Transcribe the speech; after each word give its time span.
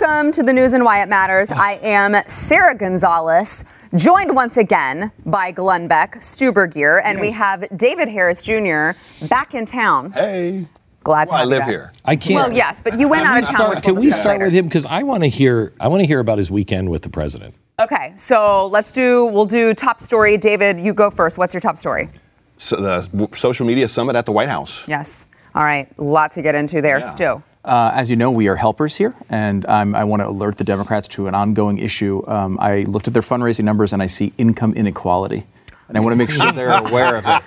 Welcome 0.00 0.32
to 0.32 0.42
the 0.42 0.52
news 0.52 0.72
and 0.72 0.82
why 0.84 1.02
it 1.02 1.08
matters. 1.08 1.50
Ah. 1.50 1.60
I 1.62 1.72
am 1.82 2.16
Sara 2.26 2.74
Gonzales, 2.74 3.64
joined 3.94 4.34
once 4.34 4.56
again 4.56 5.12
by 5.26 5.50
Glenn 5.50 5.88
Beck, 5.88 6.22
Stu 6.22 6.52
Burguiere, 6.52 7.02
and 7.04 7.20
we 7.20 7.30
have 7.32 7.66
David 7.76 8.08
Harris 8.08 8.42
Jr. 8.42 8.92
back 9.28 9.52
in 9.52 9.66
town. 9.66 10.12
Hey. 10.12 10.66
Glad 11.02 11.26
to 11.26 11.30
Well, 11.32 11.36
I 11.36 11.40
have 11.40 11.46
you 11.46 11.50
live 11.50 11.60
back. 11.60 11.68
here. 11.68 11.92
I 12.04 12.16
can't. 12.16 12.34
Well, 12.34 12.52
yes, 12.56 12.80
but 12.82 12.98
you 12.98 13.08
went 13.08 13.24
Can 13.24 13.32
out 13.32 13.38
of 13.42 13.44
town. 13.44 13.52
start, 13.52 13.82
can 13.82 13.94
we'll 13.94 14.00
we 14.02 14.06
discuss 14.08 14.20
start 14.20 14.34
later. 14.36 14.44
with 14.46 14.54
him 14.54 14.64
because 14.66 14.86
I 14.86 15.02
want 15.02 15.22
to 15.24 15.28
hear. 15.28 15.72
I 15.80 15.88
want 15.88 16.00
to 16.00 16.06
hear 16.06 16.20
about 16.20 16.38
his 16.38 16.50
weekend 16.50 16.88
with 16.88 17.02
the 17.02 17.10
president. 17.10 17.54
Okay, 17.78 18.12
so 18.16 18.68
let's 18.68 18.92
do. 18.92 19.26
We'll 19.26 19.44
do 19.46 19.74
top 19.74 20.00
story. 20.00 20.38
David, 20.38 20.78
you 20.80 20.94
go 20.94 21.10
first. 21.10 21.36
What's 21.36 21.52
your 21.52 21.60
top 21.60 21.76
story? 21.76 22.08
So 22.56 22.76
the 22.76 23.28
social 23.34 23.66
media 23.66 23.86
summit 23.88 24.16
at 24.16 24.24
the 24.24 24.32
White 24.32 24.48
House. 24.48 24.86
Yes. 24.88 25.28
All 25.54 25.64
right. 25.64 25.88
A 25.98 26.02
lot 26.02 26.32
to 26.32 26.42
get 26.42 26.54
into 26.54 26.80
there, 26.80 26.98
Yeah. 27.00 27.06
Stu. 27.06 27.42
Uh, 27.62 27.90
as 27.94 28.10
you 28.10 28.16
know, 28.16 28.30
we 28.30 28.48
are 28.48 28.56
helpers 28.56 28.96
here, 28.96 29.14
and 29.28 29.66
I 29.66 30.04
want 30.04 30.20
to 30.22 30.28
alert 30.28 30.56
the 30.56 30.64
Democrats 30.64 31.08
to 31.08 31.26
an 31.26 31.34
ongoing 31.34 31.78
issue. 31.78 32.22
Um, 32.26 32.58
I 32.58 32.82
looked 32.82 33.06
at 33.06 33.12
their 33.12 33.22
fundraising 33.22 33.64
numbers 33.64 33.92
and 33.92 34.02
I 34.02 34.06
see 34.06 34.32
income 34.38 34.72
inequality. 34.74 35.46
And 35.90 35.98
I 35.98 36.00
want 36.02 36.12
to 36.12 36.16
make 36.16 36.30
sure 36.30 36.52
they're 36.52 36.70
aware 36.70 37.16
of 37.16 37.24
it 37.26 37.42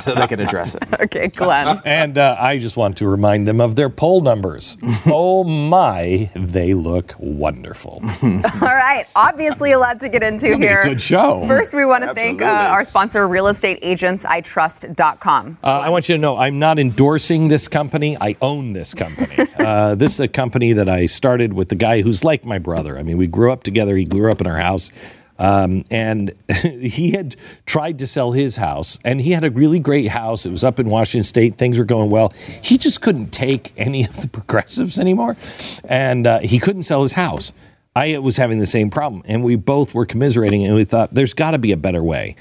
so 0.02 0.16
they 0.16 0.26
can 0.26 0.40
address 0.40 0.74
it. 0.74 0.82
Okay, 0.98 1.28
Glenn. 1.28 1.80
And 1.84 2.18
uh, 2.18 2.34
I 2.40 2.58
just 2.58 2.76
want 2.76 2.96
to 2.98 3.06
remind 3.06 3.46
them 3.46 3.60
of 3.60 3.76
their 3.76 3.88
poll 3.88 4.20
numbers. 4.20 4.76
oh 5.06 5.44
my, 5.44 6.28
they 6.34 6.74
look 6.74 7.14
wonderful. 7.20 8.02
All 8.24 8.40
right. 8.60 9.06
Obviously, 9.14 9.70
a 9.70 9.78
lot 9.78 10.00
to 10.00 10.08
get 10.08 10.24
into 10.24 10.48
Gonna 10.48 10.58
be 10.58 10.66
a 10.66 10.70
here. 10.70 10.82
good 10.82 11.00
show. 11.00 11.46
First, 11.46 11.72
we 11.72 11.84
want 11.84 12.02
to 12.02 12.12
thank 12.14 12.42
uh, 12.42 12.46
our 12.46 12.82
sponsor, 12.82 13.28
realestateagentsitrust.com. 13.28 15.58
Uh, 15.62 15.66
I 15.84 15.88
want 15.88 16.08
you 16.08 16.16
to 16.16 16.20
know 16.20 16.36
I'm 16.36 16.58
not 16.58 16.80
endorsing 16.80 17.46
this 17.46 17.68
company. 17.68 18.16
I 18.20 18.34
own 18.42 18.72
this 18.72 18.92
company. 18.92 19.46
uh, 19.56 19.94
this 19.94 20.14
is 20.14 20.20
a 20.20 20.26
company 20.26 20.72
that 20.72 20.88
I 20.88 21.06
started 21.06 21.52
with 21.52 21.68
the 21.68 21.76
guy 21.76 22.02
who's 22.02 22.24
like 22.24 22.44
my 22.44 22.58
brother. 22.58 22.98
I 22.98 23.04
mean, 23.04 23.18
we 23.18 23.28
grew 23.28 23.52
up 23.52 23.62
together. 23.62 23.96
He 23.96 24.04
grew 24.04 24.32
up 24.32 24.40
in 24.40 24.48
our 24.48 24.58
house. 24.58 24.90
Um, 25.38 25.84
and 25.90 26.32
he 26.62 27.10
had 27.10 27.36
tried 27.66 27.98
to 27.98 28.06
sell 28.06 28.32
his 28.32 28.56
house, 28.56 28.98
and 29.04 29.20
he 29.20 29.32
had 29.32 29.44
a 29.44 29.50
really 29.50 29.78
great 29.78 30.08
house. 30.08 30.46
It 30.46 30.50
was 30.50 30.64
up 30.64 30.80
in 30.80 30.88
Washington 30.88 31.24
State. 31.24 31.56
Things 31.56 31.78
were 31.78 31.84
going 31.84 32.10
well. 32.10 32.32
He 32.62 32.78
just 32.78 33.02
couldn't 33.02 33.32
take 33.32 33.72
any 33.76 34.04
of 34.04 34.20
the 34.20 34.28
progressives 34.32 34.98
anymore, 34.98 35.36
and 35.84 36.26
uh, 36.26 36.38
he 36.40 36.58
couldn't 36.58 36.84
sell 36.84 37.02
his 37.02 37.14
house. 37.14 37.52
I 37.94 38.18
was 38.18 38.36
having 38.36 38.58
the 38.58 38.66
same 38.66 38.90
problem, 38.90 39.22
and 39.26 39.42
we 39.42 39.56
both 39.56 39.94
were 39.94 40.04
commiserating, 40.04 40.64
and 40.64 40.74
we 40.74 40.84
thought 40.84 41.14
there's 41.14 41.34
got 41.34 41.52
to 41.52 41.58
be 41.58 41.72
a 41.72 41.78
better 41.78 42.02
way. 42.02 42.36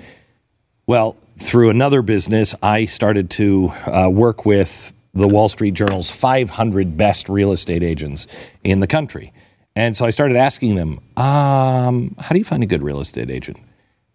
Well, 0.88 1.14
through 1.38 1.70
another 1.70 2.02
business, 2.02 2.56
I 2.62 2.86
started 2.86 3.30
to 3.32 3.70
uh, 3.88 4.10
work 4.10 4.46
with 4.46 4.94
the 5.14 5.28
Wall 5.28 5.48
Street 5.50 5.74
Journal's 5.74 6.12
500 6.12 6.98
best 6.98 7.30
real 7.30 7.54
estate 7.54 7.84
agents 7.84 8.28
in 8.64 8.82
the 8.82 8.88
country. 8.88 9.32
And 9.76 9.96
so 9.96 10.06
I 10.06 10.10
started 10.10 10.38
asking 10.38 10.76
them, 10.76 11.00
um, 11.18 12.16
how 12.20 12.30
do 12.30 12.38
you 12.38 12.46
find 12.46 12.64
a 12.64 12.66
good 12.66 12.82
real 12.82 13.02
estate 13.02 13.30
agent? 13.30 13.58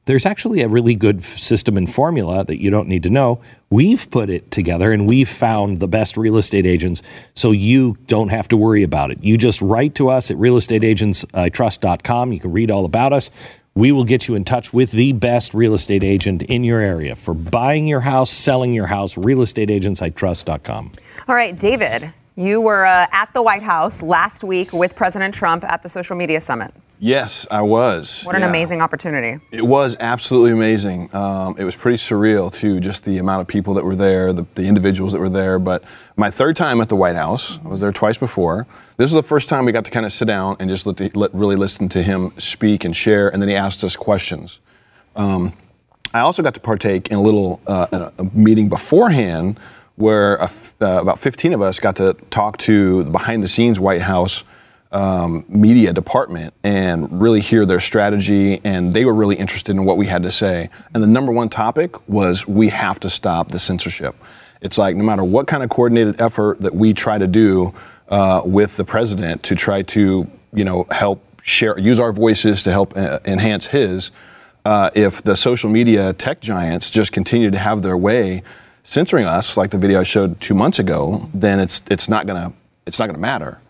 There's 0.07 0.25
actually 0.25 0.63
a 0.63 0.69
really 0.69 0.95
good 0.95 1.23
system 1.23 1.77
and 1.77 1.89
formula 1.89 2.45
that 2.45 2.61
you 2.61 2.71
don't 2.71 2.89
need 2.89 3.03
to 3.03 3.11
know. 3.11 3.41
We've 3.69 4.11
put 4.11 4.31
it 4.31 4.51
together 4.51 4.91
and 4.93 5.07
we've 5.07 5.29
found 5.29 5.79
the 5.79 5.87
best 5.87 6.17
real 6.17 6.39
estate 6.39 6.65
agents 6.67 7.03
so 7.35 7.53
you 7.53 7.99
don't 8.07 8.31
have 8.31 8.49
to 8.49 8.57
worry 8.57 8.83
about 8.83 9.11
it. 9.11 9.23
You 9.23 9.37
just 9.37 9.61
write 9.61 9.95
to 9.97 10.09
us 10.09 10.31
at 10.31 10.39
realestateagentsitrust.com. 10.39 12.33
You 12.33 12.41
can 12.41 12.53
read 12.53 12.71
all 12.71 12.87
about 12.87 13.13
us. 13.13 13.31
We 13.75 13.93
will 13.93 14.05
get 14.05 14.27
you 14.27 14.35
in 14.35 14.45
touch 14.45 14.73
with 14.73 14.91
the 14.91 15.13
best 15.13 15.55
real 15.55 15.75
estate 15.75 16.03
agent 16.03 16.43
in 16.43 16.65
your 16.65 16.81
area 16.81 17.15
for 17.15 17.35
buying 17.35 17.87
your 17.87 18.01
house, 18.01 18.31
selling 18.31 18.75
your 18.75 18.87
house, 18.87 19.15
realestateagentsitrust.com. 19.15 20.93
All 21.29 21.35
right, 21.35 21.57
David, 21.57 22.13
you 22.41 22.61
were 22.61 22.87
uh, 22.87 23.07
at 23.13 23.33
the 23.35 23.43
White 23.43 23.63
House 23.63 24.01
last 24.03 24.43
week 24.43 24.73
with 24.73 24.97
President 24.97 25.35
Trump 25.35 25.63
at 25.63 25.83
the 25.83 25.89
social 25.91 26.17
media 26.17 26.41
summit. 26.41 26.73
Yes, 26.99 27.47
I 27.51 27.61
was. 27.63 28.23
What 28.23 28.35
an 28.35 28.43
Yeah. 28.43 28.49
amazing 28.49 28.81
opportunity. 28.81 29.41
It 29.51 29.67
was 29.67 29.97
absolutely 30.01 30.53
amazing. 30.53 31.15
Um, 31.15 31.55
it 31.59 31.65
was 31.65 31.77
pretty 31.77 31.99
surreal 31.99 32.51
too, 32.53 32.81
just 32.81 33.05
the 33.05 33.19
amount 33.19 33.43
of 33.43 33.47
people 33.47 33.75
that 33.75 33.85
were 33.85 33.97
there, 33.97 34.33
the, 34.33 34.47
the 34.55 34.65
individuals 34.65 35.13
that 35.13 35.19
were 35.21 35.31
there. 35.31 35.59
But 35.59 35.83
my 36.17 36.31
third 36.31 36.57
time 36.57 36.81
at 36.81 36.89
the 36.89 36.97
White 36.97 37.17
House, 37.17 37.59
I 37.65 37.69
was 37.69 37.81
there 37.81 37.93
twice 37.93 38.17
before. 38.19 38.67
This 38.97 39.05
was 39.13 39.23
the 39.23 39.29
first 39.29 39.49
time 39.51 39.65
we 39.67 39.73
got 39.73 39.85
to 39.87 39.91
kind 39.91 40.05
of 40.07 40.13
sit 40.13 40.27
down 40.27 40.57
and 40.61 40.69
just 40.71 40.87
let, 40.87 40.97
the, 40.99 41.11
let 41.15 41.35
really 41.35 41.57
listen 41.57 41.89
to 41.91 42.03
him 42.03 42.33
speak 42.39 42.85
and 42.85 42.95
share, 42.97 43.29
and 43.31 43.41
then 43.43 43.49
he 43.51 43.55
asked 43.57 43.83
us 43.85 43.97
questions. 43.97 44.61
Um, 45.17 45.55
I 46.13 46.21
also 46.21 46.43
got 46.43 46.55
to 46.55 46.61
partake 46.61 47.09
in 47.09 47.17
a 47.17 47.23
little 47.23 47.61
uh, 47.67 47.87
a, 48.19 48.23
a 48.23 48.25
meeting 48.35 48.69
beforehand 48.69 49.59
where 50.01 50.43
uh, 50.43 50.49
about 50.81 51.19
15 51.19 51.53
of 51.53 51.63
us 51.63 51.79
got 51.79 51.97
to 51.97 52.15
talk 52.31 52.59
to 52.59 53.05
the 53.05 53.11
behind 53.11 53.43
the 53.43 53.49
scenes 53.49 53.79
White 53.79 54.03
House 54.03 54.45
um, 54.93 55.45
media 55.49 55.93
department 55.93 56.53
and 56.65 57.21
really 57.21 57.41
hear 57.41 57.65
their 57.65 57.81
strategy. 57.81 58.61
And 58.65 58.95
they 58.95 59.05
were 59.05 59.15
really 59.15 59.37
interested 59.37 59.73
in 59.73 59.85
what 59.85 59.97
we 59.97 60.07
had 60.07 60.23
to 60.25 60.33
say. 60.33 60.69
And 60.95 61.03
the 61.03 61.07
number 61.07 61.31
one 61.31 61.49
topic 61.49 62.09
was 62.09 62.49
we 62.49 62.71
have 62.71 62.99
to 63.01 63.11
stop 63.11 63.51
the 63.51 63.59
censorship. 63.59 64.17
It's 64.61 64.79
like 64.79 64.97
no 64.97 65.05
matter 65.05 65.25
what 65.25 65.47
kind 65.47 65.63
of 65.63 65.71
coordinated 65.71 66.21
effort 66.21 66.59
that 66.61 66.75
we 66.75 66.93
try 66.93 67.19
to 67.19 67.27
do 67.27 67.73
uh, 68.09 68.43
with 68.45 68.77
the 68.77 68.85
president 68.85 69.43
to 69.45 69.55
try 69.55 69.83
to, 69.83 70.29
you 70.53 70.65
know, 70.65 70.87
help 70.91 71.25
share, 71.43 71.79
use 71.79 72.01
our 72.01 72.13
voices 72.13 72.63
to 72.65 72.71
help 72.71 72.97
uh, 72.97 73.21
enhance 73.25 73.69
his 73.69 74.11
uh, 74.65 74.91
if 74.95 75.23
the 75.23 75.37
social 75.37 75.71
media 75.71 76.13
tech 76.13 76.41
giants 76.41 76.91
just 76.91 77.13
continue 77.13 77.51
to 77.51 77.59
have 77.59 77.83
their 77.83 77.97
way 77.97 78.43
censoring 78.83 79.27
us, 79.27 79.57
like 79.57 79.71
the 79.71 79.79
video 79.79 80.01
I 80.01 80.03
showed 80.05 80.41
two 80.41 80.55
months 80.55 80.79
ago, 80.79 81.29
then 81.35 81.61
it's 81.61 81.83
it's 81.91 82.09
not 82.09 82.27
gonna 82.27 82.53
it's 82.87 82.99
not 82.99 83.07
gonna 83.07 83.19
matter. 83.19 83.61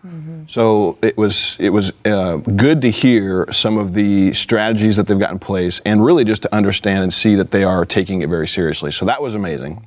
So 0.47 0.99
it 1.03 1.17
was 1.17 1.57
it 1.61 1.71
was 1.71 1.93
uh, 2.05 2.37
good 2.37 2.81
to 2.83 2.91
hear 2.91 3.47
some 3.53 3.79
of 3.79 3.93
the 3.93 4.33
strategies 4.33 4.97
that 4.97 5.07
they've 5.07 5.19
got 5.19 5.31
in 5.31 5.39
place, 5.39 5.81
and 5.85 6.05
really 6.05 6.25
just 6.25 6.43
to 6.43 6.55
understand 6.55 7.05
and 7.05 7.15
see 7.15 7.37
that 7.37 7.51
they 7.53 7.63
are 7.63 7.85
taking 7.87 8.23
it 8.23 8.29
very 8.29 8.49
seriously. 8.49 8.91
So 8.91 9.05
that 9.07 9.23
was 9.23 9.35
amazing. 9.35 9.87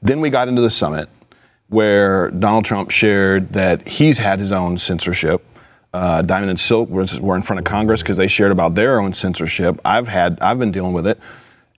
Then 0.00 0.20
we 0.20 0.30
got 0.30 0.48
into 0.48 0.62
the 0.62 0.70
summit 0.70 1.08
where 1.68 2.30
Donald 2.30 2.64
Trump 2.64 2.90
shared 2.90 3.52
that 3.52 3.86
he's 3.88 4.18
had 4.18 4.38
his 4.38 4.52
own 4.52 4.78
censorship. 4.78 5.44
Uh, 5.92 6.22
Diamond 6.22 6.50
and 6.50 6.60
Silk 6.60 6.90
was, 6.90 7.18
were 7.20 7.36
in 7.36 7.42
front 7.42 7.58
of 7.58 7.64
Congress 7.64 8.02
because 8.02 8.16
they 8.16 8.26
shared 8.28 8.52
about 8.52 8.74
their 8.74 9.00
own 9.00 9.14
censorship. 9.14 9.80
I've 9.84 10.08
had, 10.08 10.38
I've 10.40 10.58
been 10.58 10.72
dealing 10.72 10.92
with 10.92 11.06
it, 11.06 11.18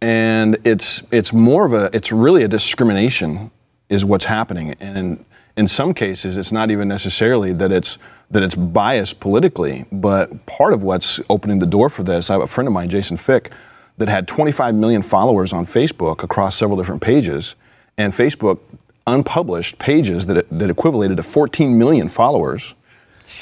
and 0.01 0.59
it's 0.65 1.03
it's 1.11 1.33
more 1.33 1.65
of 1.65 1.73
a, 1.73 1.91
it's 1.93 2.13
really 2.13 2.43
a 2.43 2.49
discrimination 2.49 3.51
is 3.89 4.05
what's 4.05 4.27
happening, 4.27 4.75
and 4.81 5.25
in, 5.57 5.69
some 5.69 5.95
cases, 5.95 6.37
it's 6.37 6.53
not 6.53 6.71
even 6.71 6.89
necessarily 6.89 7.53
that 7.53 7.73
it's 7.73 7.99
that 8.31 8.43
it's 8.43 8.55
biased 8.55 9.21
politically, 9.21 9.85
but 9.93 10.47
part 10.47 10.73
of 10.73 10.83
what's 10.83 11.21
opening 11.31 11.61
the 11.61 11.67
door 11.67 11.89
for 11.89 12.03
this. 12.03 12.29
I 12.29 12.35
have 12.35 12.43
a 12.43 12.47
friend 12.47 12.67
of 12.67 12.75
mine, 12.75 12.89
Jason 12.89 13.17
Fyk, 13.17 13.53
that 13.99 14.09
had 14.09 14.27
25 14.27 14.75
million 14.75 15.03
followers 15.03 15.53
on 15.53 15.65
Facebook 15.65 16.23
across 16.25 16.57
several 16.57 16.77
different 16.77 17.03
pages, 17.03 17.55
and 17.97 18.13
Facebook 18.13 18.59
unpublished 19.07 19.79
pages 19.79 20.27
that, 20.27 20.49
that 20.51 20.71
equivalated 20.71 21.17
to 21.17 21.23
14 21.23 21.79
million 21.79 22.09
followers. 22.09 22.75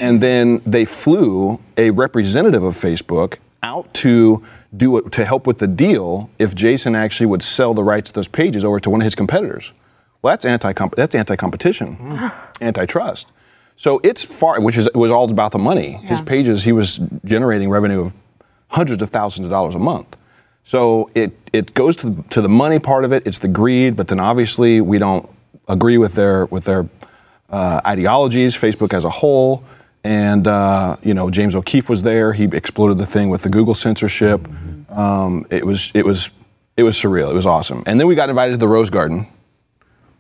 And 0.01 0.21
then 0.21 0.61
they 0.67 0.85
flew 0.85 1.61
a 1.77 1.91
representative 1.91 2.63
of 2.63 2.77
Facebook 2.77 3.39
out 3.65 3.93
to 3.95 4.45
do 4.77 4.99
it 4.99 5.11
to 5.13 5.25
help 5.25 5.47
with 5.47 5.59
the 5.59 5.67
deal 5.67 6.31
if 6.39 6.55
Jason 6.55 6.95
actually 6.95 7.27
would 7.27 7.43
sell 7.43 7.75
the 7.75 7.83
rights 7.83 8.11
to 8.11 8.15
those 8.15 8.29
pages 8.29 8.65
over 8.65 8.79
to 8.81 8.91
one 8.91 9.01
of 9.01 9.05
his 9.05 9.15
competitors. 9.15 9.73
Well, 10.23 10.33
that's 10.33 10.45
anti 10.45 10.73
that's 10.97 11.15
anti 11.15 11.37
competition, 11.37 11.99
antitrust. 12.61 13.29
So 13.77 14.01
it's 14.05 14.25
far, 14.25 14.61
which 14.61 14.77
is 14.77 14.87
it 14.87 14.97
was 14.97 15.11
all 15.11 15.31
about 15.31 15.53
the 15.53 15.59
money. 15.59 15.93
His 15.93 16.23
pages, 16.23 16.63
he 16.63 16.73
was 16.73 17.01
generating 17.25 17.71
revenue 17.71 18.03
of 18.03 18.15
hundreds 18.69 19.03
of 19.03 19.11
thousands 19.11 19.47
of 19.47 19.51
dollars 19.51 19.75
a 19.75 19.79
month. 19.79 20.17
So 20.65 21.11
it 21.15 21.33
it 21.53 21.75
goes 21.75 21.97
to 21.97 22.11
the, 22.11 22.23
to 22.31 22.41
the 22.41 22.49
money 22.49 22.79
part 22.79 23.05
of 23.05 23.13
it. 23.13 23.27
It's 23.27 23.39
the 23.39 23.49
greed, 23.49 23.97
but 23.97 24.09
then 24.09 24.21
obviously 24.21 24.81
we 24.81 24.99
don't 24.99 25.29
agree 25.69 25.99
with 25.99 26.15
their 26.15 26.47
with 26.47 26.65
their 26.65 26.89
uh, 27.51 27.81
ideologies. 27.87 28.57
Facebook 28.57 28.95
as 28.95 29.05
a 29.05 29.11
whole, 29.11 29.63
and 30.05 30.47
uh, 30.47 30.97
you 31.03 31.15
know 31.15 31.31
James 31.31 31.55
O'Keefe 31.55 31.89
was 31.89 32.03
there. 32.03 32.33
He 32.33 32.45
exploded 32.45 32.99
the 32.99 33.07
thing 33.07 33.31
with 33.31 33.43
the 33.43 33.49
Google 33.49 33.75
censorship. 33.75 34.47
Um, 34.91 35.47
it 35.51 35.67
was 35.67 35.91
it 35.95 36.05
was 36.05 36.31
it 36.77 36.83
was 36.83 36.97
surreal. 36.97 37.31
It 37.31 37.35
was 37.35 37.47
awesome. 37.47 37.83
And 37.87 37.99
then 37.99 38.07
we 38.07 38.15
got 38.15 38.29
invited 38.29 38.53
to 38.53 38.59
the 38.59 38.69
Rose 38.69 38.91
Garden, 38.91 39.27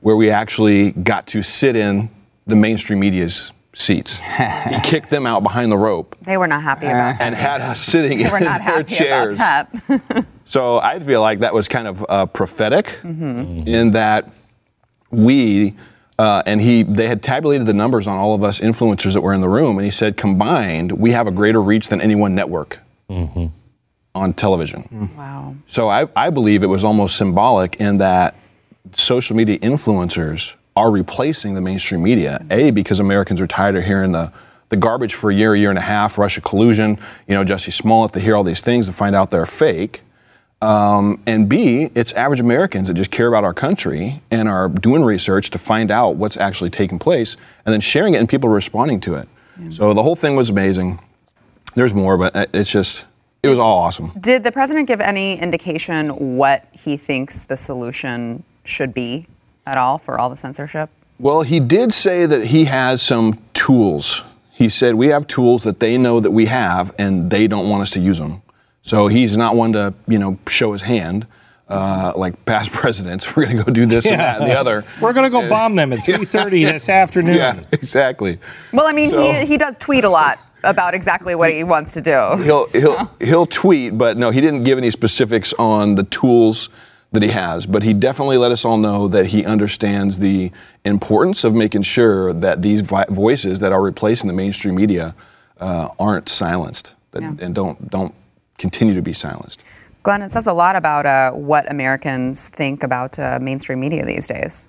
where 0.01 0.17
we 0.17 0.31
actually 0.31 0.93
got 0.93 1.27
to 1.29 1.43
sit 1.43 1.77
in 1.77 2.11
the 2.47 2.57
mainstream 2.57 3.01
media's 3.01 3.53
seats. 3.75 4.19
he 4.69 4.81
kicked 4.83 5.11
them 5.11 5.27
out 5.27 5.43
behind 5.43 5.73
the 5.73 5.77
rope 5.77 6.15
They 6.23 6.37
were 6.37 6.47
not 6.47 6.63
happy 6.63 6.87
about 6.87 7.19
that. 7.19 7.21
and 7.21 7.35
had 7.35 7.61
us 7.61 7.81
sitting 7.81 8.19
They 8.19 8.27
in 8.27 8.31
were 8.31 8.39
not 8.39 8.61
their 8.61 8.75
happy 8.77 8.95
chairs. 8.95 9.35
about 9.37 9.69
that. 9.89 10.27
So 10.47 10.79
I 10.79 10.99
feel 11.01 11.23
like 11.23 11.39
that 11.41 11.55
was 11.55 11.69
kind 11.69 11.89
of 11.89 12.05
uh, 12.09 12.27
prophetic 12.27 12.99
in 13.03 13.93
that 13.93 14.31
we 15.11 15.75
uh, 16.19 16.43
and 16.47 16.61
he 16.61 16.83
they 16.83 17.09
had 17.09 17.23
tabulated 17.23 17.67
the 17.67 17.75
numbers 17.75 18.07
on 18.07 18.19
all 18.19 18.35
of 18.35 18.43
us 18.43 18.61
influencers 18.61 19.15
that 19.15 19.21
were 19.21 19.35
in 19.35 19.41
the 19.41 19.49
room, 19.49 19.79
and 19.79 19.85
he 19.85 19.91
said 19.91 20.17
combined 20.17 20.93
we 20.93 21.13
have 21.13 21.27
a 21.27 21.31
greater 21.33 21.63
reach 21.63 21.89
than 21.89 22.01
any 22.01 22.15
one 22.15 22.35
network 22.35 22.79
on 24.15 24.33
television. 24.33 25.11
wow. 25.17 25.55
So 25.67 25.89
I, 25.89 26.09
I 26.15 26.31
believe 26.31 26.63
it 26.63 26.69
was 26.69 26.85
almost 26.85 27.17
symbolic 27.17 27.77
in 27.77 27.99
that 27.99 28.35
social 28.93 29.35
media 29.37 29.59
influencers 29.59 30.55
are 30.77 30.91
replacing 30.91 31.55
the 31.55 31.61
mainstream 31.61 32.03
media. 32.03 32.45
A 32.51 32.71
because 32.71 33.01
Americans 33.01 33.41
are 33.41 33.47
tired 33.47 33.77
of 33.77 33.85
hearing 33.85 34.13
the 34.13 34.33
the 34.71 34.77
garbage 34.77 35.15
for 35.15 35.31
a 35.31 35.35
year, 35.35 35.55
a 35.55 35.59
year 35.59 35.71
and 35.71 35.79
a 35.79 35.83
half, 35.83 36.19
Russia 36.19 36.41
collusion, 36.41 36.99
you 37.29 37.35
know, 37.35 37.45
Jussie 37.45 37.73
Smollett, 37.73 38.13
they 38.13 38.21
hear 38.21 38.35
all 38.35 38.43
these 38.43 38.61
things 38.61 38.89
and 38.89 38.97
find 38.97 39.15
out 39.15 39.31
they're 39.31 39.47
fake. 39.47 40.01
Um, 40.65 41.21
and 41.27 41.47
B, 41.47 41.91
it's 41.95 42.15
average 42.15 42.41
Americans 42.41 42.89
that 42.89 42.95
just 42.95 43.11
care 43.11 43.29
about 43.29 43.45
our 43.45 43.53
country 43.53 44.23
and 44.31 44.49
are 44.49 44.71
doing 44.71 45.05
research 45.05 45.51
to 45.51 45.59
find 45.59 45.91
out 45.91 46.17
what's 46.17 46.39
actually 46.39 46.71
taking 46.71 46.99
place 46.99 47.37
and 47.67 47.73
then 47.73 47.83
sharing 47.83 48.15
it 48.15 48.19
and 48.19 48.29
people 48.29 48.49
responding 48.49 48.99
to 49.01 49.17
it. 49.17 49.29
So 49.71 49.93
the 49.93 50.03
whole 50.03 50.17
thing 50.17 50.37
was 50.37 50.49
amazing. 50.51 50.99
There's 51.75 51.93
more, 51.93 52.17
but 52.17 52.35
uh, 52.35 52.47
it's 52.55 52.71
just, 52.71 53.05
it 53.43 53.49
was 53.51 53.59
all 53.59 53.79
awesome. 53.79 54.11
Did 54.19 54.43
the 54.43 54.51
president 54.51 54.89
give 54.89 55.01
any 55.01 55.39
indication 55.39 56.37
what 56.37 56.67
he 56.73 56.97
thinks 56.97 57.45
the 57.45 57.57
solution 57.57 58.43
should 58.65 58.95
be 58.95 59.27
at 59.67 59.77
all 59.77 59.99
for 59.99 60.19
all 60.19 60.31
the 60.31 60.37
censorship? 60.37 60.89
Well, 61.19 61.43
he 61.43 61.61
did 61.61 61.93
say 61.93 62.27
that 62.27 62.47
he 62.47 62.65
has 62.65 63.03
some 63.03 63.39
tools. 63.53 64.23
He 64.51 64.69
said 64.69 64.95
we 64.95 65.09
have 65.09 65.27
tools 65.27 65.63
that 65.65 65.79
they 65.79 65.99
know 65.99 66.21
that 66.21 66.31
we 66.31 66.47
have, 66.47 66.95
and 66.99 67.31
they 67.31 67.47
don't 67.47 67.69
want 67.69 67.83
us 67.83 67.91
to 67.93 68.01
use 68.01 68.19
them. 68.19 68.43
So 68.85 69.09
he's 69.09 69.37
not 69.37 69.57
one 69.57 69.73
to, 69.73 69.95
you 70.07 70.19
know, 70.19 70.39
show 70.47 70.73
his 70.73 70.83
hand. 70.83 71.27
Uh, 71.67 72.13
like 72.15 72.45
past 72.45 72.71
presidents, 72.83 73.35
we're 73.35 73.47
going 73.47 73.57
to 73.57 73.65
go 73.65 73.73
do 73.73 73.87
this 73.87 74.05
and 74.07 74.21
that 74.21 74.41
and 74.41 74.49
the 74.51 74.55
other. 74.55 74.85
We're 75.01 75.15
going 75.15 75.25
to 75.25 75.31
go 75.31 75.49
bomb 75.49 75.75
them 75.75 75.93
at 75.95 76.01
3:30 76.01 76.51
this 76.73 76.89
afternoon. 76.91 77.37
Yeah, 77.37 77.65
exactly. 77.73 78.39
Well, 78.73 78.87
I 78.87 78.93
mean, 78.93 79.11
So- 79.11 79.21
he, 79.41 79.47
he 79.47 79.57
does 79.57 79.79
tweet 79.79 80.05
a 80.05 80.11
lot 80.11 80.39
about 80.63 80.95
exactly 80.95 81.35
what 81.35 81.51
he 81.51 81.65
wants 81.65 81.95
to 81.95 82.03
do. 82.03 82.37
He'll 82.43 82.67
he'll 82.69 83.11
he'll 83.19 83.47
tweet, 83.47 83.97
but 83.97 84.19
no, 84.19 84.31
he 84.31 84.43
didn't 84.43 84.65
give 84.65 84.77
any 84.77 84.91
specifics 84.91 85.55
on 85.55 85.95
the 85.95 86.05
tools 86.05 86.69
that 87.13 87.23
he 87.23 87.31
has. 87.31 87.65
But 87.65 87.83
he 87.83 87.95
definitely 87.95 88.37
let 88.37 88.53
us 88.53 88.63
all 88.67 88.77
know 88.77 89.09
that 89.09 89.27
he 89.29 89.45
understands 89.47 90.19
the 90.19 90.53
importance 90.85 91.45
of 91.45 91.55
making 91.55 91.83
sure 91.83 92.35
that 92.35 92.61
these 92.61 92.83
vi- 92.83 93.07
voices 93.09 93.61
that 93.61 93.73
are 93.73 93.81
replacing 93.83 94.29
the 94.29 94.35
mainstream 94.35 94.75
media 94.75 95.15
uh, 95.61 95.89
aren't 95.99 96.29
silenced 96.29 96.93
that, 97.13 97.23
Yeah. 97.23 97.33
and 97.41 97.55
don't 97.55 97.91
don't 97.91 98.15
continue 98.59 98.95
to 98.95 99.03
be 99.03 99.13
silenced. 99.13 99.61
Glenn, 100.03 100.23
it 100.23 100.33
says 100.33 100.47
a 100.47 100.53
lot 100.53 100.77
about 100.77 101.07
uh, 101.07 101.31
what 101.33 101.71
Americans 101.71 102.49
think 102.49 102.83
about 102.83 103.19
uh, 103.19 103.39
mainstream 103.41 103.81
media 103.81 104.05
these 104.05 104.29
days. 104.29 104.69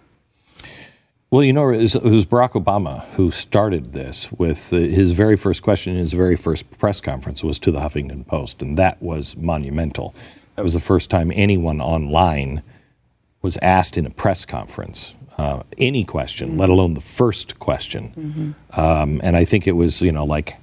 Well, 1.30 1.44
you 1.44 1.52
know, 1.52 1.70
it 1.70 1.82
was, 1.82 1.96
it 1.96 2.04
was 2.04 2.26
Barack 2.26 2.52
Obama 2.52 3.04
who 3.16 3.32
started 3.32 3.92
this 3.92 4.32
with 4.32 4.72
uh, 4.72 4.78
his 4.78 5.12
very 5.12 5.36
first 5.36 5.64
question 5.64 5.94
in 5.94 6.00
his 6.00 6.14
very 6.14 6.38
first 6.38 6.70
press 6.78 7.02
conference 7.02 7.44
was 7.44 7.60
to 7.60 7.72
the 7.72 7.80
Huffington 7.80 8.26
Post, 8.26 8.62
and 8.62 8.78
that 8.78 9.02
was 9.02 9.36
monumental. 9.36 10.16
That 10.56 10.64
was 10.64 10.74
the 10.74 10.80
first 10.80 11.10
time 11.10 11.32
anyone 11.36 11.82
online 11.82 12.64
was 13.42 13.58
asked 13.62 13.98
in 13.98 14.06
a 14.06 14.10
press 14.10 14.46
conference 14.46 15.16
uh, 15.38 15.64
any 15.78 16.06
question, 16.06 16.58
let 16.58 16.70
alone 16.70 16.94
the 16.94 17.02
first 17.02 17.60
question. 17.60 18.56
Um, 18.72 19.20
and 19.22 19.36
I 19.36 19.44
think 19.44 19.68
it 19.68 19.74
was, 19.74 20.02
you 20.02 20.14
know, 20.14 20.24
like, 20.24 20.56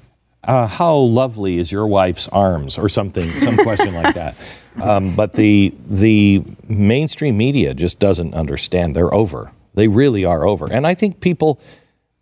uh, 0.44 0.66
how 0.66 0.96
lovely 0.96 1.58
is 1.58 1.70
your 1.70 1.86
wife's 1.86 2.28
arms, 2.28 2.78
or 2.78 2.88
something, 2.88 3.28
some 3.38 3.56
question 3.56 3.94
like 3.94 4.14
that. 4.14 4.36
Um, 4.80 5.14
but 5.14 5.34
the 5.34 5.74
the 5.84 6.42
mainstream 6.66 7.36
media 7.36 7.74
just 7.74 7.98
doesn't 7.98 8.32
understand. 8.32 8.96
They're 8.96 9.12
over. 9.12 9.52
They 9.74 9.86
really 9.86 10.24
are 10.24 10.46
over. 10.46 10.70
And 10.72 10.86
I 10.86 10.94
think 10.94 11.20
people, 11.20 11.60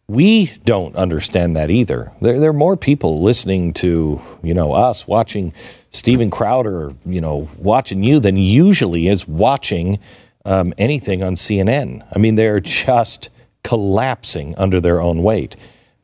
we 0.08 0.46
don't 0.64 0.96
understand 0.96 1.56
that 1.56 1.70
either. 1.70 2.12
There, 2.20 2.40
there 2.40 2.50
are 2.50 2.52
more 2.52 2.76
people 2.76 3.22
listening 3.22 3.72
to, 3.74 4.20
you 4.42 4.54
know, 4.54 4.72
us 4.72 5.06
watching 5.06 5.52
Steven 5.90 6.30
Crowder, 6.30 6.94
you 7.06 7.20
know, 7.20 7.48
watching 7.56 8.02
you 8.02 8.20
than 8.20 8.36
usually 8.36 9.08
is 9.08 9.26
watching 9.26 9.98
um, 10.44 10.72
anything 10.78 11.22
on 11.22 11.34
CNN. 11.34 12.06
I 12.14 12.18
mean, 12.18 12.36
they're 12.36 12.60
just 12.60 13.30
collapsing 13.62 14.54
under 14.56 14.80
their 14.80 15.00
own 15.00 15.22
weight. 15.22 15.56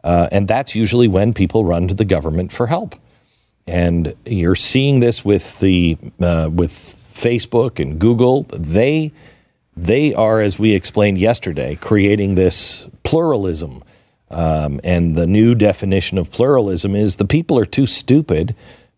Uh, 0.07 0.29
and 0.31 0.47
that's 0.47 0.77
usually 0.77 1.09
when 1.09 1.35
people 1.35 1.65
run 1.65 1.89
to 1.89 1.95
the 1.95 2.05
government 2.05 2.53
for 2.53 2.69
help. 2.69 2.95
And 3.67 4.15
you're 4.25 4.55
seeing 4.55 5.01
this 5.01 5.25
with 5.25 5.59
the 5.59 5.99
uh, 6.21 6.49
with 6.53 6.71
Facebook 6.71 7.83
and 7.83 7.99
Google. 7.99 8.45
They 8.45 9.11
they 9.77 10.15
are, 10.15 10.41
as 10.41 10.61
we 10.61 10.75
explained 10.75 11.19
yesterday, 11.19 11.75
creating 11.75 12.37
this 12.37 12.89
pluralism. 13.03 13.83
Um, 14.31 14.81
and 14.85 15.17
the 15.17 15.27
new 15.27 15.57
definition 15.57 16.19
of 16.19 16.31
pluralism 16.31 16.95
is 16.95 17.17
the 17.17 17.25
people 17.25 17.59
are 17.59 17.67
too 17.67 17.87
stupid 17.87 18.55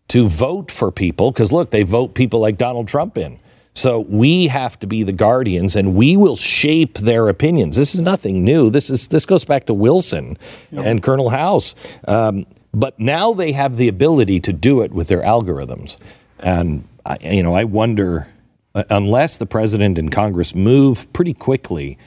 to 0.09 0.27
vote 0.27 0.69
for 0.69 0.91
people 0.91 1.31
because 1.31 1.51
look, 1.51 1.71
they 1.71 1.81
vote 1.81 2.13
people 2.13 2.39
like 2.39 2.59
Donald 2.59 2.87
Trump 2.87 3.17
in. 3.17 3.39
So 3.73 4.01
we 4.01 4.47
have 4.47 4.79
to 4.79 4.87
be 4.87 5.03
the 5.03 5.13
guardians, 5.13 5.75
and 5.75 5.95
we 5.95 6.17
will 6.17 6.35
shape 6.35 6.97
their 6.97 7.29
opinions. 7.29 7.75
This 7.75 7.95
is 7.95 8.01
nothing 8.01 8.43
new. 8.43 8.69
This 8.69 8.89
is 8.89 9.07
this 9.07 9.25
goes 9.25 9.45
back 9.45 9.65
to 9.67 9.73
Wilson 9.73 10.37
and 10.71 11.01
Colonel 11.01 11.29
House. 11.29 11.75
Um, 12.07 12.45
but 12.73 12.99
now 12.99 13.33
they 13.33 13.51
have 13.53 13.77
the 13.77 13.87
ability 13.87 14.39
to 14.41 14.53
do 14.53 14.81
it 14.81 14.91
with 14.91 15.07
their 15.07 15.21
algorithms, 15.21 15.97
and 16.39 16.87
I, 17.05 17.17
you 17.21 17.43
know 17.43 17.55
I 17.55 17.63
wonder 17.63 18.27
uh, 18.75 18.83
unless 18.89 19.37
the 19.37 19.45
president 19.45 19.97
and 19.97 20.11
Congress 20.11 20.53
move 20.53 21.11
pretty 21.13 21.33
quickly. 21.33 21.97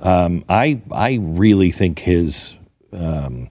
Um, 0.00 0.44
I 0.48 0.80
I 0.90 1.18
really 1.20 1.70
think 1.70 2.00
his 2.00 2.58
um, 2.92 3.50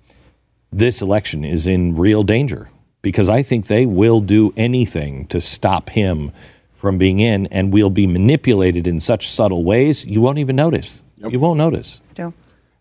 this 0.71 1.01
election 1.01 1.43
is 1.43 1.67
in 1.67 1.95
real 1.95 2.23
danger 2.23 2.69
because 3.01 3.29
I 3.29 3.43
think 3.43 3.67
they 3.67 3.85
will 3.85 4.19
do 4.19 4.53
anything 4.57 5.27
to 5.27 5.39
stop 5.39 5.89
him 5.89 6.31
from 6.79 6.97
being 6.97 7.19
in, 7.19 7.45
and 7.47 7.73
we'll 7.73 7.89
be 7.89 8.07
manipulated 8.07 8.87
in 8.87 9.01
such 9.01 9.29
subtle 9.29 9.65
ways 9.65 10.05
you 10.05 10.21
won't 10.21 10.37
even 10.37 10.55
notice. 10.55 11.03
You 11.17 11.37
won't 11.37 11.57
notice. 11.57 11.99
Still. 12.03 12.33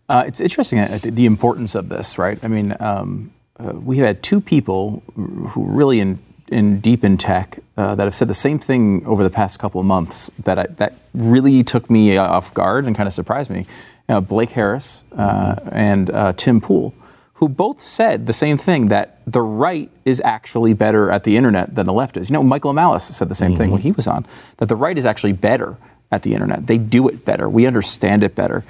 Uh, 0.07 0.23
it's 0.25 0.39
interesting 0.39 0.79
uh, 0.79 0.99
the 1.03 1.25
importance 1.25 1.75
of 1.75 1.89
this, 1.89 2.17
right? 2.17 2.39
I 2.41 2.47
mean, 2.47 2.75
um, 2.79 3.33
uh, 3.59 3.73
we 3.73 3.97
have 3.97 4.07
had 4.07 4.23
two 4.23 4.39
people 4.39 5.03
who 5.15 5.65
really 5.65 5.99
in, 5.99 6.19
in 6.47 6.79
deep 6.79 7.03
in 7.03 7.17
tech 7.17 7.59
uh, 7.75 7.93
that 7.95 8.05
have 8.05 8.13
said 8.13 8.29
the 8.29 8.33
same 8.33 8.57
thing 8.57 9.05
over 9.05 9.21
the 9.21 9.29
past 9.29 9.59
couple 9.59 9.81
of 9.81 9.85
months 9.85 10.31
that 10.39 10.57
I, 10.57 10.67
that 10.77 10.93
really 11.13 11.61
took 11.63 11.89
me 11.89 12.17
off 12.17 12.53
guard 12.53 12.85
and 12.85 12.95
kind 12.95 13.05
of 13.05 13.13
surprised 13.13 13.51
me. 13.51 13.65
Uh, 14.07 14.21
Blake 14.21 14.51
Harris 14.51 15.03
uh, 15.17 15.55
and 15.73 16.09
uh, 16.09 16.31
Tim 16.33 16.61
Pool, 16.61 16.93
who 17.39 17.47
both 17.47 17.81
said 17.81 18.27
the 18.27 18.33
same 18.33 18.57
thing 18.57 18.89
that 18.89 19.21
the 19.25 19.41
right 19.41 19.89
is 20.03 20.21
actually 20.25 20.73
better 20.73 21.09
at 21.09 21.23
the 21.23 21.37
internet 21.37 21.73
than 21.73 21.85
the 21.85 21.93
left 21.93 22.17
is. 22.17 22.29
You 22.29 22.33
know, 22.33 22.43
Michael 22.43 22.73
Malice 22.73 23.05
said 23.15 23.29
the 23.29 23.35
same 23.35 23.55
thing 23.55 23.71
when 23.71 23.79
mm-hmm. 23.79 23.87
he 23.87 23.91
was 23.93 24.07
on 24.07 24.25
that 24.57 24.65
the 24.65 24.75
right 24.75 24.97
is 24.97 25.05
actually 25.05 25.31
better 25.31 25.77
at 26.11 26.23
the 26.23 26.33
internet. 26.33 26.67
They 26.67 26.77
do 26.77 27.07
it 27.07 27.23
better. 27.23 27.47
We 27.47 27.65
understand 27.65 28.23
it 28.23 28.35
better. 28.35 28.65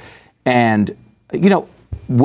And, 0.45 0.95
you 1.33 1.49
know, 1.49 1.67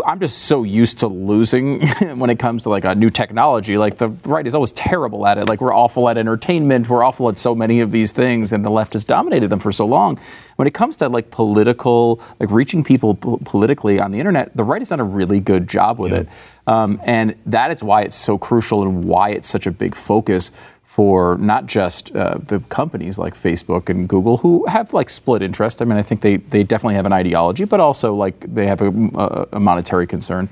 I'm 0.07 0.19
just 0.19 0.39
so 0.39 0.63
used 0.63 1.01
to 1.01 1.09
losing 1.09 1.87
when 2.19 2.31
it 2.31 2.39
comes 2.39 2.63
to 2.63 2.71
like 2.71 2.87
a 2.87 2.95
new 2.95 3.11
technology. 3.11 3.77
Like 3.77 3.99
the 3.99 4.09
right 4.25 4.47
is 4.47 4.55
always 4.55 4.73
terrible 4.73 5.27
at 5.27 5.37
it. 5.37 5.47
Like 5.47 5.61
we're 5.61 5.75
awful 5.75 6.09
at 6.09 6.17
entertainment. 6.17 6.89
We're 6.89 7.05
awful 7.05 7.29
at 7.29 7.37
so 7.37 7.55
many 7.55 7.81
of 7.81 7.91
these 7.91 8.11
things, 8.11 8.53
and 8.53 8.65
the 8.65 8.71
left 8.71 8.95
has 8.95 9.05
dominated 9.05 9.49
them 9.49 9.59
for 9.59 9.73
so 9.73 9.85
long. 9.85 10.19
When 10.57 10.67
it 10.67 10.73
comes 10.73 10.97
to 10.99 11.09
like 11.11 11.31
political, 11.31 12.21
like 12.41 12.51
reaching 12.51 12.83
people 12.83 13.15
po- 13.15 13.41
politically 13.45 14.01
on 14.01 14.11
the 14.11 14.19
internet, 14.19 14.57
the 14.57 14.65
right 14.65 14.81
has 14.81 14.89
done 14.89 15.01
a 15.01 15.05
really 15.05 15.41
good 15.41 15.69
job 15.69 15.99
with 15.99 16.15
it, 16.15 16.29
um, 16.67 16.99
and 17.05 17.35
that 17.45 17.71
is 17.71 17.83
why 17.83 18.03
it's 18.03 18.17
so 18.17 18.39
crucial 18.39 18.83
and 18.83 19.05
why 19.05 19.31
it's 19.31 19.49
such 19.49 19.67
a 19.67 19.71
big 19.71 19.95
focus 19.95 20.51
for 20.95 21.37
not 21.39 21.67
just 21.67 22.15
uh, 22.15 22.39
the 22.39 22.61
companies 22.69 23.19
like 23.19 23.35
Facebook 23.35 23.89
and 23.89 24.09
Google 24.09 24.37
who 24.37 24.65
have 24.67 24.93
like 24.93 25.11
split 25.11 25.43
interest. 25.43 25.83
I 25.83 25.87
mean, 25.87 25.99
I 25.99 26.03
think 26.03 26.21
they, 26.21 26.37
they 26.37 26.63
definitely 26.63 26.95
have 26.95 27.05
an 27.05 27.13
ideology, 27.13 27.65
but 27.65 27.81
also 27.81 28.15
like 28.15 28.39
they 28.55 28.69
have 28.69 28.81
a, 28.81 29.49
a, 29.51 29.59
monetary 29.59 30.07
concern. 30.07 30.49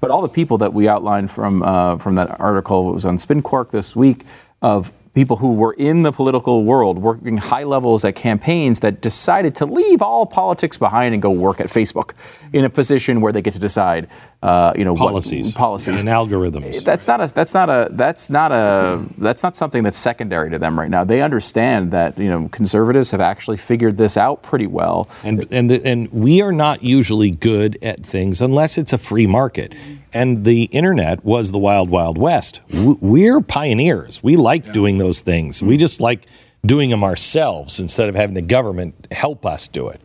But 0.00 0.10
all 0.10 0.20
the 0.20 0.28
people 0.28 0.58
that 0.58 0.74
we 0.74 0.86
outlined 0.86 1.30
from 1.30 1.62
uh, 1.62 1.96
from 1.96 2.16
that 2.16 2.38
article 2.38 2.84
that 2.84 2.90
was 2.92 3.06
on 3.06 3.16
Spin 3.16 3.40
Quark 3.40 3.70
this 3.70 3.96
week 3.96 4.24
of 4.60 4.92
people 5.14 5.38
who 5.38 5.54
were 5.54 5.72
in 5.78 6.02
the 6.02 6.12
political 6.12 6.62
world 6.62 6.98
working 6.98 7.38
high 7.38 7.64
levels 7.64 8.04
at 8.04 8.14
campaigns 8.14 8.80
that 8.80 9.00
decided 9.00 9.54
to 9.54 9.64
leave 9.64 10.02
all 10.02 10.26
politics 10.26 10.76
behind 10.76 11.14
and 11.14 11.22
go 11.22 11.30
work 11.30 11.58
at 11.58 11.68
Facebook 11.68 12.12
in 12.52 12.66
a 12.66 12.68
position 12.68 13.22
where 13.22 13.32
they 13.32 13.40
get 13.40 13.54
to 13.54 13.58
decide, 13.58 14.06
uh, 14.46 14.72
you 14.78 14.84
know, 14.84 14.92
what- 14.92 15.10
Policies, 15.10 15.52
policies, 15.54 16.00
and 16.02 16.08
algorithms. 16.08 16.84
that's 16.84 17.06
not 17.08 17.20
a 17.20 17.26
that's 17.34 17.52
not 17.54 17.68
a 17.68 17.88
that's 17.90 18.30
not 18.30 18.52
a 18.52 19.04
that's 19.18 19.42
not 19.42 19.56
something 19.56 19.82
that's 19.82 19.98
secondary 19.98 20.50
to 20.50 20.58
them 20.58 20.78
right 20.78 20.90
now. 20.90 21.02
They 21.04 21.20
understand 21.20 21.90
that 21.92 22.16
you 22.18 22.28
know 22.28 22.48
conservatives 22.48 23.10
have 23.10 23.20
actually 23.20 23.56
figured 23.56 23.96
this 23.98 24.16
out 24.16 24.42
pretty 24.42 24.66
well. 24.68 25.08
And 25.24 25.46
and 25.52 25.68
the, 25.70 25.84
and 25.84 26.08
we 26.12 26.42
are 26.42 26.52
not 26.52 26.82
usually 26.82 27.30
good 27.30 27.76
at 27.82 27.98
things 28.06 28.40
unless 28.40 28.78
it's 28.78 28.92
a 28.92 28.98
free 28.98 29.26
market. 29.26 29.74
And 30.12 30.44
the 30.44 30.64
internet 30.64 31.24
was 31.24 31.50
the 31.52 31.58
wild 31.58 31.90
wild 31.90 32.16
west. 32.16 32.60
We're 33.00 33.40
pioneers. 33.40 34.22
We 34.22 34.36
like 34.36 34.72
doing 34.72 34.98
those 34.98 35.20
things. 35.20 35.62
We 35.62 35.76
just 35.76 36.00
like 36.00 36.26
doing 36.64 36.90
them 36.90 37.04
ourselves 37.04 37.78
instead 37.80 38.08
of 38.08 38.14
having 38.14 38.34
the 38.34 38.42
government 38.42 39.08
help 39.10 39.44
us 39.44 39.68
do 39.68 39.88
it. 39.88 40.00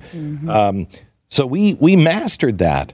Um, 0.50 0.88
so 1.30 1.46
we 1.46 1.76
we 1.76 1.96
mastered 1.96 2.58
that. 2.58 2.94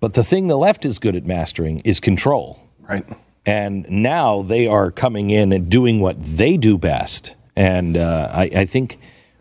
But 0.00 0.14
the 0.14 0.24
thing 0.24 0.48
the 0.48 0.56
left 0.56 0.84
is 0.84 0.98
good 0.98 1.14
at 1.14 1.26
mastering 1.26 1.80
is 1.80 2.00
control. 2.00 2.66
Right. 2.88 3.06
And 3.46 3.88
now 3.88 4.42
they 4.42 4.66
are 4.66 4.90
coming 4.90 5.30
in 5.30 5.52
and 5.52 5.70
doing 5.70 6.00
what 6.00 6.22
they 6.22 6.56
do 6.56 6.76
best. 6.78 7.36
And 7.54 7.96
uh, 7.96 8.30
I, 8.32 8.50
I 8.54 8.64
think 8.64 8.98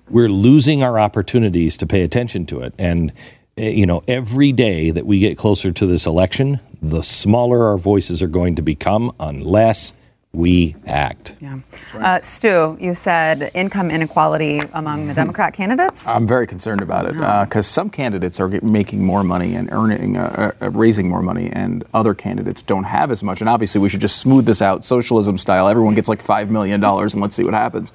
we're 0.10 0.30
losing 0.30 0.84
our 0.84 1.00
opportunities 1.00 1.78
to 1.78 1.88
pay 1.88 2.04
attention 2.04 2.46
to 2.48 2.60
it. 2.62 2.74
And, 2.78 3.12
uh, 3.58 3.63
you 3.63 3.86
know, 3.86 4.01
every 4.08 4.51
day 4.51 4.92
that 4.92 5.06
we 5.06 5.20
get 5.20 5.38
closer 5.38 5.72
to 5.72 5.86
this 5.86 6.06
election, 6.06 6.60
the 6.82 7.04
smaller 7.04 7.68
our 7.68 7.78
voices 7.78 8.22
are 8.24 8.28
going 8.28 8.56
to 8.56 8.62
become 8.62 9.13
unless 9.20 9.94
we 10.31 10.75
act. 10.86 11.36
Yeah. 11.41 11.59
Uh, 11.93 12.21
Stu, 12.21 12.77
you 12.79 12.93
said 12.93 13.50
income 13.55 13.89
inequality 13.89 14.59
among 14.74 15.07
the 15.07 15.13
Democrat 15.15 15.55
candidates. 15.55 16.05
I'm 16.07 16.27
very 16.27 16.45
concerned 16.45 16.81
about 16.81 17.07
it 17.07 17.13
because 17.48 17.65
some 17.65 17.89
candidates 17.89 18.39
are 18.39 18.48
making 18.62 19.03
more 19.03 19.24
money 19.24 19.55
and 19.55 19.71
earning, 19.71 20.17
uh, 20.17 20.51
uh, 20.62 20.69
raising 20.69 21.09
more 21.09 21.24
money, 21.24 21.50
and 21.51 21.83
other 21.95 22.13
candidates 22.13 22.62
don't 22.62 22.83
have 22.83 23.09
as 23.09 23.24
much. 23.24 23.41
And 23.41 23.50
obviously, 23.50 23.81
we 23.81 23.89
should 23.89 24.01
just 24.01 24.19
smooth 24.19 24.45
this 24.45 24.62
out, 24.62 24.86
socialism 24.86 25.38
style. 25.39 25.67
Everyone 25.67 25.95
gets 25.95 26.07
like 26.07 26.21
five 26.21 26.51
million 26.51 26.79
dollars, 26.79 27.15
and 27.15 27.24
let's 27.24 27.36
see 27.36 27.43
what 27.43 27.55
happens. 27.55 27.91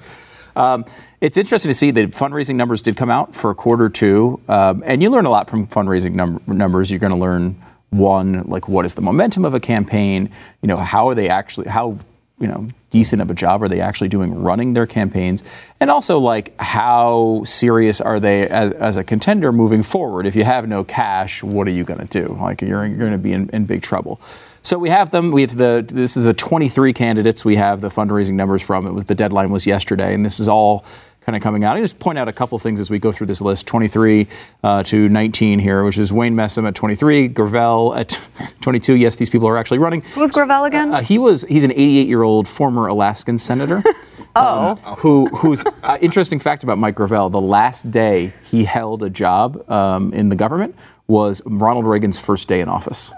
Um, 0.57 0.85
it's 1.21 1.37
interesting 1.37 1.69
to 1.69 1.73
see 1.73 1.91
that 1.91 2.11
fundraising 2.11 2.55
numbers 2.55 2.81
did 2.81 2.97
come 2.97 3.09
out 3.09 3.33
for 3.33 3.49
a 3.49 3.55
quarter 3.55 3.87
two, 3.87 4.41
um, 4.49 4.83
and 4.85 5.01
you 5.01 5.09
learn 5.09 5.25
a 5.25 5.29
lot 5.29 5.49
from 5.49 5.67
fundraising 5.67 6.13
num- 6.15 6.41
numbers. 6.47 6.91
You're 6.91 6.99
going 6.99 7.13
to 7.13 7.17
learn 7.17 7.61
one, 7.91 8.43
like 8.43 8.67
what 8.67 8.83
is 8.83 8.95
the 8.95 9.01
momentum 9.01 9.45
of 9.45 9.53
a 9.53 9.59
campaign? 9.59 10.29
You 10.61 10.67
know, 10.67 10.77
how 10.77 11.07
are 11.07 11.15
they 11.15 11.29
actually 11.29 11.69
how 11.69 11.97
you 12.39 12.47
know 12.47 12.67
decent 12.89 13.21
of 13.21 13.31
a 13.31 13.33
job? 13.33 13.63
Are 13.63 13.67
they 13.67 13.81
actually 13.81 14.09
doing 14.09 14.41
running 14.41 14.73
their 14.73 14.85
campaigns? 14.85 15.43
And 15.79 15.89
also 15.89 16.19
like 16.19 16.53
how 16.59 17.43
serious 17.45 18.01
are 18.01 18.19
they 18.19 18.47
as, 18.47 18.71
as 18.73 18.97
a 18.97 19.03
contender 19.03 19.51
moving 19.51 19.83
forward? 19.83 20.25
If 20.25 20.35
you 20.35 20.43
have 20.43 20.67
no 20.67 20.83
cash 20.83 21.43
what 21.43 21.67
are 21.67 21.71
you 21.71 21.83
going 21.83 22.05
to 22.05 22.21
do? 22.21 22.37
Like 22.39 22.61
you're, 22.61 22.85
you're 22.85 22.97
going 22.97 23.11
to 23.11 23.17
be 23.17 23.33
in, 23.33 23.49
in 23.49 23.65
big 23.65 23.81
trouble. 23.81 24.19
So 24.61 24.79
we 24.79 24.89
have 24.89 25.11
them 25.11 25.31
we 25.31 25.41
have 25.41 25.55
the 25.55 25.85
this 25.87 26.17
is 26.17 26.23
the 26.23 26.33
23 26.33 26.91
candidates 26.93 27.45
we 27.45 27.55
have 27.55 27.81
the 27.81 27.89
fundraising 27.89 28.33
numbers 28.33 28.61
from. 28.61 28.87
It 28.87 28.91
was 28.91 29.05
the 29.05 29.15
deadline 29.15 29.51
was 29.51 29.67
yesterday 29.67 30.13
and 30.13 30.25
this 30.25 30.39
is 30.39 30.49
all 30.49 30.85
kind 31.25 31.35
of 31.35 31.41
coming 31.41 31.63
out. 31.63 31.75
I 31.75 31.81
just 31.81 31.97
point 31.97 32.19
out 32.19 32.27
a 32.27 32.33
couple 32.33 32.57
things 32.59 32.79
as 32.79 32.89
we 32.89 32.99
go 32.99 33.11
through 33.11 33.27
this 33.27 33.41
list 33.41 33.65
23 33.67 34.27
uh, 34.63 34.83
to 34.83 35.09
19 35.09 35.59
here, 35.59 35.83
which 35.83 35.97
is 35.97 36.13
Wayne 36.13 36.35
Messam 36.35 36.67
at 36.67 36.75
23, 36.75 37.27
Gravel 37.29 37.95
at 37.95 38.19
22. 38.61 38.93
Yes, 38.95 39.15
these 39.15 39.29
people 39.29 39.47
are 39.47 39.57
actually 39.57 39.79
running. 39.79 40.01
Who's 40.13 40.31
Gravel 40.31 40.65
again? 40.65 40.93
Uh, 40.93 41.01
he 41.01 41.17
was 41.17 41.43
he's 41.45 41.63
an 41.63 41.71
88 41.71 42.07
year 42.07 42.21
old 42.21 42.47
former 42.47 42.87
Alaskan 42.87 43.37
senator. 43.37 43.83
oh. 44.35 44.75
who 44.99 45.27
who's 45.29 45.65
uh, 45.83 45.97
interesting 45.99 46.39
fact 46.39 46.63
about 46.63 46.77
Mike 46.77 46.95
Gravel? 46.95 47.29
The 47.29 47.41
last 47.41 47.89
day 47.89 48.33
he 48.43 48.65
held 48.65 49.01
a 49.01 49.09
job 49.09 49.69
um, 49.69 50.13
in 50.13 50.29
the 50.29 50.35
government 50.35 50.75
was 51.07 51.41
Ronald 51.45 51.85
Reagan's 51.85 52.19
first 52.19 52.47
day 52.47 52.61
in 52.61 52.69
office. 52.69 53.11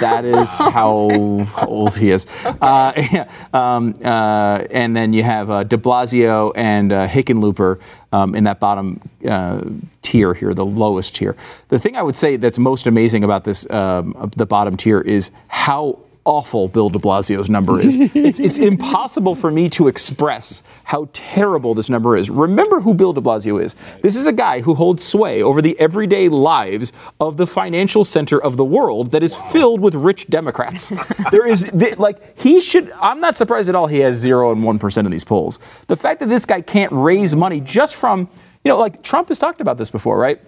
That 0.00 0.24
is 0.24 0.48
how 0.58 1.46
old 1.66 1.96
he 1.96 2.10
is. 2.10 2.26
Uh, 2.44 2.92
yeah, 2.96 3.30
um, 3.52 3.94
uh, 4.04 4.64
and 4.70 4.96
then 4.96 5.12
you 5.12 5.22
have 5.22 5.50
uh, 5.50 5.62
De 5.64 5.76
Blasio 5.76 6.52
and 6.56 6.92
uh, 6.92 7.06
Hickenlooper 7.06 7.80
um, 8.12 8.34
in 8.34 8.44
that 8.44 8.60
bottom 8.60 9.00
uh, 9.28 9.62
tier 10.02 10.34
here, 10.34 10.54
the 10.54 10.64
lowest 10.64 11.14
tier. 11.14 11.36
The 11.68 11.78
thing 11.78 11.96
I 11.96 12.02
would 12.02 12.16
say 12.16 12.36
that's 12.36 12.58
most 12.58 12.86
amazing 12.86 13.24
about 13.24 13.44
this, 13.44 13.68
um, 13.70 14.30
the 14.36 14.46
bottom 14.46 14.76
tier, 14.76 15.00
is 15.00 15.30
how 15.48 15.98
awful 16.24 16.68
Bill 16.68 16.88
de 16.88 16.98
Blasio's 16.98 17.50
number 17.50 17.80
is. 17.80 17.96
it's, 18.14 18.40
it's 18.40 18.58
impossible 18.58 19.34
for 19.34 19.50
me 19.50 19.68
to 19.70 19.88
express 19.88 20.62
how 20.84 21.08
terrible 21.12 21.74
this 21.74 21.90
number 21.90 22.16
is. 22.16 22.30
Remember 22.30 22.80
who 22.80 22.94
Bill 22.94 23.12
de 23.12 23.20
Blasio 23.20 23.62
is. 23.62 23.74
This 24.02 24.16
is 24.16 24.26
a 24.26 24.32
guy 24.32 24.60
who 24.60 24.74
holds 24.74 25.04
sway 25.04 25.42
over 25.42 25.60
the 25.60 25.78
everyday 25.80 26.28
lives 26.28 26.92
of 27.20 27.36
the 27.36 27.46
financial 27.46 28.04
center 28.04 28.42
of 28.42 28.56
the 28.56 28.64
world 28.64 29.10
that 29.10 29.22
is 29.22 29.34
filled 29.34 29.80
with 29.80 29.94
rich 29.94 30.28
Democrats. 30.28 30.92
there 31.30 31.46
is, 31.46 31.72
like, 31.98 32.38
he 32.38 32.60
should, 32.60 32.90
I'm 32.92 33.20
not 33.20 33.36
surprised 33.36 33.68
at 33.68 33.74
all 33.74 33.86
he 33.86 33.98
has 33.98 34.16
zero 34.16 34.52
and 34.52 34.62
1% 34.62 35.04
of 35.04 35.10
these 35.10 35.24
polls. 35.24 35.58
The 35.88 35.96
fact 35.96 36.20
that 36.20 36.28
this 36.28 36.46
guy 36.46 36.60
can't 36.60 36.92
raise 36.92 37.34
money 37.34 37.60
just 37.60 37.96
from, 37.96 38.28
you 38.64 38.68
know, 38.68 38.78
like 38.78 39.02
Trump 39.02 39.28
has 39.28 39.38
talked 39.38 39.60
about 39.60 39.78
this 39.78 39.90
before, 39.90 40.18
right? 40.18 40.40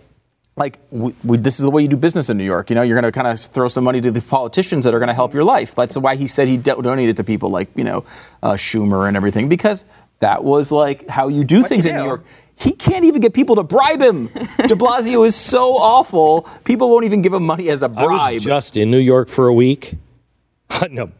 Like 0.56 0.78
we, 0.90 1.14
we, 1.24 1.36
this 1.36 1.58
is 1.58 1.64
the 1.64 1.70
way 1.70 1.82
you 1.82 1.88
do 1.88 1.96
business 1.96 2.30
in 2.30 2.38
New 2.38 2.44
York. 2.44 2.70
You 2.70 2.76
know, 2.76 2.82
you're 2.82 3.00
going 3.00 3.10
to 3.10 3.12
kind 3.12 3.26
of 3.26 3.40
throw 3.40 3.68
some 3.68 3.84
money 3.84 4.00
to 4.00 4.10
the 4.10 4.20
politicians 4.20 4.84
that 4.84 4.94
are 4.94 4.98
going 4.98 5.08
to 5.08 5.14
help 5.14 5.34
your 5.34 5.44
life. 5.44 5.74
That's 5.74 5.96
why 5.96 6.16
he 6.16 6.26
said 6.26 6.48
he 6.48 6.56
do- 6.56 6.80
donated 6.80 7.16
to 7.16 7.24
people 7.24 7.50
like 7.50 7.68
you 7.74 7.84
know 7.84 8.04
uh, 8.42 8.52
Schumer 8.52 9.08
and 9.08 9.16
everything 9.16 9.48
because 9.48 9.86
that 10.20 10.44
was 10.44 10.70
like 10.70 11.08
how 11.08 11.28
you 11.28 11.44
do 11.44 11.62
what 11.62 11.68
things 11.68 11.84
you 11.84 11.90
in 11.90 11.96
do. 11.96 12.02
New 12.02 12.08
York. 12.08 12.24
He 12.56 12.70
can't 12.70 13.04
even 13.04 13.20
get 13.20 13.34
people 13.34 13.56
to 13.56 13.64
bribe 13.64 14.00
him. 14.00 14.26
De 14.28 14.76
Blasio 14.76 15.26
is 15.26 15.34
so 15.34 15.76
awful. 15.76 16.48
People 16.62 16.88
won't 16.88 17.04
even 17.04 17.20
give 17.20 17.32
him 17.32 17.44
money 17.44 17.68
as 17.68 17.82
a 17.82 17.88
bribe. 17.88 18.34
was 18.34 18.44
just 18.44 18.76
in 18.76 18.92
New 18.92 18.98
York 18.98 19.28
for 19.28 19.48
a 19.48 19.52
week. 19.52 19.96
no, 20.90 21.10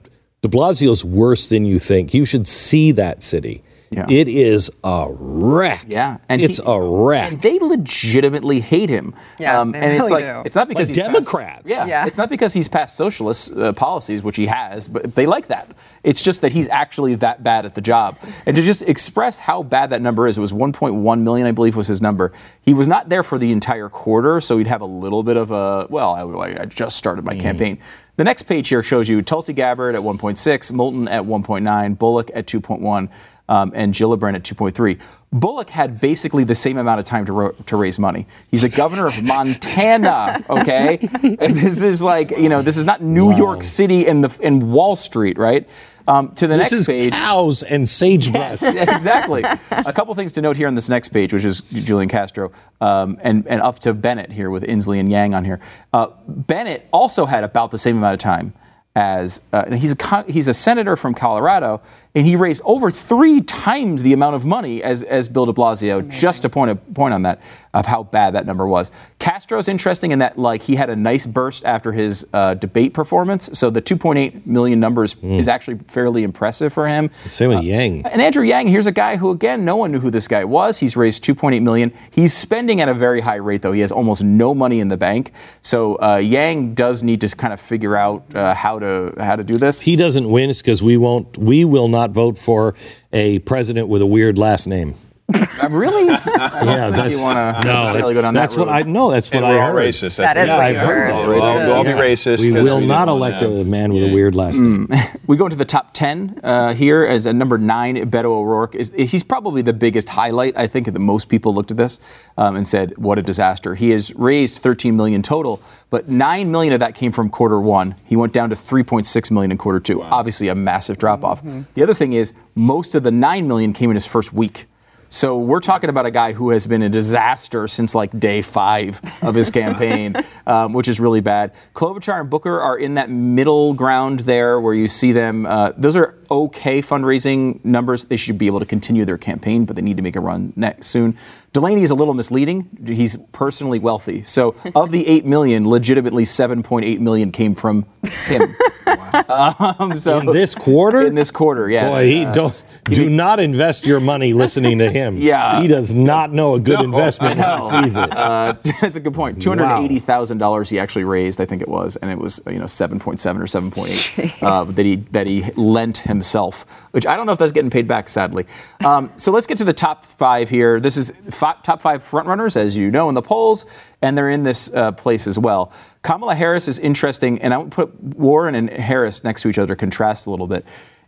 De 0.43 0.49
Blasio's 0.49 1.05
worse 1.05 1.47
than 1.49 1.65
you 1.65 1.79
think. 1.79 2.15
You 2.15 2.25
should 2.25 2.47
see 2.47 2.93
that 2.93 3.23
city. 3.23 3.63
Yeah. 3.97 4.07
It 4.09 4.29
is 4.29 4.71
a 4.83 5.07
wreck. 5.11 5.85
yeah, 5.89 6.19
and 6.29 6.41
it's 6.41 6.59
he- 6.59 6.65
a 6.67 6.81
wreck. 6.81 7.33
And 7.33 7.41
they 7.43 7.59
legitimately 7.59 8.61
hate 8.61 8.91
him. 8.91 9.13
Yeah, 9.39 9.61
um, 9.61 9.73
they 9.73 9.79
and 9.81 9.93
it's 9.93 10.11
like 10.11 10.25
do. 10.25 10.43
it's 10.45 10.57
not 10.57 10.69
because 10.69 10.89
Like 10.89 10.97
he's 10.97 11.05
passed- 11.07 11.13
Democrats. 11.13 11.63
yeah, 11.67 11.87
Yeah. 11.87 12.07
it's 12.07 12.19
not 12.19 12.29
because 12.29 12.53
he's 12.53 12.69
passed 12.69 12.97
socialist 12.97 13.53
uh, 13.57 13.73
policies, 13.73 14.23
which 14.23 14.37
he 14.37 14.47
has, 14.47 14.89
but 14.89 15.15
they 15.15 15.27
like 15.27 15.47
that. 15.49 15.69
It's 16.03 16.23
just 16.23 16.41
that 16.43 16.53
he's 16.53 16.69
actually 16.69 17.15
that 17.17 17.43
bad 17.43 17.65
at 17.65 17.75
the 17.75 17.81
job. 17.81 18.17
And 18.47 18.55
to 18.57 18.63
just 18.63 18.83
express 18.83 19.39
how 19.39 19.63
bad 19.63 19.91
that 19.91 20.03
number 20.03 20.27
is, 20.27 20.37
it 20.37 20.41
was 20.41 20.53
1.1 20.53 21.21
million, 21.23 21.47
I 21.47 21.53
believe, 21.53 21.77
was 21.77 21.87
his 21.89 22.03
number. 22.03 22.33
He 22.63 22.75
was 22.75 22.89
not 22.89 23.09
there 23.09 23.23
for 23.23 23.39
the 23.39 23.53
entire 23.53 23.89
quarter, 23.89 24.41
so 24.41 24.59
he'd 24.59 24.67
have 24.67 24.81
a 24.83 24.87
little 24.87 25.23
bit 25.23 25.37
of 25.37 25.51
a 25.51 25.87
well. 25.89 26.15
I, 26.15 26.63
I 26.63 26.65
just 26.67 26.97
started 26.97 27.25
my 27.25 27.37
campaign. 27.37 27.79
The 28.17 28.23
next 28.25 28.43
page 28.45 28.69
here 28.69 28.81
shows 28.83 29.09
you 29.09 29.23
Tulsi 29.23 29.53
Gabbard 29.53 29.97
at 29.97 30.03
1.6, 30.03 30.71
Moulton 30.71 31.09
at 31.09 31.25
1.9, 31.25 31.99
Bullock 31.99 32.31
at 32.33 32.47
2.1, 32.47 33.09
um, 33.49 33.73
and 33.75 33.93
Gillibrand 33.95 34.35
at 34.35 34.43
2.3. 34.43 34.99
Bullock 35.33 35.71
had 35.71 36.01
basically 36.01 36.45
the 36.45 36.55
same 36.55 36.79
amount 36.79 37.01
of 37.01 37.07
time 37.07 37.27
to, 37.27 37.33
ro- 37.33 37.55
to 37.67 37.77
raise 37.77 37.99
money. 37.99 38.27
He's 38.51 38.63
the 38.63 38.69
governor 38.69 39.07
of 39.07 39.21
Montana, 39.23 40.45
okay? 40.51 40.99
and 41.01 41.55
this 41.55 41.83
is 41.83 42.03
like, 42.03 42.31
you 42.31 42.49
know, 42.49 42.63
this 42.63 42.77
is 42.77 42.85
not 42.85 43.03
New 43.03 43.35
York 43.35 43.65
City 43.65 44.07
and 44.07 44.23
the 44.23 44.37
and 44.43 44.71
Wall 44.73 44.97
Street, 44.97 45.37
right? 45.39 45.69
Um, 46.07 46.35
to 46.35 46.47
the 46.47 46.57
this 46.59 46.71
next 46.71 46.73
is 46.73 46.87
page. 46.87 47.13
cows 47.15 47.63
and 47.63 47.89
sagebrush. 47.89 48.61
Yeah, 48.61 48.95
exactly. 48.95 49.43
a 49.71 49.93
couple 49.93 50.15
things 50.15 50.33
to 50.33 50.43
note 50.43 50.57
here 50.57 50.69
on 50.69 50.75
this 50.75 50.89
next 50.91 51.09
page, 51.09 51.33
which 51.33 51.47
is 51.47 51.63
Julian 51.63 52.11
Castro, 52.11 52.53
um, 52.83 53.19
and, 53.23 53.47
and 53.49 53.63
up 53.63 53.79
to 53.81 53.95
Bennet 53.95 54.31
here 54.31 54.51
with 54.51 54.65
Inslee 54.65 55.01
and 55.01 55.11
Yang 55.11 55.35
on 55.35 55.45
here. 55.47 55.61
Uh, 55.95 56.09
Bennet 56.29 56.87
also 56.93 57.25
had 57.25 57.43
about 57.43 57.71
the 57.71 57.79
same 57.79 57.97
amount 57.97 58.15
of 58.15 58.21
time 58.21 58.53
as 58.97 59.41
uh, 59.53 59.65
and 59.67 59.79
he's 59.79 59.93
a 59.93 59.97
co- 59.97 60.23
he's 60.29 60.47
a 60.47 60.55
senator 60.55 60.95
from 60.95 61.15
Colorado, 61.15 61.81
and 62.15 62.27
he 62.27 62.37
raised 62.37 62.63
over 62.65 62.91
three 62.91 63.41
times 63.41 64.03
the 64.03 64.13
amount 64.13 64.37
of 64.37 64.45
money 64.45 64.83
as, 64.83 65.03
as 65.03 65.29
Bill 65.29 65.47
De 65.47 65.53
Blasio. 65.53 66.09
Just 66.09 66.43
to 66.43 66.49
point 66.49 66.71
a 66.71 66.77
point 66.77 67.13
on 67.13 67.23
that 67.23 67.41
of 67.75 67.87
how 67.87 68.05
bad 68.05 68.35
that 68.35 68.47
number 68.47 68.67
was. 68.67 68.93
Castro's 69.19 69.67
interesting 69.67 70.13
in 70.13 70.21
that 70.21 70.39
like 70.39 70.63
he 70.63 70.77
had 70.77 70.91
a 70.91 70.97
nice 70.97 71.27
burst 71.27 71.65
after 71.65 71.91
his 71.91 72.25
uh, 72.33 72.55
debate 72.55 72.95
performance, 72.95 73.51
so 73.53 73.69
the 73.69 73.83
2.8 73.83 74.47
million 74.47 74.79
numbers 74.79 75.17
is 75.23 75.49
actually 75.49 75.79
fairly 75.89 76.23
impressive 76.23 76.73
for 76.73 76.87
him. 76.87 77.11
Same 77.31 77.49
with 77.49 77.65
Yang. 77.65 78.07
And 78.07 78.23
Andrew 78.23 78.45
Yang, 78.45 78.69
here's 78.69 78.87
a 78.87 78.93
guy 78.93 79.17
who, 79.17 79.31
again, 79.31 79.65
no 79.65 79.77
one 79.77 79.91
knew 79.91 79.99
who 79.99 80.11
this 80.11 80.29
guy 80.29 80.45
was. 80.45 80.79
He's 80.79 80.97
raised 80.97 81.25
2.8 81.25 81.61
million. 81.63 81.93
He's 82.11 82.37
spending 82.37 82.81
at 82.81 82.89
a 82.89 82.95
very 82.95 83.23
high 83.23 83.37
rate, 83.37 83.63
though. 83.63 83.73
He 83.73 83.81
has 83.81 83.91
almost 83.91 84.23
no 84.23 84.55
money 84.55 84.79
in 84.79 84.89
the 84.89 84.97
bank. 84.97 85.33
So 85.63 85.97
uh, 85.97 86.17
Yang 86.19 86.75
does 86.75 87.03
need 87.03 87.21
to 87.23 87.29
kind 87.35 87.53
of 87.53 87.61
figure 87.61 87.97
out 87.97 88.23
uh, 88.37 88.55
how 88.55 88.79
to 88.79 89.15
how 89.19 89.35
to 89.35 89.43
do 89.43 89.57
this. 89.57 89.81
He 89.81 89.97
doesn't 89.97 90.29
win 90.29 90.45
because 90.45 90.83
we 90.83 90.97
won't. 90.97 91.37
We 91.39 91.65
will 91.65 91.89
not 91.89 92.04
vote 92.13 92.39
for 92.39 92.75
a 93.13 93.39
president 93.41 93.89
with 93.89 94.03
a 94.03 94.07
weird 94.07 94.39
last 94.39 94.67
name. 94.67 94.95
Uh, 95.33 95.69
really? 95.71 96.05
Yeah, 96.35 96.91
that's 96.91 97.17
you 97.17 97.23
wanna 97.23 97.53
no. 97.53 97.71
necessarily 97.71 98.01
That's, 98.01 98.13
go 98.13 98.23
down 98.23 98.35
that 98.35 98.51
what 98.51 98.59
road. 98.67 98.69
I 98.69 98.83
know. 98.83 99.11
That's 99.11 99.29
what 99.31 99.37
And 99.37 99.47
I 99.47 99.51
we're 99.57 99.73
heard. 99.73 99.89
racist. 99.95 100.17
That 100.17 100.35
That's 100.35 100.49
is 100.49 100.53
what 100.53 100.59
what 100.59 100.67
it 100.67 100.69
you 100.71 100.75
is. 100.77 100.81
heard. 100.83 101.29
We'll 101.29 101.43
all- 101.43 101.55
We'll 101.57 101.73
all 101.73 101.85
be 101.85 101.91
racist. 101.91 102.41
We 102.41 102.53
will 102.53 102.81
we 102.81 102.87
not 102.87 103.09
elect 103.09 103.43
a 103.43 103.49
have- 103.57 103.67
man 103.67 103.93
with 103.93 104.03
a 104.05 104.13
weird 104.13 104.35
last 104.35 104.59
name. 104.61 104.89
we 105.27 105.37
go 105.37 105.47
into 105.47 105.57
the 105.57 105.65
top 105.65 105.93
10 105.95 106.41
uh, 106.43 106.75
here 106.75 107.05
as 107.05 107.27
a 107.27 107.33
number 107.33 107.57
nine, 107.59 107.97
Beto 108.11 108.27
O'Rourke. 108.27 108.75
Is, 108.75 108.93
he's 108.93 109.23
probably 109.23 109.63
the 109.63 109.73
biggest 109.73 110.11
highlight. 110.11 110.57
I 110.59 110.67
think 110.67 110.87
that 110.87 110.99
most 110.99 111.29
people 111.29 111.55
looked 111.55 111.71
at 111.71 111.77
this 111.77 112.01
um, 112.37 112.57
and 112.57 112.67
said, 112.69 112.97
what 112.99 113.19
a 113.19 113.23
disaster. 113.23 113.75
He 113.75 113.91
has 113.91 114.15
raised 114.17 114.59
13 114.59 114.97
million 114.97 115.23
total, 115.23 115.63
but 115.91 116.09
9 116.09 116.51
million 116.51 116.73
of 116.75 116.81
that 116.81 116.95
came 116.95 117.13
from 117.13 117.31
quarter 117.31 117.61
one. 117.61 117.95
He 118.05 118.17
went 118.17 118.33
down 118.33 118.51
to 118.51 118.57
3.6 118.57 119.31
million 119.31 119.53
in 119.53 119.59
quarter 119.59 119.81
two. 119.81 120.03
Obviously, 120.03 120.49
a 120.49 120.55
massive 120.55 120.99
drop 120.99 121.25
off. 121.25 121.43
The 121.75 121.83
other 121.83 121.95
thing 121.95 122.13
is, 122.13 122.35
most 122.55 122.95
of 122.95 123.03
the 123.05 123.11
9 123.11 123.49
million 123.49 123.73
came 123.73 123.91
in 123.91 123.95
his 123.97 124.07
first 124.07 124.33
week. 124.33 124.67
So 125.09 125.39
we're 125.39 125.61
talking 125.61 125.91
about 125.91 126.07
a 126.07 126.11
guy 126.11 126.33
who 126.33 126.51
has 126.51 126.67
been 126.67 126.83
a 126.83 126.89
disaster 126.89 127.69
since 127.69 127.95
like 127.95 128.19
day 128.19 128.43
five 128.43 129.01
of 129.23 129.35
his 129.35 129.51
campaign, 129.51 130.17
um, 130.47 130.73
which 130.73 130.89
is 130.89 130.99
really 131.01 131.21
bad. 131.21 131.53
Klobuchar 131.75 132.21
and 132.21 132.31
Booker 132.31 132.61
are 132.61 132.77
in 132.77 132.95
that 132.95 133.11
middle 133.11 133.75
ground 133.75 134.21
there 134.21 134.61
where 134.61 134.75
you 134.75 134.89
see 134.89 135.13
them. 135.13 135.47
Uh, 135.47 135.73
those 135.77 135.97
are 135.97 136.17
okay 136.31 136.83
fundraising 136.83 137.65
numbers. 137.65 138.05
They 138.05 138.17
should 138.17 138.39
be 138.39 138.47
able 138.47 138.61
to 138.61 138.67
continue 138.67 139.05
their 139.05 139.19
campaign, 139.19 139.65
but 139.65 139.77
they 139.77 139.83
need 139.83 139.97
to 139.97 140.03
make 140.03 140.17
a 140.17 140.21
run 140.21 140.53
next 140.57 140.89
soon. 140.89 141.17
Delaney 141.53 141.83
is 141.85 141.91
a 141.91 141.95
little 141.95 142.15
misleading. 142.15 142.69
He's 142.85 143.17
personally 143.31 143.79
wealthy. 143.79 144.25
So 144.25 144.57
of 144.75 144.91
the 144.91 145.07
8 145.07 145.25
million, 145.25 145.69
legitimately 145.69 146.25
7.8 146.25 146.99
million 146.99 147.31
came 147.31 147.55
from 147.55 147.87
him. 148.27 148.57
Um, 149.79 149.97
so 149.97 150.21
In 150.21 150.27
this 150.27 150.55
quarter? 150.55 151.07
in 151.07 151.15
this 151.15 151.31
quarter, 151.31 151.69
yes. 151.71 151.95
Boy, 151.95 152.05
he 152.07 152.25
Uh, 152.25 152.33
don't 152.33 152.65
do 152.85 153.09
not 153.09 153.41
invest 153.41 153.87
your 153.87 154.01
money 154.01 154.33
listening 154.33 154.79
to 154.79 154.91
him. 154.91 155.17
Yeah. 155.25 155.61
he 155.63 155.69
does 155.69 155.93
not 155.95 156.33
know 156.33 156.55
a 156.55 156.61
good 156.61 156.81
investment 156.81 157.39
when 157.39 157.61
he 157.63 157.69
sees 157.83 157.97
it. 157.97 158.11
Uh, 158.13 158.55
that's 158.81 158.97
a 158.97 159.01
good 159.01 159.15
point. 159.15 159.41
Two 159.41 159.51
hundred 159.51 159.77
eighty 159.85 159.99
thousand 159.99 160.39
dollars 160.39 160.69
he 160.69 160.79
actually 160.79 161.05
raised, 161.05 161.41
I 161.41 161.45
think 161.47 161.63
it 161.63 161.69
was, 161.69 161.97
and 161.97 162.11
it 162.11 162.19
was 162.19 162.41
you 162.47 162.59
know 162.59 162.67
seven 162.67 162.99
point 162.99 163.21
seven 163.21 163.41
or 163.41 163.47
seven 163.47 163.71
point 163.71 163.91
eight 164.19 164.43
uh, 164.43 164.65
that 164.65 164.85
he 164.85 164.97
that 165.13 165.27
he 165.27 165.45
lent 165.57 165.99
himself. 165.99 166.67
Which 166.91 167.07
I 167.07 167.17
don't 167.17 167.27
know 167.27 167.33
if 167.33 167.39
that's 167.39 167.53
getting 167.53 167.71
paid 167.71 167.89
back, 167.89 168.09
sadly. 168.09 168.47
Um, 168.85 169.11
so 169.17 169.33
let's 169.33 169.47
get 169.47 169.59
to 169.59 169.65
the 169.65 169.73
top 169.73 170.05
five 170.05 170.49
here. 170.49 170.79
This 170.79 170.97
is 170.97 171.13
fi- 171.31 171.57
top 171.63 171.81
five 171.81 172.03
frontrunners, 172.09 172.57
as 172.57 172.77
you 172.77 172.91
know, 172.91 173.09
in 173.09 173.15
the 173.15 173.23
polls, 173.23 173.67
and 174.03 174.17
they're 174.17 174.31
in 174.31 174.43
this 174.45 174.73
uh, 174.73 174.93
place 174.93 175.27
as 175.27 175.39
well. 175.39 175.73
Kamala 176.05 176.35
Harris 176.35 176.69
is 176.69 176.79
interesting, 176.79 177.41
and 177.41 177.53
I 177.53 177.59
would 177.59 177.73
put 177.73 177.99
Warren 178.01 178.55
and 178.55 178.71
Harris 178.71 179.25
next 179.25 179.43
to 179.43 179.49
each 179.49 179.59
other, 179.59 179.75
contrast 179.75 180.27
a 180.27 180.31
little 180.31 180.47
bit. 180.47 180.65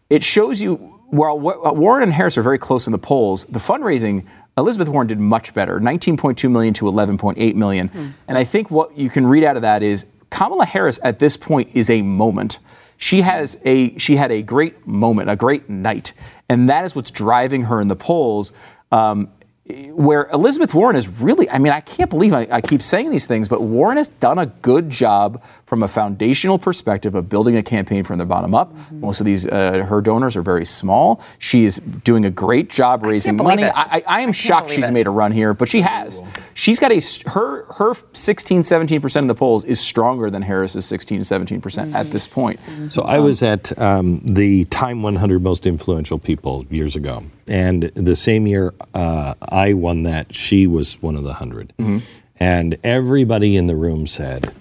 It 0.08 0.24
shows 0.24 0.60
you 0.60 0.76
while 1.10 1.38
Warren 1.38 2.02
and 2.02 2.12
Harris 2.12 2.36
are 2.36 2.42
very 2.42 2.58
close 2.58 2.86
in 2.86 2.92
the 2.92 2.98
polls, 2.98 3.44
the 3.44 3.58
fundraising, 3.58 4.26
Elizabeth 4.58 4.88
Warren 4.88 5.06
did 5.06 5.20
much 5.20 5.54
better, 5.54 5.78
19.2 5.78 6.50
million 6.50 6.74
to 6.74 6.86
11.8 6.86 7.54
million. 7.54 7.90
And 8.26 8.38
I 8.38 8.44
think 8.44 8.70
what 8.70 8.96
you 8.96 9.10
can 9.10 9.26
read 9.26 9.44
out 9.44 9.56
of 9.56 9.62
that 9.62 9.82
is 9.82 10.06
Kamala 10.30 10.64
Harris 10.64 10.98
at 11.04 11.18
this 11.18 11.36
point 11.36 11.70
is 11.74 11.90
a 11.90 12.02
moment. 12.02 12.58
She 12.96 13.20
has 13.20 13.58
a 13.66 13.96
she 13.98 14.16
had 14.16 14.32
a 14.32 14.40
great 14.40 14.86
moment, 14.86 15.28
a 15.28 15.36
great 15.36 15.68
night, 15.68 16.14
and 16.48 16.70
that 16.70 16.86
is 16.86 16.96
what's 16.96 17.10
driving 17.10 17.64
her 17.64 17.80
in 17.82 17.88
the 17.88 17.96
polls. 17.96 18.52
Um, 18.90 19.28
where 19.68 20.28
Elizabeth 20.32 20.74
Warren 20.74 20.94
is 20.94 21.08
really, 21.20 21.50
I 21.50 21.58
mean, 21.58 21.72
I 21.72 21.80
can't 21.80 22.08
believe 22.08 22.32
I, 22.32 22.46
I, 22.50 22.60
keep 22.60 22.82
saying 22.82 23.10
these 23.10 23.26
things, 23.26 23.48
but 23.48 23.62
Warren 23.62 23.96
has 23.96 24.06
done 24.06 24.38
a 24.38 24.46
good 24.46 24.88
job 24.90 25.42
from 25.66 25.82
a 25.82 25.88
foundational 25.88 26.58
perspective 26.58 27.14
of 27.14 27.28
building 27.28 27.56
a 27.56 27.62
campaign 27.62 28.04
from 28.04 28.18
the 28.18 28.24
bottom 28.24 28.54
up. 28.54 28.72
Mm-hmm. 28.72 29.00
Most 29.00 29.20
of 29.20 29.26
these, 29.26 29.46
uh, 29.46 29.84
her 29.88 30.00
donors 30.00 30.36
are 30.36 30.42
very 30.42 30.64
small. 30.64 31.20
She 31.38 31.64
is 31.64 31.76
doing 31.76 32.24
a 32.24 32.30
great 32.30 32.70
job 32.70 33.04
raising 33.04 33.36
money. 33.36 33.64
I, 33.64 34.02
I, 34.06 34.20
am 34.20 34.32
shocked 34.32 34.70
she's 34.70 34.86
it. 34.86 34.92
made 34.92 35.06
a 35.06 35.10
run 35.10 35.32
here, 35.32 35.54
but 35.54 35.68
she 35.68 35.80
has. 35.80 36.22
She's 36.54 36.78
got 36.78 36.92
a, 36.92 37.00
her, 37.30 37.64
her 37.74 37.94
16, 38.12 38.62
17% 38.62 39.20
of 39.22 39.28
the 39.28 39.34
polls 39.34 39.64
is 39.64 39.80
stronger 39.80 40.30
than 40.30 40.42
Harris's 40.42 40.86
16, 40.86 41.20
17% 41.20 41.60
Mm-hmm. 41.76 41.96
at 41.96 42.10
this 42.10 42.26
point. 42.26 42.60
So 42.90 43.02
I 43.02 43.18
was 43.18 43.42
at 43.42 43.76
um, 43.78 44.20
the 44.24 44.64
Time 44.66 45.02
100 45.02 45.42
Most 45.42 45.66
Influential 45.66 46.18
People 46.18 46.64
years 46.70 46.96
ago, 46.96 47.22
and 47.48 47.84
the 47.94 48.16
same 48.16 48.46
year 48.46 48.72
uh, 48.94 49.34
I 49.50 49.72
won 49.72 50.04
that, 50.04 50.34
she 50.34 50.66
was 50.66 51.02
one 51.02 51.16
of 51.16 51.22
the 51.22 51.30
100. 51.30 51.72
Mm-hmm. 51.78 51.98
And 52.38 52.78
everybody 52.84 53.56
in 53.56 53.66
the 53.66 53.76
room 53.76 54.06
said, 54.06 54.52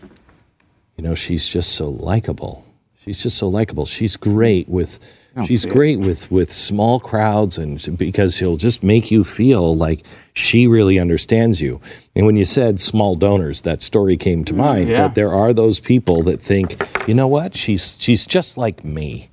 you 0.97 1.03
know, 1.03 1.15
she's 1.15 1.47
just 1.47 1.73
so 1.73 1.89
likable. 1.89 2.65
She's 3.03 3.21
just 3.21 3.37
so 3.37 3.47
likable. 3.47 3.85
She's 3.85 4.17
great 4.17 4.67
with 4.67 4.99
she's 5.45 5.65
it. 5.65 5.71
great 5.73 5.99
with 5.99 6.31
with 6.31 6.51
small 6.51 6.99
crowds 6.99 7.57
and 7.57 7.97
because 7.97 8.35
she'll 8.35 8.57
just 8.57 8.81
make 8.83 9.11
you 9.11 9.23
feel 9.23 9.75
like 9.75 10.05
she 10.33 10.65
really 10.65 10.97
understands 10.97 11.61
you. 11.61 11.81
And 12.15 12.25
when 12.25 12.35
you 12.35 12.45
said 12.45 12.79
small 12.79 13.15
donors, 13.15 13.61
that 13.61 13.81
story 13.81 14.17
came 14.17 14.45
to 14.45 14.53
mind. 14.53 14.89
yeah. 14.89 15.07
But 15.07 15.15
there 15.15 15.33
are 15.33 15.53
those 15.53 15.79
people 15.79 16.23
that 16.23 16.41
think, 16.41 16.81
you 17.07 17.13
know 17.13 17.27
what? 17.27 17.55
She's 17.55 17.97
she's 17.99 18.25
just 18.25 18.57
like 18.57 18.83
me. 18.83 19.29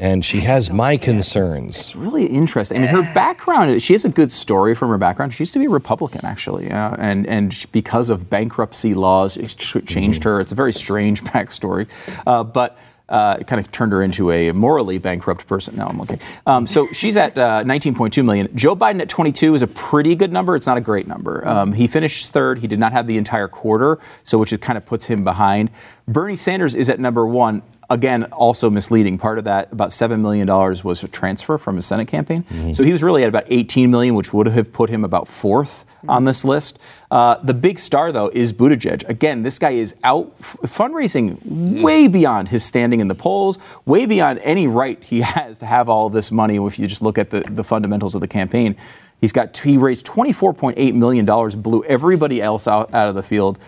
And 0.00 0.24
she 0.24 0.40
has 0.42 0.70
my 0.70 0.96
concerns. 0.96 1.76
It's 1.76 1.96
really 1.96 2.26
interesting. 2.26 2.78
I 2.78 2.80
mean, 2.82 3.04
her 3.04 3.14
background, 3.14 3.82
she 3.82 3.94
has 3.94 4.04
a 4.04 4.08
good 4.08 4.30
story 4.30 4.76
from 4.76 4.90
her 4.90 4.98
background. 4.98 5.34
She 5.34 5.42
used 5.42 5.54
to 5.54 5.58
be 5.58 5.64
a 5.64 5.70
Republican, 5.70 6.24
actually. 6.24 6.70
Uh, 6.70 6.94
and, 6.98 7.26
and 7.26 7.66
because 7.72 8.08
of 8.08 8.30
bankruptcy 8.30 8.94
laws, 8.94 9.36
it 9.36 9.48
ch- 9.58 9.84
changed 9.84 10.22
her. 10.22 10.38
It's 10.38 10.52
a 10.52 10.54
very 10.54 10.72
strange 10.72 11.22
backstory. 11.24 11.88
Uh, 12.28 12.44
but 12.44 12.78
uh, 13.08 13.38
it 13.40 13.48
kind 13.48 13.58
of 13.58 13.72
turned 13.72 13.90
her 13.90 14.00
into 14.00 14.30
a 14.30 14.52
morally 14.52 14.98
bankrupt 14.98 15.48
person. 15.48 15.74
No, 15.74 15.86
I'm 15.86 16.00
okay. 16.02 16.20
Um, 16.46 16.68
so 16.68 16.86
she's 16.92 17.16
at 17.16 17.36
uh, 17.36 17.64
19.2 17.64 18.24
million. 18.24 18.54
Joe 18.54 18.76
Biden 18.76 19.00
at 19.00 19.08
22 19.08 19.54
is 19.54 19.62
a 19.62 19.66
pretty 19.66 20.14
good 20.14 20.30
number. 20.30 20.54
It's 20.54 20.66
not 20.68 20.76
a 20.76 20.80
great 20.80 21.08
number. 21.08 21.46
Um, 21.48 21.72
he 21.72 21.88
finished 21.88 22.30
third. 22.30 22.60
He 22.60 22.68
did 22.68 22.78
not 22.78 22.92
have 22.92 23.08
the 23.08 23.16
entire 23.16 23.48
quarter, 23.48 23.98
so 24.22 24.38
which 24.38 24.52
it 24.52 24.60
kind 24.60 24.76
of 24.76 24.84
puts 24.84 25.06
him 25.06 25.24
behind. 25.24 25.70
Bernie 26.06 26.36
Sanders 26.36 26.76
is 26.76 26.88
at 26.88 27.00
number 27.00 27.26
one. 27.26 27.62
Again, 27.90 28.24
also 28.24 28.68
misleading. 28.68 29.16
Part 29.16 29.38
of 29.38 29.44
that, 29.44 29.72
about 29.72 29.94
seven 29.94 30.20
million 30.20 30.46
dollars, 30.46 30.84
was 30.84 31.02
a 31.02 31.08
transfer 31.08 31.56
from 31.56 31.76
his 31.76 31.86
Senate 31.86 32.06
campaign. 32.06 32.42
Mm-hmm. 32.42 32.72
So 32.72 32.82
he 32.82 32.92
was 32.92 33.02
really 33.02 33.22
at 33.22 33.30
about 33.30 33.44
18 33.46 33.90
million, 33.90 34.14
which 34.14 34.30
would 34.34 34.46
have 34.46 34.74
put 34.74 34.90
him 34.90 35.04
about 35.04 35.26
fourth 35.26 35.86
mm-hmm. 35.86 36.10
on 36.10 36.24
this 36.24 36.44
list. 36.44 36.78
Uh, 37.10 37.36
the 37.42 37.54
big 37.54 37.78
star, 37.78 38.12
though, 38.12 38.28
is 38.28 38.52
Buttigieg. 38.52 39.08
Again, 39.08 39.42
this 39.42 39.58
guy 39.58 39.70
is 39.70 39.96
out 40.04 40.34
f- 40.38 40.58
fundraising 40.64 41.36
mm-hmm. 41.36 41.80
way 41.80 42.08
beyond 42.08 42.48
his 42.48 42.62
standing 42.62 43.00
in 43.00 43.08
the 43.08 43.14
polls, 43.14 43.58
way 43.86 44.04
beyond 44.04 44.38
any 44.42 44.66
right 44.66 45.02
he 45.02 45.20
has 45.22 45.58
to 45.60 45.66
have 45.66 45.88
all 45.88 46.08
of 46.08 46.12
this 46.12 46.30
money. 46.30 46.56
If 46.56 46.78
you 46.78 46.86
just 46.86 47.00
look 47.00 47.16
at 47.16 47.30
the, 47.30 47.40
the 47.40 47.64
fundamentals 47.64 48.14
of 48.14 48.20
the 48.20 48.28
campaign, 48.28 48.76
he's 49.20 49.32
got 49.32 49.56
he 49.56 49.78
raised 49.78 50.06
24.8 50.06 50.94
million 50.94 51.24
dollars, 51.24 51.56
blew 51.56 51.82
everybody 51.84 52.42
else 52.42 52.68
out, 52.68 52.92
out 52.92 53.08
of 53.08 53.14
the 53.14 53.22
field. 53.22 53.58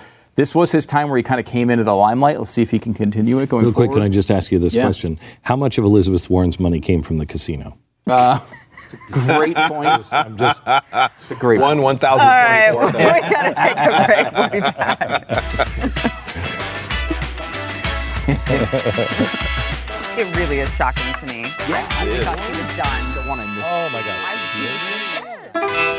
This 0.40 0.54
was 0.54 0.72
his 0.72 0.86
time 0.86 1.10
where 1.10 1.18
he 1.18 1.22
kind 1.22 1.38
of 1.38 1.44
came 1.44 1.68
into 1.68 1.84
the 1.84 1.94
limelight. 1.94 2.38
Let's 2.38 2.50
see 2.50 2.62
if 2.62 2.70
he 2.70 2.78
can 2.78 2.94
continue 2.94 3.38
it 3.40 3.50
going 3.50 3.62
Real 3.62 3.74
quick, 3.74 3.88
forward. 3.90 4.00
can 4.00 4.06
I 4.06 4.08
just 4.08 4.30
ask 4.30 4.50
you 4.50 4.58
this 4.58 4.74
Yeah. 4.74 4.84
question? 4.84 5.20
How 5.42 5.54
much 5.54 5.76
of 5.76 5.84
Elizabeth 5.84 6.30
Warren's 6.30 6.58
money 6.58 6.80
came 6.80 7.02
from 7.02 7.18
the 7.18 7.26
casino? 7.26 7.76
Uh, 8.06 8.38
it's 8.84 8.94
a 8.94 9.36
great 9.36 9.54
point. 9.68 10.10
I'm 10.14 10.38
just 10.38 10.62
It's 10.64 11.30
a 11.32 11.34
great 11.34 11.60
One 11.60 11.76
point. 11.76 11.84
one 11.84 11.98
thousand 11.98 12.26
All 12.26 12.32
right, 12.32 12.72
twenty-four. 12.72 13.02
we 13.02 13.20
gotta 13.20 13.54
take 13.54 13.76
a 13.76 14.06
break. 14.06 14.32
We'll 14.32 14.48
be 14.48 14.60
back. 14.60 14.96
it 20.18 20.36
really 20.38 20.60
is 20.60 20.74
shocking 20.74 21.12
to 21.20 21.26
me. 21.34 21.42
Yeah, 21.68 21.86
I 21.90 22.08
thought 22.22 22.40
she 22.40 22.62
was 22.62 22.76
done. 22.78 23.14
Don't 23.14 23.28
want 23.28 23.42
to 23.42 23.46
miss. 23.46 23.66
Oh 23.68 23.90
my 23.92 24.00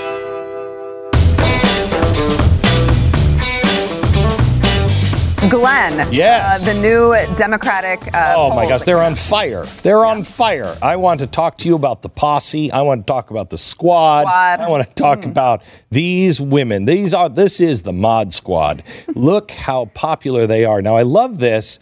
gosh. 0.02 0.08
Glenn. 5.50 6.12
Yes. 6.14 6.68
Uh, 6.68 6.74
the 6.74 6.82
new 6.82 7.36
Democratic. 7.36 8.00
Uh, 8.14 8.36
Oh 8.38 8.56
my 8.56 8.68
gosh, 8.68 8.84
they're 8.84 9.02
on 9.02 9.16
fire. 9.16 9.66
They're 9.84 10.06
on 10.06 10.24
fire. 10.24 10.78
I 10.82 10.96
want 10.98 11.20
to 11.22 11.28
talk 11.28 11.58
to 11.60 11.68
you 11.68 11.76
about 11.76 12.02
the 12.02 12.10
posse. 12.10 12.72
I 12.72 12.82
want 12.82 13.06
to 13.06 13.12
talk 13.12 13.32
about 13.32 13.50
the 13.50 13.58
squad. 13.58 14.22
Squad. 14.24 14.60
I 14.60 14.70
want 14.70 14.88
to 14.88 14.94
talk 14.94 15.26
about 15.26 15.64
these 15.90 16.40
women. 16.40 16.86
These 16.86 17.14
are 17.14 17.28
this 17.30 17.60
is 17.60 17.84
the 17.84 17.94
mod 17.94 18.34
squad. 18.34 18.84
Look 19.16 19.52
how 19.52 19.86
popular 19.86 20.46
they 20.48 20.64
are. 20.66 20.82
Now 20.82 20.96
I 20.96 21.02
love 21.04 21.40
this. 21.40 21.80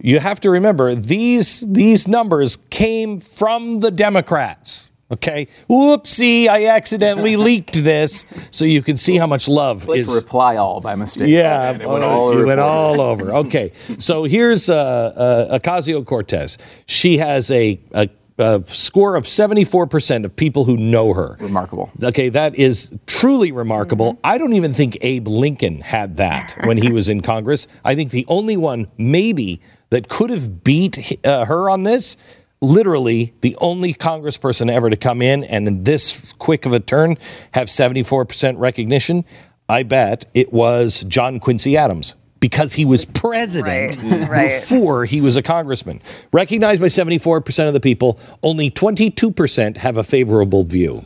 You 0.00 0.18
have 0.18 0.40
to 0.40 0.50
remember 0.50 0.94
these 0.94 1.60
these 1.60 2.08
numbers 2.08 2.56
came 2.70 3.20
from 3.20 3.80
the 3.80 3.90
Democrats. 3.90 4.90
Okay. 5.12 5.46
Whoopsie, 5.68 6.48
I 6.48 6.66
accidentally 6.66 7.36
leaked 7.48 7.74
this 7.74 8.24
so 8.50 8.64
you 8.64 8.82
can 8.82 8.96
see 8.96 9.16
how 9.16 9.26
much 9.26 9.46
love 9.46 9.82
Clicked 9.84 10.08
is 10.08 10.14
reply 10.14 10.56
all 10.56 10.80
by 10.80 10.94
mistake. 10.94 11.28
yeah, 11.28 11.72
it 11.72 11.86
went 11.86 12.02
all 12.02 12.30
it 12.32 12.36
over 12.36 12.46
went 12.46 12.60
all 12.60 13.00
over. 13.00 13.30
Okay, 13.32 13.72
so 13.98 14.24
here's 14.24 14.70
uh, 14.70 14.76
uh, 14.76 15.58
Ocasio 15.58 16.04
Cortez. 16.04 16.56
She 16.86 17.18
has 17.18 17.50
a, 17.50 17.78
a, 17.92 18.08
a 18.38 18.62
score 18.64 19.14
of 19.16 19.24
74% 19.24 20.24
of 20.24 20.34
people 20.34 20.64
who 20.64 20.76
know 20.78 21.12
her. 21.12 21.36
Remarkable. 21.40 21.90
Okay, 22.02 22.30
that 22.30 22.54
is 22.56 22.96
truly 23.06 23.52
remarkable. 23.52 24.18
I 24.24 24.38
don't 24.38 24.54
even 24.54 24.72
think 24.72 24.96
Abe 25.02 25.28
Lincoln 25.28 25.82
had 25.82 26.16
that 26.16 26.56
when 26.64 26.78
he 26.78 26.90
was 26.90 27.10
in 27.10 27.20
Congress. 27.20 27.68
I 27.84 27.94
think 27.94 28.12
the 28.12 28.24
only 28.28 28.56
one, 28.56 28.88
maybe, 28.96 29.60
that 29.90 30.08
could 30.08 30.30
have 30.30 30.64
beat 30.64 31.18
uh, 31.22 31.44
her 31.44 31.68
on 31.68 31.82
this, 31.82 32.16
literally 32.62 33.34
the 33.42 33.54
only 33.60 33.92
congressperson 33.92 34.72
ever 34.72 34.88
to 34.88 34.96
come 34.96 35.20
in 35.20 35.44
and 35.44 35.68
in 35.68 35.84
this 35.84 36.32
quick 36.34 36.64
of 36.64 36.72
a 36.72 36.80
turn 36.80 37.18
have 37.52 37.68
74% 37.68 38.54
recognition, 38.58 39.24
I 39.68 39.82
bet 39.82 40.24
it 40.32 40.52
was 40.52 41.04
John 41.08 41.40
Quincy 41.40 41.76
Adams. 41.76 42.14
Because 42.40 42.72
he 42.72 42.84
was 42.84 43.04
president 43.04 43.96
Right, 44.02 44.28
right. 44.28 44.48
before 44.60 45.04
he 45.04 45.20
was 45.20 45.36
a 45.36 45.42
congressman. 45.42 46.02
Recognized 46.32 46.80
by 46.80 46.88
74% 46.88 47.68
of 47.68 47.72
the 47.72 47.78
people, 47.78 48.18
only 48.42 48.68
22% 48.70 49.76
have 49.76 49.96
a 49.96 50.02
favorable 50.02 50.64
view. 50.64 51.04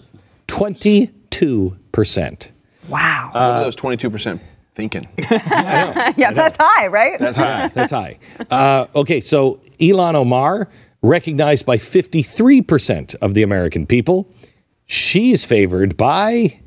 22%. 0.49 2.51
Wow. 2.88 3.31
what 3.33 3.42
are 3.42 3.64
those 3.64 3.77
twenty-two 3.77 4.11
percent 4.11 4.40
thinking? 4.75 5.09
yeah, 5.31 6.31
that's 6.33 6.57
high, 6.59 6.87
right? 6.87 7.19
That's 7.19 7.37
high. 7.37 7.69
That's 7.69 7.92
high. 7.92 8.19
Uh, 8.51 8.87
okay, 8.95 9.21
so 9.21 9.61
Ilhan 9.81 10.14
Omar, 10.14 10.69
recognized 11.02 11.66
by 11.66 11.76
53% 11.76 13.14
of 13.16 13.35
the 13.35 13.42
American 13.42 13.87
people, 13.87 14.32
she's 14.87 15.44
favored 15.44 15.96
by 15.96 16.61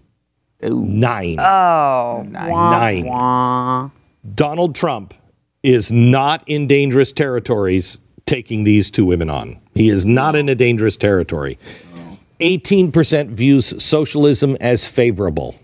nine. 0.62 1.40
oh. 1.40 2.26
nine. 3.06 3.92
Donald 4.36 4.76
Trump 4.76 5.14
is 5.64 5.92
not 5.92 6.44
in 6.48 6.68
dangerous 6.68 7.12
territories 7.12 8.00
taking 8.26 8.64
these 8.64 8.92
two 8.92 9.06
women 9.06 9.30
on. 9.30 9.60
He 9.74 9.90
is 9.90 10.06
not 10.06 10.36
in 10.36 10.50
a 10.50 10.56
dangerous 10.56 10.98
territory. 10.98 11.58
18% 12.40 13.30
views 13.30 13.84
socialism 13.84 14.56
as 14.62 14.88
favorable. 14.88 15.56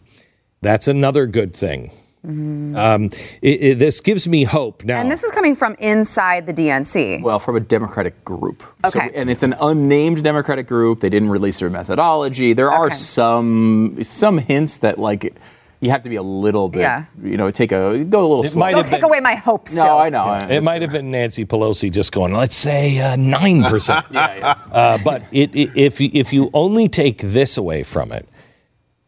That's 0.62 0.88
another 0.88 1.25
good 1.25 1.56
thing. 1.56 1.91
Um, 2.26 3.12
it- 3.42 3.62
it- 3.64 3.80
this 3.80 4.02
gives 4.02 4.28
me 4.28 4.44
hope 4.44 4.84
now. 4.84 5.00
And 5.00 5.12
this 5.12 5.24
is 5.24 5.32
coming 5.32 5.56
from 5.56 5.76
inside 5.80 6.46
the 6.48 6.54
DNC. 6.54 7.22
Well, 7.22 7.40
from 7.40 7.56
a 7.56 7.60
Democratic 7.60 8.24
group. 8.26 8.64
So, 8.88 9.00
Okay. 9.00 9.12
and 9.16 9.30
it's 9.30 9.44
an 9.44 9.56
unnamed 9.62 10.24
Democratic 10.24 10.68
group. 10.68 11.00
They 11.02 11.10
didn't 11.10 11.30
release 11.30 11.60
their 11.60 11.70
methodology. 11.70 12.54
There 12.54 12.72
are 12.72 12.90
some 12.92 13.98
some 14.04 14.38
hints 14.40 14.78
that 14.80 14.98
like 15.00 15.34
you 15.82 15.92
have 15.92 16.02
to 16.02 16.10
be 16.10 16.16
a 16.16 16.24
little 16.24 16.70
bit, 16.70 16.80
Yeah. 16.82 17.04
you 17.24 17.38
know, 17.38 17.52
take 17.52 17.72
a 17.72 18.00
go 18.00 18.22
a 18.22 18.28
little 18.28 18.44
slow. 18.44 18.72
Don't 18.72 18.84
take 18.84 19.02
been- 19.02 19.04
away 19.04 19.20
my 19.20 19.36
hopes. 19.36 19.72
still. 19.74 19.84
No, 19.86 19.98
I 20.00 20.10
know. 20.10 20.24
I 20.24 20.40
It 20.50 20.64
might 20.64 20.82
have 20.82 20.92
been 20.92 21.12
Nancy 21.12 21.46
Pelosi 21.46 21.92
just 21.92 22.12
going, 22.12 22.34
let's 22.34 22.56
say 22.56 22.98
uh, 23.00 23.16
nine 23.16 23.64
percent. 23.64 24.06
Uh, 24.16 24.98
but 25.04 25.24
it, 25.32 25.56
it, 25.56 25.70
if 25.76 26.02
if 26.02 26.34
you 26.34 26.50
only 26.54 26.88
take 26.90 27.20
this 27.20 27.58
away 27.58 27.84
from 27.84 28.12
it, 28.12 28.28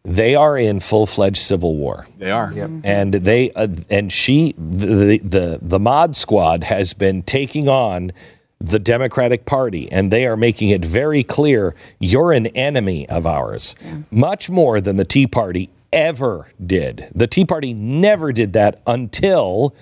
they 0.07 0.35
are 0.35 0.57
in 0.57 0.79
full 0.79 1.05
fledged 1.05 1.37
civil 1.37 1.75
war. 1.75 2.07
They 2.17 2.31
are. 2.31 2.51
and 2.85 3.13
they 3.13 3.51
uh, 3.51 3.67
and 3.89 4.11
she 4.11 4.55
the, 4.57 5.19
the 5.21 5.59
the 5.61 5.79
mod 5.79 6.15
squad 6.15 6.63
has 6.63 6.93
been 6.93 7.23
taking 7.23 7.67
on 7.67 8.13
the 8.59 8.79
Democratic 8.79 9.45
Party 9.45 9.91
and 9.91 10.09
they 10.09 10.25
are 10.25 10.37
making 10.37 10.69
it 10.69 10.83
very 10.83 11.23
clear 11.23 11.75
you're 11.99 12.31
an 12.31 12.47
enemy 12.47 13.07
of 13.09 13.27
ours 13.27 13.75
much 14.09 14.49
more 14.49 14.81
than 14.81 14.95
the 14.95 15.05
Tea 15.05 15.27
Party 15.27 15.69
ever 15.93 16.49
did 16.65 17.07
the 17.13 17.27
Tea 17.27 17.45
Party 17.45 17.73
never 17.73 18.31
did 18.31 18.53
that 18.53 18.81
until 18.87 19.75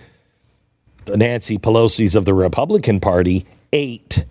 the 1.06 1.16
Nancy 1.18 1.58
Pelosi's 1.58 2.16
of 2.16 2.26
the 2.26 2.34
Republican 2.34 3.00
Party 3.00 3.46
ate 3.72 4.26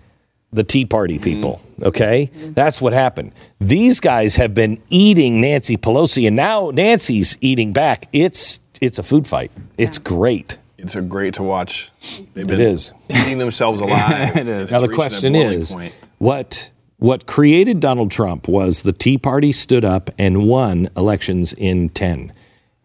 the 0.55 0.65
Tea 0.65 0.85
Party 0.87 1.19
people. 1.19 1.61
Okay? 1.83 2.31
That's 2.35 2.81
what 2.81 2.93
happened. 2.93 3.33
These 3.61 4.01
guys 4.01 4.37
have 4.37 4.55
been 4.55 4.81
eating 4.89 5.41
Nancy 5.41 5.77
Pelosi, 5.77 6.27
and 6.27 6.37
now 6.37 6.71
Nancy's 6.73 7.37
eating 7.41 7.73
back. 7.73 8.09
It's 8.13 8.61
it's 8.81 8.99
a 8.99 9.03
food 9.03 9.27
fight. 9.27 9.51
It's 9.79 9.99
great. 9.99 10.59
It's 10.79 10.95
a 10.95 11.01
great 11.01 11.35
to 11.35 11.43
watch. 11.43 11.91
They've 12.35 12.47
been 12.47 12.61
It 12.61 12.61
is. 12.61 12.93
eating 13.09 13.39
themselves 13.39 13.81
alive. 13.87 14.37
It 14.37 14.47
is. 14.49 14.71
Now 14.71 14.81
the 14.81 14.89
question 14.89 15.35
is 15.35 15.73
point. 15.73 15.95
what 16.19 16.71
what 16.99 17.27
created 17.27 17.81
Donald 17.81 18.11
Trump 18.11 18.47
was 18.49 18.83
the 18.83 18.93
Tea 18.93 19.19
Party 19.19 19.51
stood 19.53 19.85
up 19.85 20.11
and 20.19 20.47
won 20.47 20.89
elections 20.97 21.53
in 21.53 21.89
10. 21.91 22.33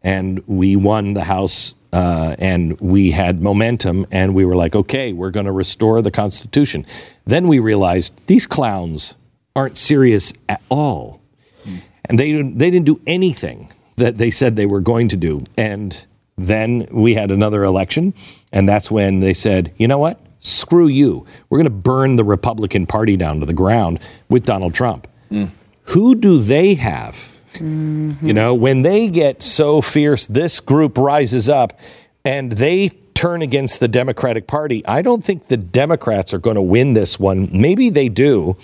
And 0.03 0.41
we 0.47 0.75
won 0.75 1.13
the 1.13 1.23
House 1.25 1.73
uh, 1.91 2.35
and 2.39 2.79
we 2.79 3.11
had 3.11 3.41
momentum 3.41 4.05
and 4.11 4.33
we 4.35 4.45
were 4.45 4.55
like, 4.55 4.75
okay, 4.75 5.11
we're 5.11 5.31
going 5.31 5.45
to 5.45 5.51
restore 5.51 6.01
the 6.01 6.11
Constitution. 6.11 6.85
Then 7.25 7.47
we 7.47 7.59
realized 7.59 8.13
these 8.27 8.47
clowns 8.47 9.15
aren't 9.55 9.77
serious 9.77 10.33
at 10.47 10.61
all. 10.69 11.21
And 12.05 12.17
they, 12.17 12.41
they 12.41 12.71
didn't 12.71 12.85
do 12.85 13.01
anything 13.05 13.71
that 13.97 14.17
they 14.17 14.31
said 14.31 14.55
they 14.55 14.65
were 14.65 14.79
going 14.79 15.09
to 15.09 15.17
do. 15.17 15.43
And 15.57 16.05
then 16.37 16.87
we 16.91 17.13
had 17.15 17.31
another 17.31 17.63
election, 17.63 18.13
and 18.51 18.67
that's 18.67 18.89
when 18.89 19.19
they 19.19 19.33
said, 19.33 19.73
you 19.77 19.87
know 19.87 19.97
what? 19.97 20.19
Screw 20.39 20.87
you. 20.87 21.25
We're 21.49 21.57
going 21.57 21.65
to 21.65 21.69
burn 21.69 22.15
the 22.15 22.23
Republican 22.23 22.87
Party 22.87 23.17
down 23.17 23.41
to 23.41 23.45
the 23.45 23.53
ground 23.53 23.99
with 24.29 24.45
Donald 24.45 24.73
Trump. 24.73 25.07
Who 25.83 26.15
do 26.15 26.39
they 26.39 26.75
have? 26.75 27.28
You 27.61 28.33
know, 28.33 28.53
when 28.53 28.81
they 28.81 29.09
get 29.09 29.43
so 29.43 29.81
fierce, 29.81 30.27
this 30.27 30.59
group 30.59 30.97
rises 30.97 31.49
up 31.49 31.79
and 32.23 32.53
they 32.53 32.89
turn 33.13 33.41
against 33.41 33.79
the 33.79 33.87
Democratic 33.87 34.47
Party. 34.47 34.85
I 34.85 35.01
don't 35.01 35.23
think 35.23 35.47
the 35.47 35.57
Democrats 35.57 36.33
are 36.33 36.39
going 36.39 36.55
to 36.55 36.61
win 36.61 36.93
this 36.93 37.19
one. 37.19 37.49
Maybe 37.51 37.89
they 37.89 38.07
do, 38.07 38.55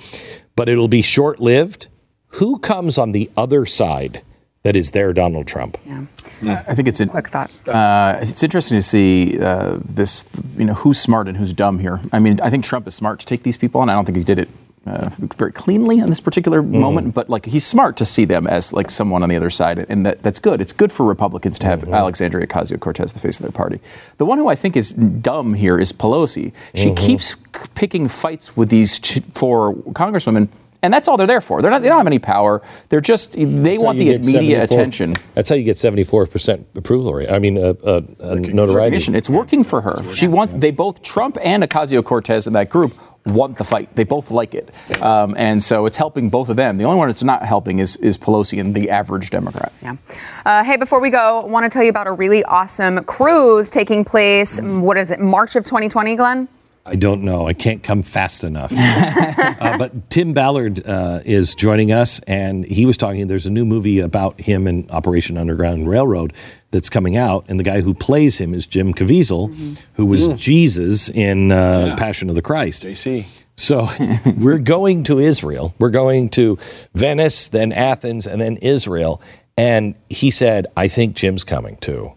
but 0.55 0.69
it'll 0.69 0.87
be 0.87 1.01
short 1.01 1.39
lived. 1.41 1.87
Who 2.27 2.59
comes 2.59 2.97
on 2.97 3.11
the 3.11 3.29
other 3.35 3.65
side 3.65 4.21
that 4.63 4.75
is 4.75 4.91
their 4.91 5.13
Donald 5.13 5.47
Trump? 5.47 5.77
Yeah. 5.85 6.63
I 6.67 6.75
think 6.75 6.87
it's 6.87 6.99
a 6.99 7.07
Quick 7.07 7.29
thought. 7.29 7.51
Uh, 7.67 8.17
it's 8.21 8.43
interesting 8.43 8.77
to 8.77 8.81
see 8.81 9.39
uh, 9.39 9.77
this, 9.83 10.25
you 10.57 10.65
know, 10.65 10.73
who's 10.73 10.99
smart 10.99 11.27
and 11.27 11.37
who's 11.37 11.53
dumb 11.53 11.79
here. 11.79 11.99
I 12.11 12.19
mean, 12.19 12.39
I 12.41 12.49
think 12.49 12.63
Trump 12.63 12.87
is 12.87 12.95
smart 12.95 13.19
to 13.19 13.25
take 13.25 13.43
these 13.43 13.57
people 13.57 13.81
on. 13.81 13.89
I 13.89 13.93
don't 13.93 14.05
think 14.05 14.17
he 14.17 14.23
did 14.23 14.39
it 14.39 14.49
uh, 14.85 15.09
very 15.37 15.51
cleanly 15.51 15.97
in 15.99 16.09
this 16.09 16.19
particular 16.19 16.61
moment, 16.61 17.13
but 17.15 17.29
like 17.29 17.45
he's 17.45 17.65
smart 17.65 17.97
to 17.97 18.05
see 18.05 18.23
them 18.25 18.45
as 18.45 18.71
like 18.71 18.91
someone 18.91 19.23
on 19.23 19.29
the 19.29 19.35
other 19.35 19.49
side, 19.49 19.85
and 19.89 20.05
that, 20.05 20.21
that's 20.21 20.39
good. 20.39 20.61
It's 20.61 20.73
good 20.73 20.91
for 20.91 21.05
Republicans 21.05 21.57
to 21.59 21.65
have 21.65 21.83
Alexandria 21.89 22.45
Ocasio 22.45 22.79
Cortez 22.79 23.13
the 23.13 23.19
face 23.19 23.39
of 23.39 23.43
their 23.43 23.51
party. 23.51 23.79
The 24.17 24.25
one 24.25 24.37
who 24.37 24.47
I 24.47 24.55
think 24.55 24.75
is 24.77 24.93
dumb 24.93 25.55
here 25.55 25.79
is 25.79 25.91
Pelosi. 25.91 26.53
She 26.75 26.93
keeps 26.93 27.29
c- 27.29 27.35
picking 27.73 28.07
fights 28.07 28.55
with 28.55 28.69
these 28.69 28.99
ch- 28.99 29.21
four 29.33 29.73
congresswomen. 29.73 30.49
And 30.83 30.93
that's 30.93 31.07
all 31.07 31.17
they're 31.17 31.25
there 31.25 31.41
for. 31.41 31.63
They're 31.63 31.71
not. 31.71 31.81
They 31.81 31.87
don't 31.87 31.97
have 31.97 32.05
any 32.05 32.19
power. 32.19 32.61
They're 32.89 33.01
just. 33.01 33.31
They 33.31 33.79
want 33.79 33.97
the 33.97 34.19
media 34.19 34.61
attention. 34.61 35.15
That's 35.33 35.49
how 35.49 35.55
you 35.55 35.63
get 35.63 35.77
74% 35.77 36.63
approval 36.75 37.11
rate. 37.11 37.31
I 37.31 37.39
mean, 37.39 37.57
uh, 37.57 37.73
uh, 37.83 38.01
uh, 38.19 38.35
notoriety. 38.35 38.97
It's 39.15 39.27
working 39.29 39.63
for 39.63 39.81
her. 39.81 40.03
She 40.11 40.27
wants. 40.27 40.53
They 40.53 40.69
both 40.69 41.01
Trump 41.01 41.39
and 41.41 41.63
Ocasio 41.63 42.03
Cortez 42.03 42.45
in 42.45 42.53
that 42.53 42.69
group 42.69 42.93
want 43.25 43.57
the 43.57 43.63
fight. 43.63 43.95
They 43.95 44.03
both 44.03 44.31
like 44.31 44.53
it, 44.53 44.71
um, 45.01 45.35
and 45.37 45.63
so 45.63 45.85
it's 45.85 45.97
helping 45.97 46.29
both 46.29 46.49
of 46.49 46.55
them. 46.55 46.77
The 46.77 46.83
only 46.83 46.97
one 46.97 47.07
that's 47.07 47.23
not 47.23 47.43
helping 47.43 47.79
is 47.79 47.97
is 47.97 48.17
Pelosi 48.17 48.59
and 48.59 48.73
the 48.73 48.89
average 48.89 49.29
Democrat. 49.29 49.73
Yeah. 49.81 49.97
Uh, 50.45 50.63
hey, 50.63 50.77
before 50.77 50.99
we 50.99 51.09
go, 51.09 51.41
I 51.41 51.45
want 51.45 51.63
to 51.63 51.69
tell 51.69 51.83
you 51.83 51.89
about 51.89 52.07
a 52.07 52.11
really 52.11 52.43
awesome 52.43 53.03
cruise 53.05 53.69
taking 53.69 54.05
place. 54.05 54.59
What 54.61 54.97
is 54.97 55.11
it, 55.11 55.19
March 55.19 55.55
of 55.55 55.63
2020, 55.63 56.15
Glenn? 56.15 56.47
I 56.87 56.95
don't 56.95 57.23
know. 57.23 57.47
I 57.47 57.53
can't 57.53 57.81
come 57.81 58.03
fast 58.03 58.43
enough. 58.43 58.71
uh, 58.77 59.77
but 59.77 60.09
Tim 60.11 60.33
Ballard 60.33 60.85
uh, 60.85 61.19
is 61.25 61.55
joining 61.55 61.91
us, 61.91 62.19
and 62.27 62.63
he 62.63 62.85
was 62.85 62.95
talking. 62.95 63.25
There's 63.25 63.47
a 63.47 63.51
new 63.51 63.65
movie 63.65 63.99
about 63.99 64.39
him 64.39 64.67
and 64.67 64.89
Operation 64.91 65.35
Underground 65.35 65.89
Railroad 65.89 66.33
that's 66.75 66.89
coming 66.89 67.15
out, 67.17 67.45
and 67.47 67.59
the 67.59 67.63
guy 67.63 67.81
who 67.81 67.93
plays 67.93 68.37
him 68.37 68.53
is 68.53 68.67
Jim 68.67 68.93
Caviezel, 68.93 69.77
who 69.93 70.05
was 70.05 70.27
Jesus 70.35 71.09
in 71.09 71.51
uh, 71.51 71.95
Passion 71.97 72.29
of 72.29 72.35
the 72.35 72.41
Christ. 72.41 72.83
JC. 72.83 73.25
So 73.55 73.87
we're 74.37 74.57
going 74.57 75.03
to 75.03 75.17
Israel. 75.19 75.73
We're 75.79 75.89
going 75.89 76.29
to 76.31 76.57
Venice, 76.93 77.47
then 77.47 77.71
Athens, 77.71 78.27
and 78.27 78.41
then 78.41 78.57
Israel. 78.57 79.21
And 79.57 79.95
he 80.09 80.29
said, 80.31 80.67
"I 80.75 80.89
think 80.89 81.15
Jim's 81.15 81.43
coming 81.45 81.77
too." 81.77 82.13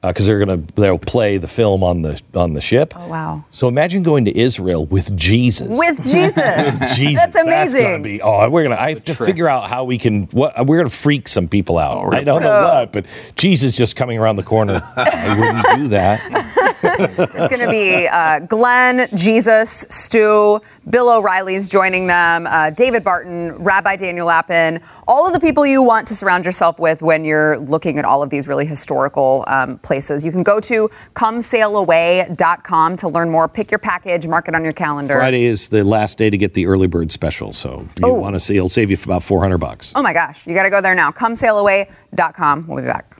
Because 0.00 0.26
they're 0.26 0.38
gonna 0.38 0.62
they'll 0.76 0.96
play 0.98 1.38
the 1.38 1.48
film 1.48 1.82
on 1.82 2.02
the 2.02 2.20
on 2.34 2.52
the 2.52 2.60
ship. 2.60 2.94
Oh, 2.96 3.08
wow. 3.08 3.44
So 3.50 3.66
imagine 3.66 4.04
going 4.04 4.24
to 4.26 4.38
Israel 4.38 4.86
with 4.86 5.16
Jesus. 5.16 5.66
With 5.68 5.96
Jesus. 6.04 6.96
Jesus, 6.96 7.20
That's 7.20 7.34
amazing. 7.34 7.82
gonna 7.82 8.02
be, 8.02 8.22
oh, 8.22 8.48
we're 8.48 8.62
gonna. 8.62 8.76
I 8.76 8.90
have 8.90 9.04
to 9.06 9.14
figure 9.14 9.48
out 9.48 9.68
how 9.68 9.82
we 9.84 9.98
can. 9.98 10.24
What 10.26 10.66
we're 10.66 10.78
gonna 10.78 10.88
freak 10.90 11.26
some 11.26 11.48
people 11.48 11.78
out. 11.78 12.14
I 12.14 12.22
don't 12.22 12.42
know 12.42 12.62
what, 12.62 12.92
but 12.92 13.06
Jesus 13.34 13.76
just 13.76 13.96
coming 13.96 14.18
around 14.18 14.36
the 14.36 14.44
corner. 14.44 14.80
I 14.96 15.36
wouldn't 15.38 15.82
do 15.82 15.88
that. 15.88 16.54
It's 16.80 17.48
going 17.48 17.60
to 17.60 17.70
be 17.70 18.06
uh, 18.06 18.38
Glenn, 18.40 19.08
Jesus, 19.14 19.84
Stu, 19.90 20.60
Bill 20.88 21.10
O'Reilly's 21.10 21.68
joining 21.68 22.06
them, 22.06 22.46
uh, 22.46 22.70
David 22.70 23.02
Barton, 23.02 23.52
Rabbi 23.56 23.96
Daniel 23.96 24.26
Lapin, 24.26 24.80
all 25.08 25.26
of 25.26 25.32
the 25.32 25.40
people 25.40 25.66
you 25.66 25.82
want 25.82 26.06
to 26.08 26.14
surround 26.14 26.44
yourself 26.44 26.78
with 26.78 27.02
when 27.02 27.24
you're 27.24 27.58
looking 27.58 27.98
at 27.98 28.04
all 28.04 28.22
of 28.22 28.30
these 28.30 28.46
really 28.46 28.64
historical 28.64 29.44
um, 29.48 29.78
places. 29.88 30.24
You 30.24 30.30
can 30.30 30.44
go 30.44 30.60
to 30.60 30.88
comesailaway.com 31.16 32.96
to 32.98 33.08
learn 33.08 33.30
more. 33.30 33.48
Pick 33.48 33.72
your 33.72 33.80
package, 33.80 34.28
mark 34.28 34.46
it 34.46 34.54
on 34.54 34.62
your 34.62 34.72
calendar. 34.72 35.14
Friday 35.14 35.42
is 35.44 35.68
the 35.68 35.82
last 35.82 36.16
day 36.18 36.30
to 36.30 36.38
get 36.38 36.54
the 36.54 36.66
early 36.66 36.86
bird 36.86 37.10
special, 37.10 37.52
so 37.52 37.88
you 37.98 38.06
Oh. 38.06 38.14
want 38.14 38.36
to 38.36 38.40
see. 38.40 38.54
It'll 38.56 38.68
save 38.68 38.92
you 38.92 38.98
about 39.04 39.24
four 39.24 39.42
hundred 39.42 39.58
bucks. 39.58 39.92
Oh 39.96 40.02
my 40.02 40.12
gosh, 40.12 40.46
you 40.46 40.54
got 40.54 40.62
to 40.62 40.70
go 40.70 40.80
there 40.80 40.94
now. 40.94 41.10
Comesailaway.com. 41.10 42.66
We'll 42.68 42.82
be 42.82 42.86
back. 42.86 43.16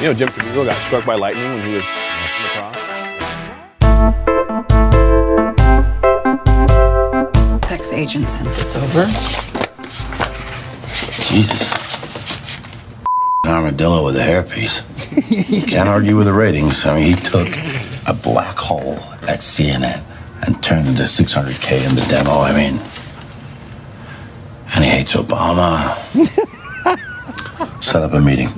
You 0.00 0.06
know, 0.06 0.14
Jim 0.14 0.28
Caviezel 0.30 0.64
got 0.64 0.80
struck 0.82 1.04
by 1.04 1.14
lightning 1.14 1.44
when 1.54 1.62
he 1.66 1.74
was 1.74 1.84
on 1.84 2.42
the 2.42 2.48
cross. 2.54 2.76
Peck's 7.62 7.92
agent 7.92 8.28
sent 8.28 8.48
this 8.54 8.76
over. 8.76 9.06
Jesus. 11.28 11.79
An 13.44 13.50
armadillo 13.52 14.04
with 14.04 14.16
a 14.16 14.20
hairpiece. 14.20 14.82
You 15.52 15.62
can't 15.66 15.88
argue 15.88 16.16
with 16.16 16.26
the 16.26 16.32
ratings. 16.32 16.84
I 16.86 16.98
mean, 17.00 17.14
he 17.16 17.22
took 17.22 17.48
a 18.06 18.12
black 18.12 18.56
hole 18.56 18.94
at 19.22 19.40
CNN 19.40 20.02
and 20.46 20.62
turned 20.62 20.86
into 20.88 21.02
600K 21.04 21.88
in 21.88 21.94
the 21.94 22.02
demo. 22.08 22.32
I 22.40 22.52
mean, 22.52 22.80
and 24.74 24.84
he 24.84 24.90
hates 24.90 25.14
Obama. 25.14 25.96
Set 27.82 28.02
up 28.02 28.12
a 28.12 28.20
meeting. 28.20 28.48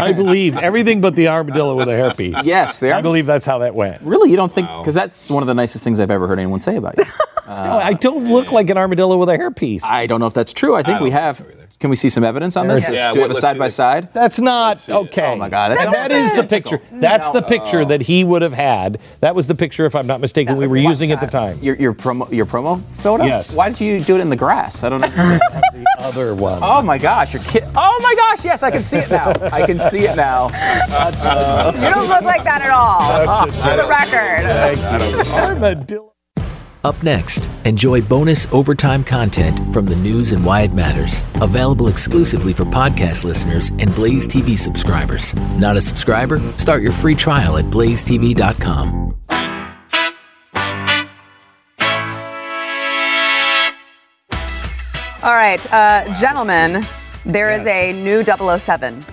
I 0.00 0.12
believe 0.12 0.56
everything 0.56 1.02
but 1.02 1.16
the 1.16 1.28
armadillo 1.28 1.76
with 1.76 1.88
a 1.88 1.92
hairpiece. 1.92 2.44
Yes, 2.44 2.80
they 2.80 2.92
I 2.92 3.02
believe 3.02 3.26
that's 3.26 3.44
how 3.46 3.58
that 3.58 3.74
went. 3.74 4.00
Really, 4.02 4.30
you 4.30 4.36
don't 4.36 4.50
think? 4.50 4.68
Because 4.68 4.94
that's 4.94 5.30
one 5.30 5.42
of 5.42 5.46
the 5.48 5.54
nicest 5.54 5.84
things 5.84 6.00
I've 6.00 6.10
ever 6.10 6.26
heard 6.26 6.38
anyone 6.38 6.60
say 6.60 6.76
about 6.76 6.96
you. 6.98 7.04
No, 7.46 7.56
I 7.78 7.94
don't 7.94 8.26
look 8.26 8.52
like 8.52 8.70
an 8.70 8.78
armadillo 8.78 9.16
with 9.16 9.28
a 9.28 9.36
hairpiece. 9.36 9.82
I 9.82 10.06
don't 10.06 10.20
know 10.20 10.28
if 10.28 10.34
that's 10.34 10.52
true. 10.52 10.76
I 10.76 10.84
think 10.84 11.00
we 11.00 11.10
don't 11.10 11.20
have. 11.20 11.44
So 11.70 11.76
either. 11.76 11.80
Can 11.80 11.90
we 11.90 11.96
see 11.96 12.08
some 12.08 12.24
evidence 12.24 12.56
on 12.56 12.68
this? 12.68 12.82
Yeah, 12.82 12.88
Do 12.88 12.96
well, 12.96 13.14
we 13.14 13.20
have 13.22 13.30
a 13.30 13.34
side 13.34 13.58
by 13.58 13.68
side? 13.68 14.12
That's 14.12 14.40
not 14.40 14.88
oh 14.88 15.04
okay. 15.04 15.32
Oh 15.32 15.36
my 15.36 15.48
God, 15.48 15.70
that's 15.72 15.92
that 15.92 16.10
is 16.10 16.34
the 16.34 16.44
picture. 16.44 16.80
That's 16.92 17.30
the 17.30 17.42
picture 17.42 17.84
that 17.84 18.02
he 18.02 18.24
would 18.24 18.42
have 18.42 18.52
had. 18.54 19.00
That 19.20 19.34
was 19.34 19.46
the 19.46 19.54
picture, 19.54 19.86
if 19.86 19.94
I'm 19.94 20.06
not 20.06 20.20
mistaken, 20.20 20.56
we 20.56 20.66
were 20.66 20.76
using 20.76 21.12
at 21.12 21.20
the 21.20 21.26
time. 21.26 21.58
Your, 21.62 21.76
your 21.76 21.94
promo 21.94 22.30
your 22.30 22.46
promo 22.46 22.82
photo? 22.96 23.24
Yes. 23.24 23.54
Why 23.54 23.68
did 23.68 23.80
you 23.80 24.00
do 24.00 24.16
it 24.16 24.20
in 24.20 24.30
the 24.30 24.36
grass? 24.36 24.84
I 24.84 24.88
don't 24.88 25.00
know. 25.00 25.08
the 25.08 25.86
other 26.00 26.34
one. 26.34 26.60
oh 26.62 26.82
my 26.82 26.98
gosh, 26.98 27.34
you're 27.34 27.42
kid. 27.42 27.64
Oh 27.76 27.98
my 28.02 28.14
gosh, 28.14 28.44
yes, 28.44 28.62
I 28.62 28.70
can 28.70 28.84
see 28.84 28.98
it 28.98 29.10
now. 29.10 29.30
I 29.52 29.64
can 29.66 29.78
see 29.80 30.00
it 30.00 30.16
now. 30.16 30.48
You 31.80 31.90
don't 31.90 32.08
look 32.08 32.22
like 32.22 32.44
that 32.44 32.62
at 32.62 32.70
all. 32.70 33.46
For 33.50 33.76
the 33.76 33.86
record. 33.88 34.46
Armadillo. 35.30 36.09
Up 36.82 37.02
next, 37.02 37.48
enjoy 37.66 38.00
bonus 38.00 38.46
overtime 38.52 39.04
content 39.04 39.72
from 39.72 39.84
the 39.84 39.96
news 39.96 40.32
and 40.32 40.44
why 40.44 40.62
it 40.62 40.72
matters. 40.72 41.24
Available 41.42 41.88
exclusively 41.88 42.54
for 42.54 42.64
podcast 42.64 43.22
listeners 43.24 43.68
and 43.78 43.94
Blaze 43.94 44.26
TV 44.26 44.58
subscribers. 44.58 45.34
Not 45.58 45.76
a 45.76 45.80
subscriber? 45.80 46.40
Start 46.56 46.82
your 46.82 46.92
free 46.92 47.14
trial 47.14 47.58
at 47.58 47.66
blazetv.com. 47.66 49.16
All 55.22 55.36
right, 55.36 55.60
uh, 55.70 56.14
gentlemen, 56.14 56.86
there 57.26 57.52
is 57.52 57.66
a 57.66 57.92
new 57.92 58.24
007. 58.24 59.04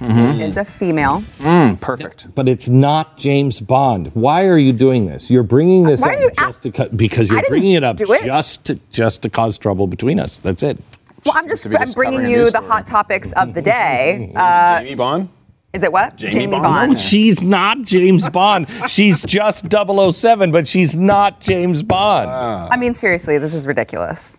Mm-hmm. 0.00 0.40
Is 0.42 0.56
a 0.58 0.64
female. 0.64 1.24
Mm, 1.38 1.80
perfect. 1.80 2.34
But 2.34 2.48
it's 2.48 2.68
not 2.68 3.16
James 3.16 3.60
Bond. 3.60 4.08
Why 4.14 4.44
are 4.46 4.58
you 4.58 4.72
doing 4.74 5.06
this? 5.06 5.30
You're 5.30 5.42
bringing 5.42 5.84
this 5.84 6.02
Why 6.02 6.14
up 6.16 6.20
you 6.20 6.30
just 6.38 6.62
to 6.64 6.70
co- 6.72 6.88
because 6.90 7.30
you're 7.30 7.42
bringing 7.48 7.72
it 7.72 7.82
up 7.82 7.98
it. 8.00 8.06
just 8.24 8.66
to 8.66 8.78
just 8.92 9.22
to 9.22 9.30
cause 9.30 9.56
trouble 9.56 9.86
between 9.86 10.20
us. 10.20 10.38
That's 10.38 10.62
it. 10.62 10.76
Well, 11.24 11.34
I'm 11.36 11.48
just 11.48 11.62
to 11.62 11.80
I'm 11.80 11.90
bringing 11.92 12.26
you 12.26 12.50
the 12.50 12.60
hot 12.60 12.86
topics 12.86 13.32
of 13.32 13.54
the 13.54 13.62
day. 13.76 14.28
Mm-hmm. 14.32 14.36
Uh, 14.36 14.78
Jamie 14.80 14.94
Bond? 14.96 15.28
is 15.72 15.82
it 15.82 15.92
what? 15.92 16.16
Jamie 16.16 16.46
Bond? 16.46 16.92
No, 16.92 16.98
she's 16.98 17.42
not 17.42 17.82
James 17.82 18.28
Bond. 18.28 18.68
She's 18.88 19.22
just 19.22 19.66
007, 19.70 20.50
but 20.50 20.68
she's 20.68 20.96
not 20.96 21.40
James 21.40 21.82
Bond. 21.82 22.30
I 22.30 22.76
mean, 22.76 22.94
seriously, 22.94 23.38
this 23.38 23.52
is 23.54 23.66
ridiculous. 23.66 24.38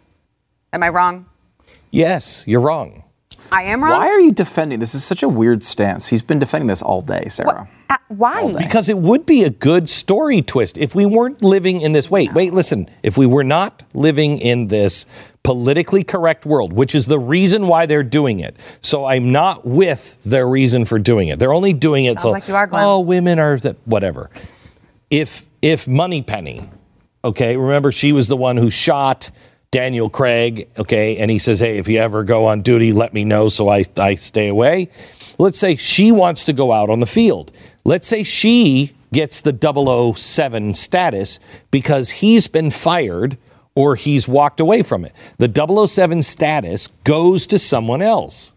Am 0.73 0.81
I 0.83 0.89
wrong? 0.89 1.25
yes, 1.91 2.43
you're 2.47 2.61
wrong. 2.61 3.03
I 3.51 3.63
am 3.63 3.83
wrong. 3.83 3.99
Why 3.99 4.07
are 4.07 4.19
you 4.19 4.31
defending 4.31 4.79
this? 4.79 4.95
Is 4.95 5.03
such 5.03 5.23
a 5.23 5.29
weird 5.29 5.63
stance. 5.63 6.07
He's 6.07 6.21
been 6.21 6.39
defending 6.39 6.67
this 6.67 6.81
all 6.81 7.01
day, 7.01 7.27
Sara. 7.29 7.67
Uh, 7.89 7.97
why? 8.09 8.53
Because 8.57 8.89
it 8.89 8.97
would 8.97 9.25
be 9.25 9.43
a 9.43 9.49
good 9.49 9.89
story 9.89 10.41
twist 10.41 10.77
if 10.77 10.95
we 10.95 11.05
weren't 11.05 11.43
living 11.43 11.81
in 11.81 11.91
this. 11.91 12.11
Wait, 12.11 12.33
wait, 12.33 12.53
listen. 12.53 12.89
If 13.03 13.17
we 13.17 13.25
were 13.25 13.43
not 13.43 13.83
living 13.93 14.37
in 14.39 14.67
this 14.67 15.05
politically 15.43 16.03
correct 16.03 16.45
world, 16.45 16.73
which 16.73 16.93
is 16.93 17.05
the 17.05 17.19
reason 17.19 17.67
why 17.67 17.85
they're 17.85 18.03
doing 18.03 18.41
it. 18.41 18.57
So 18.81 19.05
I'm 19.05 19.31
not 19.31 19.65
with 19.65 20.21
their 20.23 20.47
reason 20.47 20.83
for 20.83 20.99
doing 20.99 21.29
it. 21.29 21.39
They're 21.39 21.53
only 21.53 21.71
doing 21.71 22.05
it 22.05 22.19
Sounds 22.19 22.23
so 22.23 22.29
like 22.31 22.47
you 22.49 22.55
are, 22.55 22.67
Glenn. 22.67 22.83
oh, 22.83 22.99
women 22.99 23.39
are 23.39 23.57
that 23.59 23.77
whatever. 23.85 24.29
If 25.09 25.45
if 25.61 25.87
Moneypenny, 25.87 26.69
okay, 27.23 27.55
remember 27.55 27.93
she 27.93 28.11
was 28.11 28.27
the 28.27 28.35
one 28.35 28.57
who 28.57 28.69
shot 28.69 29.31
Daniel 29.71 30.09
Craig, 30.09 30.69
okay, 30.77 31.17
and 31.17 31.29
he 31.29 31.39
says, 31.39 31.59
"Hey, 31.59 31.77
if 31.77 31.87
you 31.87 31.99
ever 31.99 32.23
go 32.23 32.45
on 32.45 32.61
duty, 32.61 32.93
let 32.93 33.13
me 33.13 33.25
know 33.25 33.49
so 33.49 33.69
I 33.69 33.83
I 33.97 34.15
stay 34.15 34.47
away." 34.47 34.89
Let's 35.37 35.59
say 35.59 35.75
she 35.75 36.11
wants 36.11 36.45
to 36.45 36.53
go 36.53 36.71
out 36.71 36.89
on 36.89 36.99
the 36.99 37.05
field. 37.05 37.51
Let's 37.85 38.07
say 38.07 38.23
she 38.23 38.93
gets 39.13 39.41
the 39.41 39.53
007 39.53 40.73
status 40.73 41.39
because 41.71 42.09
he's 42.09 42.47
been 42.47 42.71
fired 42.71 43.37
or 43.75 43.95
he's 43.95 44.27
walked 44.27 44.59
away 44.59 44.81
from 44.83 45.05
it. 45.05 45.13
The 45.37 45.47
007 45.47 46.21
status 46.23 46.87
goes 47.03 47.45
to 47.47 47.59
someone 47.59 48.01
else. 48.01 48.55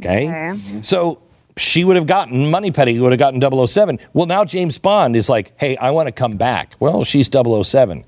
Okay. 0.00 0.28
Okay. 0.28 0.32
Mm-hmm. 0.32 0.80
So 0.80 1.20
she 1.56 1.84
would 1.84 1.96
have 1.96 2.06
gotten 2.06 2.50
Moneypenny 2.50 2.98
would 2.98 3.12
have 3.12 3.18
gotten 3.18 3.66
007. 3.66 3.98
Well, 4.14 4.26
now 4.26 4.44
James 4.44 4.78
Bond 4.78 5.16
is 5.16 5.28
like, 5.28 5.52
hey, 5.58 5.76
I 5.76 5.90
want 5.90 6.06
to 6.06 6.12
come 6.12 6.36
back. 6.36 6.74
Well, 6.80 7.04
she's 7.04 7.28
007. 7.30 8.04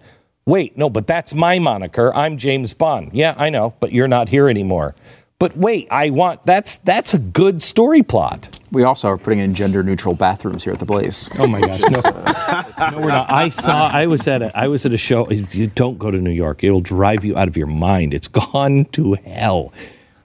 Wait, 0.50 0.76
no, 0.76 0.90
but 0.90 1.06
that's 1.06 1.32
my 1.32 1.60
moniker. 1.60 2.12
I'm 2.12 2.36
James 2.36 2.74
Bond. 2.74 3.10
Yeah, 3.12 3.36
I 3.38 3.50
know, 3.50 3.72
but 3.78 3.92
you're 3.92 4.08
not 4.08 4.28
here 4.28 4.48
anymore. 4.48 4.96
But 5.38 5.56
wait, 5.56 5.86
I 5.92 6.10
want 6.10 6.44
that's 6.44 6.78
that's 6.78 7.14
a 7.14 7.20
good 7.20 7.62
story 7.62 8.02
plot. 8.02 8.58
We 8.72 8.82
also 8.82 9.06
are 9.10 9.16
putting 9.16 9.38
in 9.38 9.54
gender 9.54 9.84
neutral 9.84 10.16
bathrooms 10.16 10.64
here 10.64 10.72
at 10.72 10.80
the 10.80 10.84
Blaze. 10.84 11.30
Oh 11.38 11.46
my 11.46 11.60
gosh, 11.60 11.80
no, 11.82 12.90
no, 12.90 13.00
we're 13.00 13.12
not. 13.12 13.30
I 13.30 13.48
saw. 13.48 13.90
I 13.92 14.08
was 14.08 14.26
at 14.26 14.42
a. 14.42 14.58
I 14.58 14.66
was 14.66 14.84
at 14.84 14.92
a 14.92 14.96
show. 14.96 15.30
You 15.30 15.68
don't 15.68 16.00
go 16.00 16.10
to 16.10 16.18
New 16.18 16.32
York. 16.32 16.64
It'll 16.64 16.80
drive 16.80 17.24
you 17.24 17.36
out 17.36 17.46
of 17.46 17.56
your 17.56 17.68
mind. 17.68 18.12
It's 18.12 18.26
gone 18.52 18.86
to 18.86 19.12
hell. 19.24 19.72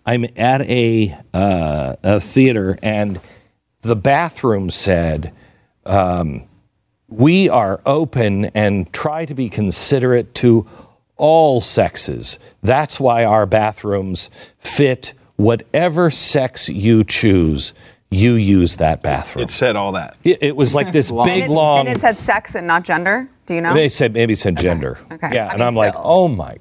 I'm 0.08 0.26
at 0.36 0.64
a 0.64 1.16
uh, 1.36 1.98
a 2.04 2.20
theater, 2.20 2.80
and 2.82 3.22
the 3.82 3.96
bathroom 3.96 4.72
said, 4.72 5.32
um, 5.86 6.48
"We 7.08 7.50
are 7.50 7.82
open 7.86 8.46
and 8.56 8.92
try 8.94 9.26
to 9.26 9.34
be 9.34 9.50
considerate 9.50 10.34
to 10.36 10.68
all 11.18 11.62
sexes. 11.62 12.40
That's 12.62 13.00
why 13.00 13.24
our 13.26 13.46
bathrooms 13.46 14.30
fit 14.60 15.14
whatever 15.36 16.10
sex 16.10 16.70
you 16.70 17.04
choose." 17.04 17.74
You 18.12 18.36
use 18.36 18.78
that 18.78 19.02
bathroom. 19.02 19.44
It 19.44 19.52
said 19.52 19.76
all 19.76 19.92
that. 19.94 20.18
It, 20.24 20.38
it 20.42 20.56
was 20.56 20.76
like 20.76 20.92
this 20.92 21.12
long. 21.12 21.26
big 21.26 21.46
And 21.46 21.54
long. 21.54 21.88
And 21.88 21.98
it 21.98 22.00
said 22.00 22.16
sex 22.16 22.56
and 22.56 22.66
not 22.66 22.84
gender. 22.84 23.28
Do 23.46 23.56
you 23.56 23.62
know? 23.62 23.74
they 23.74 23.90
said 23.90 24.14
maybe 24.14 24.34
it 24.34 24.40
said 24.40 24.58
gender. 24.58 25.00
Okay. 25.12 25.30
Yeah, 25.34 25.48
I 25.48 25.50
and 25.50 25.60
mean, 25.60 25.68
I'm 25.68 25.76
like, 25.76 25.94
oh 25.98 26.28
my. 26.28 26.56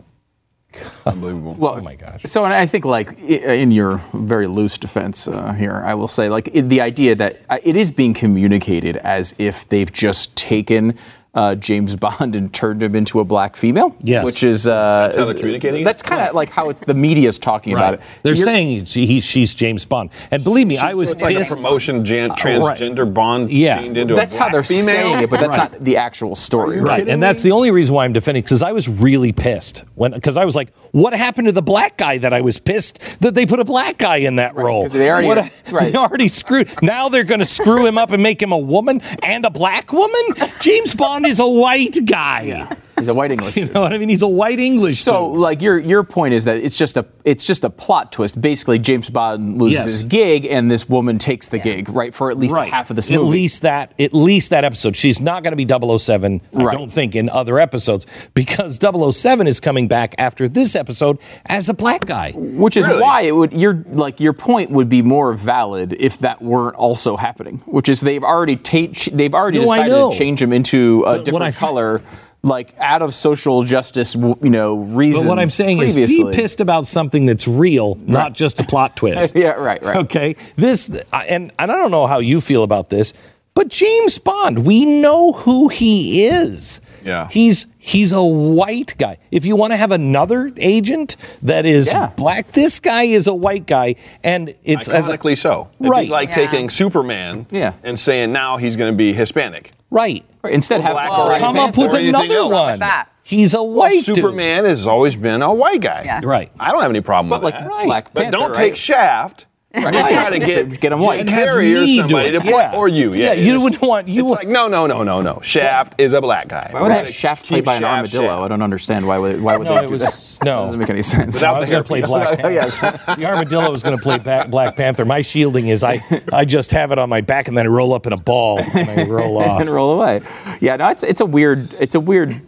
Unbelievable. 1.07 1.55
Well, 1.55 1.79
Oh 1.81 1.85
my 1.85 1.95
gosh. 1.95 2.23
So, 2.25 2.45
and 2.45 2.55
I 2.55 2.67
think, 2.67 2.85
like, 2.85 3.19
in 3.21 3.71
your 3.71 4.01
very 4.13 4.47
loose 4.47 4.79
defense 4.79 5.29
uh, 5.29 5.53
here, 5.53 5.83
I 5.85 5.95
will 5.95 6.09
say, 6.09 6.29
like, 6.29 6.53
the 6.53 6.81
idea 6.81 7.15
that 7.15 7.41
uh, 7.49 7.59
it 7.63 7.77
is 7.77 7.91
being 7.91 8.15
communicated 8.15 8.97
as 8.99 9.35
if 9.39 9.69
they've 9.69 9.93
just 9.93 10.35
taken 10.37 10.97
uh, 11.35 11.55
James 11.57 11.97
Bond 12.05 12.37
and 12.37 12.53
turned 12.53 12.83
him 12.83 12.95
into 12.95 13.21
a 13.21 13.25
black 13.25 13.57
female. 13.57 13.95
Yes. 14.01 14.25
Which 14.25 14.45
is. 14.45 14.67
Uh, 14.69 15.09
That's 15.09 15.17
how 15.17 15.25
they're 15.25 15.35
is- 15.35 15.41
communicating? 15.41 15.85
That's 15.85 16.03
kind 16.03 16.29
of 16.29 16.35
like 16.35 16.51
how 16.51 16.69
it's 16.71 16.81
the 16.81 16.95
media's 16.95 17.39
talking 17.39 17.73
about 17.73 17.95
it. 17.95 18.01
They're 18.23 18.35
You're- 18.35 18.45
saying 18.45 18.85
he, 18.87 19.07
he- 19.07 19.21
she's 19.21 19.55
James 19.55 19.85
Bond, 19.85 20.11
and 20.31 20.43
believe 20.45 20.67
me, 20.67 20.79
I 20.79 20.95
was 20.95 21.13
It's 21.13 21.23
like 21.23 21.37
a 21.37 21.45
promotion, 21.45 22.05
jan- 22.05 22.31
right. 22.31 22.39
transgender 22.39 23.13
Bond 23.13 23.51
Yeah. 23.51 23.81
chained 23.81 23.97
into 23.97 24.15
That's 24.15 24.35
a 24.35 24.39
how 24.39 24.49
they're 24.49 24.63
female. 24.63 24.85
saying 24.87 25.19
it, 25.21 25.31
but 25.31 25.41
that's 25.41 25.59
Right. 25.59 25.73
not 25.73 25.85
the 25.85 25.97
actual 25.97 26.35
story. 26.37 26.81
Right, 26.81 27.09
and 27.09 27.23
that's 27.23 27.43
the 27.43 27.53
only 27.53 27.71
reason 27.71 27.95
why 27.95 28.05
I'm 28.05 28.13
defending 28.13 28.43
because 28.43 28.63
I 28.63 28.73
was 28.73 28.89
really 28.89 29.33
pissed 29.33 29.85
when 29.95 30.13
because 30.13 30.37
I 30.37 30.45
was 30.45 30.55
like, 30.57 30.73
what 30.93 31.13
happened 31.15 31.49
to 31.49 31.53
the 31.53 31.63
black 31.63 31.97
guy 31.97 32.19
that 32.19 32.33
I 32.33 32.41
was 32.41 32.59
pissed 32.59 33.01
that 33.21 33.35
they 33.35 33.47
put 33.47 33.59
a 33.61 33.65
black 33.65 33.99
guy 33.99 34.17
in 34.19 34.37
that 34.37 34.55
role? 34.55 34.89
they 34.89 35.11
already- 35.11 35.27
What 35.27 35.39
a- 35.39 35.51
right. 35.73 35.93
they 35.93 35.99
already 35.99 36.29
screwed. 36.29 36.69
Now 36.83 37.09
they're 37.09 37.25
going 37.25 37.41
to 37.41 37.45
screw 37.47 37.87
him 37.87 37.99
up 37.99 38.13
and 38.13 38.23
make 38.23 38.41
him 38.41 38.53
a 38.53 38.59
woman 38.59 39.01
and 39.23 39.45
a 39.45 39.51
black 39.51 39.93
woman. 39.93 40.21
James 40.61 40.95
Bond 40.95 41.24
is 41.27 41.39
a 41.39 41.47
white 41.47 42.05
guy. 42.05 42.77
He's 43.05 43.09
a 43.09 43.15
white 43.15 43.31
English. 43.37 43.57
You 43.57 43.67
know 43.67 43.81
what 43.83 43.93
I 43.93 43.99
mean? 43.99 44.09
He's 44.09 44.23
a 44.23 44.27
white 44.29 44.59
English. 44.59 45.01
So, 45.03 45.31
dude. 45.33 45.41
like 45.41 45.61
your 45.63 45.79
your 45.79 46.03
point 46.05 46.35
is 46.35 46.45
that 46.45 46.57
it's 46.57 46.79
just 46.79 46.97
a 46.97 47.05
it's 47.25 47.45
just 47.47 47.65
a 47.65 47.71
plot 47.71 48.13
twist. 48.13 48.41
Basically, 48.41 48.79
James 48.79 49.11
Bond 49.11 49.59
loses 49.61 49.79
Yes. 49.79 49.85
his 49.87 50.03
gig, 50.05 50.47
and 50.47 50.71
this 50.71 50.89
woman 50.89 51.19
takes 51.19 51.49
the 51.49 51.59
gig, 51.59 51.89
right, 51.89 52.15
for 52.15 52.31
at 52.31 52.37
least 52.39 52.57
half 52.57 52.91
of 52.91 52.97
this 52.97 53.11
At 53.11 53.21
least 53.23 53.63
that, 53.63 53.93
at 53.99 54.13
least 54.15 54.51
that 54.51 54.65
episode. 54.65 54.97
She's 54.97 55.21
not 55.21 55.43
going 55.43 55.53
to 55.53 55.57
be 55.57 55.67
007, 55.99 56.41
I 56.57 56.71
don't 56.73 56.91
think, 56.91 57.15
in 57.15 57.29
other 57.31 57.59
episodes 57.59 58.07
because 58.35 58.79
007 58.81 59.47
is 59.47 59.61
coming 59.61 59.89
back 59.89 60.15
after 60.19 60.49
this 60.49 60.75
episode 60.77 61.19
as 61.47 61.69
a 61.69 61.75
black 61.75 62.07
guy. 62.07 62.33
Which 62.33 62.77
is 62.77 62.87
Really? 62.87 63.01
why 63.03 63.21
it 63.23 63.35
would 63.35 63.53
your 63.53 63.85
like 63.91 64.21
your 64.21 64.33
point 64.33 64.71
would 64.71 64.89
be 64.89 65.03
more 65.03 65.33
valid 65.35 65.95
if 65.99 66.19
that 66.19 66.43
weren't 66.43 66.77
also 66.77 67.17
happening. 67.17 67.63
Which 67.67 67.89
is 67.89 68.01
they've 68.01 68.23
already 68.25 68.57
ta- 68.57 69.11
they've 69.13 69.35
already 69.35 69.59
No, 69.59 69.65
decided 69.65 69.91
to 70.13 70.13
change 70.19 70.43
him 70.43 70.53
into 70.53 71.01
a 71.01 71.05
But 71.05 71.17
what 71.17 71.25
different 71.25 71.43
I- 71.45 71.51
color, 71.53 72.03
like 72.45 72.75
out 72.79 73.03
of 73.03 73.15
social 73.15 73.63
justice, 73.65 74.15
you 74.15 74.37
know, 74.43 74.77
reasons. 74.77 75.25
But 75.25 75.31
what 75.31 75.39
I'm 75.39 75.49
saying 75.49 75.79
is, 75.81 75.95
previously. 75.95 76.31
be 76.31 76.37
pissed 76.37 76.61
about 76.61 76.87
something 76.87 77.27
that's 77.27 77.49
real, 77.49 77.97
not 78.07 78.35
just 78.35 78.61
a 78.61 78.65
plot 78.65 78.97
twist. 79.01 79.35
Yeah, 79.35 79.49
right, 79.53 79.83
right. 79.83 79.97
Okay, 79.97 80.37
this 80.57 80.89
and 81.13 81.51
and 81.59 81.73
I 81.73 81.77
don't 81.77 81.91
know 81.91 82.07
how 82.07 82.19
you 82.21 82.41
feel 82.41 82.63
about 82.63 82.91
this, 82.91 83.15
but 83.55 83.69
James 83.69 84.19
Bond, 84.19 84.65
we 84.67 84.85
know 84.85 85.33
who 85.33 85.69
he 85.69 86.27
is. 86.27 86.81
Yeah. 87.05 87.29
he's 87.31 87.67
he's 87.79 88.13
a 88.13 88.23
white 88.23 88.95
guy. 88.99 89.19
If 89.31 89.45
you 89.45 89.57
want 89.57 89.73
to 89.75 89.77
have 89.77 89.91
another 89.93 90.51
agent 90.57 91.17
that 91.43 91.67
is 91.67 91.93
Yeah. 91.93 92.11
black, 92.17 92.53
this 92.53 92.81
guy 92.81 93.03
is 93.03 93.27
a 93.27 93.35
white 93.35 93.67
guy, 93.67 93.97
and 94.23 94.55
it's 94.65 94.89
as 94.89 95.09
a, 95.11 95.19
Iconically 95.19 95.37
so. 95.37 95.69
It'd 95.81 95.91
Right. 95.91 96.07
be 96.07 96.13
like 96.13 96.31
Yeah. 96.31 96.35
taking 96.35 96.71
Superman 96.71 97.45
Yeah. 97.51 97.75
and 97.83 98.01
saying 98.01 98.33
now 98.33 98.57
he's 98.57 98.77
going 98.77 98.91
to 98.93 98.97
be 98.97 99.13
Hispanic. 99.13 99.71
Right. 99.95 100.25
Right, 100.43 100.53
Instead, 100.53 100.83
have 100.83 100.93
black 100.93 101.09
Black 101.09 101.37
or 101.37 101.39
Come 101.39 101.57
up 101.59 101.77
with 101.77 101.95
or 101.95 101.99
another 101.99 102.35
else. 102.35 102.53
one. 102.53 102.79
that. 102.81 103.09
He's 103.23 103.55
a 103.55 103.63
Well, 103.63 103.73
white 103.73 104.05
dude. 104.05 104.17
Superman 104.17 104.67
has 104.67 104.87
always 104.87 105.17
been 105.17 105.41
a 105.41 105.55
white 105.55 105.81
guy. 105.81 106.03
Yeah. 106.05 106.21
Right. 106.23 106.51
I 106.61 106.71
don't 106.71 106.83
have 106.83 106.91
any 106.91 107.01
problem 107.01 107.31
But 107.31 107.43
with 107.43 107.55
like 107.55 107.63
that. 107.65 107.85
Black 107.87 108.13
But 108.13 108.31
don't 108.31 108.51
right? 108.51 108.57
take 108.59 108.77
Shaft 108.77 109.47
They 109.75 109.81
try 109.81 110.31
to 110.31 110.39
get 110.39 110.81
Get 110.81 110.93
'em 110.93 111.01
white. 111.01 111.21
And 111.21 111.29
have 111.31 111.47
Carrie 111.49 111.75
or 111.75 111.87
somebody 111.87 112.31
to 112.33 112.41
play, 112.41 112.51
Yeah. 112.51 112.77
or 112.77 112.87
you. 112.89 113.13
Yeah, 113.13 113.27
Yeah, 113.27 113.33
you 113.33 113.43
it's- 113.55 113.63
wouldn't 113.63 113.83
want- 113.83 114.09
you 114.09 114.21
It's 114.23 114.31
would- 114.31 114.39
like 114.39 114.49
no, 114.49 114.69
no, 114.69 114.87
no, 114.87 115.03
no, 115.03 115.21
no. 115.21 115.41
Shaft 115.43 115.95
is 115.99 116.13
a 116.13 116.21
black 116.21 116.47
guy. 116.49 116.69
Why 116.71 116.81
would 116.83 116.93
I 116.93 116.97
have 116.99 117.11
Shaft 117.11 117.47
played 117.47 117.65
by 117.65 117.75
an 117.75 117.83
Shaft 117.83 117.93
armadillo? 117.97 118.29
Shaft. 118.29 118.43
I 118.43 118.49
don't 118.49 118.63
understand 118.63 119.07
why 119.07 119.19
would 119.19 119.43
why 119.43 119.57
would 119.57 119.65
No, 119.67 119.75
they 119.75 119.85
it 119.85 119.87
do 119.89 119.93
was- 119.95 120.39
that? 120.39 120.45
no. 120.45 120.63
it 120.63 120.65
doesn't 120.67 120.79
make 120.79 120.91
any 120.91 121.03
sense. 121.03 121.43
I 121.43 121.59
was 121.59 121.71
going 121.71 121.83
to 121.83 121.87
play 121.87 122.03
Black 122.03 122.29
Oh, 122.29 122.37
Panther. 122.37 122.53
yes. 122.53 122.79
the 122.79 123.25
armadillo 123.27 123.71
was 123.71 123.83
going 123.83 123.97
to 123.97 124.03
play 124.03 124.19
ba- 124.19 124.47
Black 124.49 124.77
Panther. 124.77 125.05
My 125.05 125.23
shielding 125.23 125.69
is 125.69 125.83
I, 125.83 126.05
I 126.33 126.45
just 126.45 126.71
have 126.71 126.93
it 126.93 126.99
on 126.99 127.09
my 127.09 127.21
back 127.21 127.49
and 127.49 127.57
then 127.57 127.67
I 127.67 127.69
roll 127.69 127.93
up 127.95 128.07
in 128.07 128.13
a 128.13 128.17
ball 128.17 128.61
and 128.61 128.89
I 128.91 129.05
roll 129.07 129.39
off. 129.45 129.61
and 129.61 129.69
roll 129.71 129.93
away. 130.01 130.21
Yeah, 130.61 130.77
no, 130.77 130.89
it's 130.89 131.03
it's 131.03 131.21
a 131.21 131.27
weird 131.27 131.69
it's 131.81 131.95
a 131.95 132.01
weird 132.01 132.41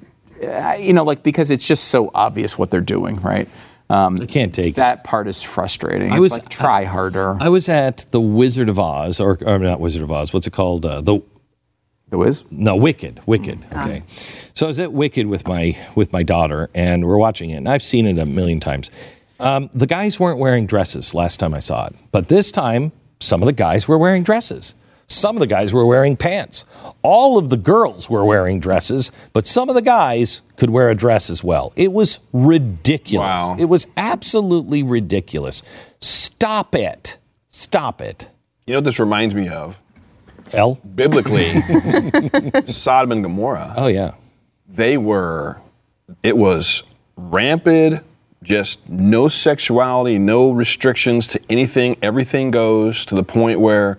uh, 0.46 0.74
you 0.78 0.92
know 0.92 1.02
like 1.02 1.22
because 1.22 1.50
it's 1.50 1.66
just 1.66 1.84
so 1.88 2.10
obvious 2.14 2.56
what 2.58 2.70
they're 2.70 2.80
doing, 2.80 3.16
right? 3.20 3.48
Um, 3.88 4.18
I 4.20 4.26
can't 4.26 4.52
take 4.54 4.74
it. 4.74 4.76
that 4.76 5.04
part 5.04 5.28
is 5.28 5.42
frustrating. 5.42 6.10
I 6.10 6.16
it's 6.16 6.20
was- 6.20 6.32
like 6.32 6.48
try 6.48 6.84
harder. 6.84 7.36
I 7.40 7.48
was 7.48 7.68
at 7.68 7.98
the 8.10 8.20
Wizard 8.20 8.68
of 8.68 8.78
Oz, 8.78 9.20
or, 9.20 9.38
or 9.46 9.58
not 9.60 9.78
Wizard 9.80 10.02
of 10.02 10.10
Oz. 10.10 10.32
What's 10.32 10.46
it 10.46 10.52
called? 10.52 10.84
Uh, 10.84 11.00
the 11.00 11.20
the 12.08 12.18
Wiz. 12.18 12.44
no 12.50 12.76
Wicked. 12.76 13.20
Wicked. 13.26 13.64
Okay. 13.72 14.02
So 14.54 14.66
I 14.66 14.68
was 14.68 14.78
at 14.78 14.92
Wicked 14.92 15.26
with 15.26 15.46
my 15.48 15.76
with 15.94 16.12
my 16.12 16.22
daughter, 16.22 16.70
and 16.74 17.04
we're 17.06 17.16
watching 17.18 17.50
it, 17.50 17.56
and 17.56 17.68
I've 17.68 17.82
seen 17.82 18.06
it 18.06 18.18
a 18.18 18.26
million 18.26 18.58
times. 18.60 18.90
Um, 19.38 19.68
the 19.72 19.86
guys 19.86 20.18
weren't 20.18 20.38
wearing 20.38 20.66
dresses 20.66 21.14
last 21.14 21.38
time 21.40 21.52
I 21.54 21.58
saw 21.60 21.86
it, 21.86 21.94
but 22.10 22.28
this 22.28 22.50
time 22.50 22.92
some 23.20 23.42
of 23.42 23.46
the 23.46 23.52
guys 23.52 23.86
were 23.86 23.98
wearing 23.98 24.22
dresses. 24.22 24.74
Some 25.08 25.36
of 25.36 25.40
the 25.40 25.46
guys 25.46 25.72
were 25.72 25.86
wearing 25.86 26.16
pants. 26.16 26.64
All 27.02 27.38
of 27.38 27.48
the 27.48 27.56
girls 27.56 28.10
were 28.10 28.24
wearing 28.24 28.58
dresses, 28.58 29.12
but 29.32 29.46
some 29.46 29.68
of 29.68 29.74
the 29.76 29.82
guys 29.82 30.42
could 30.56 30.70
wear 30.70 30.90
a 30.90 30.94
dress 30.96 31.30
as 31.30 31.44
well. 31.44 31.72
It 31.76 31.92
was 31.92 32.18
ridiculous. 32.32 33.20
Wow. 33.28 33.56
It 33.58 33.66
was 33.66 33.86
absolutely 33.96 34.82
ridiculous. 34.82 35.62
Stop 36.00 36.74
it. 36.74 37.18
Stop 37.48 38.00
it. 38.02 38.30
You 38.66 38.72
know 38.72 38.78
what 38.78 38.84
this 38.84 38.98
reminds 38.98 39.34
me 39.34 39.48
of? 39.48 39.78
Hell? 40.50 40.80
Biblically, 40.94 41.60
Sodom 42.66 43.12
and 43.12 43.22
Gomorrah. 43.22 43.74
Oh, 43.76 43.86
yeah. 43.88 44.12
they 44.68 44.96
were 44.96 45.58
it 46.22 46.36
was 46.36 46.82
rampant 47.16 48.04
just 48.42 48.88
no 48.88 49.26
sexuality 49.26 50.18
no 50.18 50.50
restrictions 50.52 51.26
to 51.26 51.40
anything 51.50 51.96
everything 52.00 52.50
goes 52.52 53.04
to 53.06 53.14
the 53.16 53.24
point 53.24 53.58
where 53.58 53.98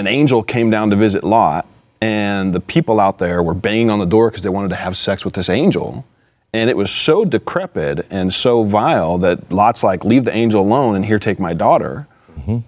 an 0.00 0.06
angel 0.06 0.42
came 0.42 0.70
down 0.70 0.90
to 0.90 0.96
visit 0.96 1.22
lot 1.22 1.66
and 2.00 2.54
the 2.54 2.60
people 2.60 2.98
out 2.98 3.18
there 3.18 3.42
were 3.42 3.54
banging 3.54 3.90
on 3.90 3.98
the 3.98 4.06
door 4.06 4.30
because 4.30 4.42
they 4.42 4.48
wanted 4.48 4.70
to 4.70 4.76
have 4.76 4.96
sex 4.96 5.24
with 5.24 5.34
this 5.34 5.50
angel. 5.50 6.06
And 6.52 6.70
it 6.70 6.76
was 6.76 6.90
so 6.90 7.24
decrepit 7.24 8.06
and 8.10 8.32
so 8.32 8.64
vile 8.64 9.18
that 9.18 9.52
lot's 9.52 9.84
like 9.84 10.04
leave 10.04 10.24
the 10.24 10.34
angel 10.34 10.62
alone 10.62 10.96
and 10.96 11.04
here 11.04 11.18
take 11.18 11.38
my 11.38 11.52
daughter. 11.52 12.08
Mm-hmm. 12.38 12.58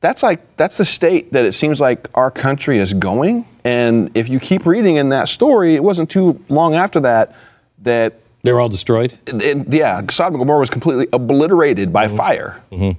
That's 0.00 0.22
like 0.22 0.56
that's 0.56 0.78
the 0.78 0.84
state 0.86 1.32
that 1.32 1.44
it 1.44 1.52
seems 1.52 1.80
like 1.80 2.08
our 2.14 2.30
country 2.30 2.78
is 2.78 2.94
going. 2.94 3.46
And 3.62 4.10
if 4.16 4.28
you 4.28 4.40
keep 4.40 4.66
reading 4.66 4.96
in 4.96 5.10
that 5.10 5.28
story 5.28 5.74
it 5.74 5.84
wasn't 5.84 6.10
too 6.10 6.42
long 6.48 6.74
after 6.74 7.00
that 7.00 7.36
that 7.82 8.14
They 8.42 8.52
were 8.52 8.60
all 8.60 8.70
destroyed? 8.70 9.18
it- 9.26 9.72
yeah 9.72 10.00
sodom 10.10 10.34
and 10.34 10.40
gomorrah 10.40 10.60
was 10.60 10.70
completely 10.70 11.06
obliterated 11.12 11.92
by 11.92 12.06
mm-hmm. 12.06 12.16
fire 12.16 12.62
mm-hmm. 12.72 12.98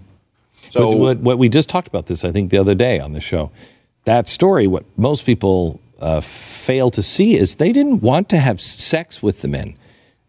So 0.76 0.90
But 0.92 0.98
what, 0.98 1.18
what 1.20 1.38
we 1.38 1.50
just 1.50 1.70
talked 1.70 1.88
about 1.88 2.08
this, 2.08 2.24
I 2.26 2.32
think, 2.32 2.52
the 2.52 2.58
other 2.58 2.76
day 2.76 3.00
on 3.00 3.14
the 3.14 3.22
show. 3.22 3.52
That 4.04 4.28
story, 4.28 4.68
what 4.68 4.84
most 4.98 5.26
people 5.26 5.80
uh, 6.00 6.22
fail 6.22 6.90
to 6.92 7.02
see 7.02 7.36
is 7.36 7.56
they 7.56 7.72
didn't 7.72 8.02
want 8.02 8.30
to 8.30 8.38
have 8.38 8.60
sex 8.62 9.24
with 9.24 9.42
the 9.42 9.48
men. 9.48 9.76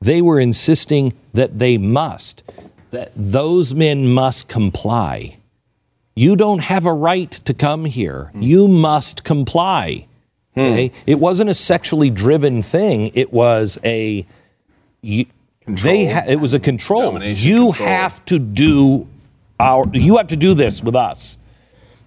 They 0.00 0.22
were 0.22 0.38
insisting 0.40 1.12
that 1.35 1.59
they 1.59 1.76
must, 1.78 2.42
that 2.90 3.11
those 3.16 3.74
men 3.74 4.06
must 4.06 4.48
comply. 4.48 5.38
You 6.14 6.37
don't 6.37 6.61
have 6.61 6.87
a 6.87 6.92
right 6.92 7.30
to 7.30 7.52
come 7.52 7.85
here. 7.85 8.30
You 8.35 8.68
must 8.68 9.24
comply. 9.24 10.06
Okay? 10.56 10.90
It 11.06 11.18
wasn't 11.20 11.50
a 11.50 11.54
sexually 11.54 12.09
driven 12.09 12.62
thing. 12.62 13.11
It 13.14 13.32
was 13.32 13.78
a 13.85 14.24
you, 15.02 15.26
they 15.66 16.06
ha- 16.06 16.24
it 16.26 16.37
was 16.37 16.54
a 16.54 16.61
control. 16.61 17.02
Domination, 17.12 17.46
You 17.46 17.66
control. 17.72 17.88
have 17.88 18.24
to 18.26 18.38
do 18.38 19.06
our 19.61 19.87
you 19.92 20.16
have 20.19 20.27
to 20.29 20.37
do 20.37 20.55
this 20.55 20.83
with 20.83 20.97
us. 20.97 21.38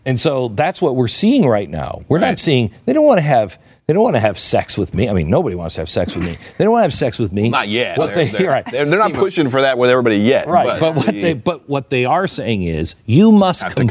And 0.05 0.19
so 0.19 0.47
that's 0.49 0.81
what 0.81 0.95
we're 0.95 1.07
seeing 1.07 1.45
right 1.45 1.69
now. 1.69 2.01
We're 2.07 2.19
Right. 2.19 2.27
not 2.29 2.39
seeing 2.39 2.71
they 2.85 2.93
don't 2.93 3.05
want 3.05 3.17
to 3.19 3.25
have 3.25 3.59
they 3.87 3.93
don't 3.93 4.03
want 4.03 4.15
to 4.15 4.19
have 4.19 4.37
sex 4.37 4.77
with 4.77 4.93
me. 4.93 5.09
I 5.09 5.13
mean, 5.13 5.29
nobody 5.31 5.55
wants 5.55 5.75
to 5.75 5.81
have 5.81 5.89
sex 5.89 6.15
with 6.15 6.25
me. 6.27 6.37
They 6.57 6.63
don't 6.63 6.71
want 6.73 6.81
to 6.81 6.83
have 6.83 6.93
sex 6.93 7.17
with 7.19 7.33
me. 7.33 7.49
not 7.49 7.69
yet 7.69 7.97
What 7.97 8.13
they're, 8.13 8.25
they, 8.25 8.31
they're, 8.37 8.49
right. 8.51 8.65
they're, 8.71 8.85
they're 8.85 8.99
not 8.99 9.13
pushing 9.13 9.49
for 9.49 9.61
that 9.61 9.77
with 9.79 9.89
everybody 9.89 10.17
yet 10.17 10.47
Right, 10.47 10.79
but, 10.79 10.95
what 10.95 11.07
the- 11.07 11.19
they 11.19 11.33
but 11.33 11.67
what 11.67 11.89
they 11.89 12.05
are 12.05 12.27
saying 12.27 12.63
is 12.63 12.95
you 13.05 13.31
must 13.31 13.61
comply. 13.75 13.81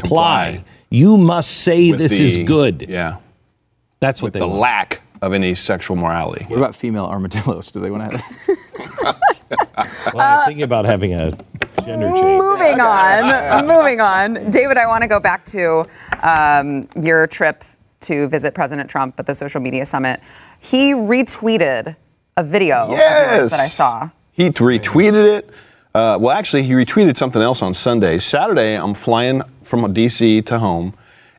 comply. 0.61 0.63
You 0.89 1.17
must 1.17 1.51
say 1.51 1.91
with 1.91 1.99
this 1.99 2.17
the- 2.17 2.23
is 2.25 2.37
good. 2.39 2.85
yeah 2.89 3.17
That's 3.99 4.21
what 4.21 4.33
they 4.33 4.39
the 4.39 4.47
want. 4.47 4.59
lack 4.59 5.01
of 5.21 5.33
any 5.33 5.53
sexual 5.53 5.97
morality 5.97 6.45
What 6.45 6.57
about 6.57 6.75
female 6.75 7.05
armadillos? 7.05 7.71
Do 7.71 7.81
they 7.81 7.91
want 7.91 8.11
to 8.11 8.17
have? 8.17 9.15
Well, 10.13 10.19
I'm 10.41 10.45
thinking 10.47 10.63
about 10.63 10.85
having 10.85 11.13
a 11.13 11.31
gender 11.89 12.11
change. 12.15 12.41
Moving 12.41 12.79
on, 12.79 13.65
moving 13.67 13.99
on. 14.01 14.51
David, 14.51 14.77
I 14.77 14.85
want 14.87 15.01
to 15.01 15.07
go 15.07 15.19
back 15.19 15.43
to 15.45 15.85
um, 16.21 16.87
your 17.01 17.25
trip 17.27 17.63
to 18.01 18.27
visit 18.27 18.53
President 18.53 18.89
Trump 18.89 19.15
at 19.19 19.25
the 19.25 19.33
social 19.33 19.59
media 19.59 19.85
summit. 19.85 20.19
He 20.59 20.93
retweeted 20.93 21.95
a 22.37 22.43
video 22.43 22.83
of 22.83 22.91
Yes. 22.91 23.51
that 23.51 23.59
I 23.59 23.67
saw. 23.67 24.09
He 24.31 24.49
retweeted 24.51 25.37
it. 25.37 25.49
Uh, 25.95 26.17
well, 26.21 26.37
actually, 26.37 26.63
he 26.63 26.73
retweeted 26.73 27.17
something 27.17 27.41
else 27.41 27.61
on 27.61 27.73
Sunday. 27.73 28.19
Saturday, 28.19 28.75
I'm 28.77 28.93
flying 28.93 29.41
from 29.63 29.81
DC 29.93 30.45
to 30.45 30.59
home, 30.59 30.93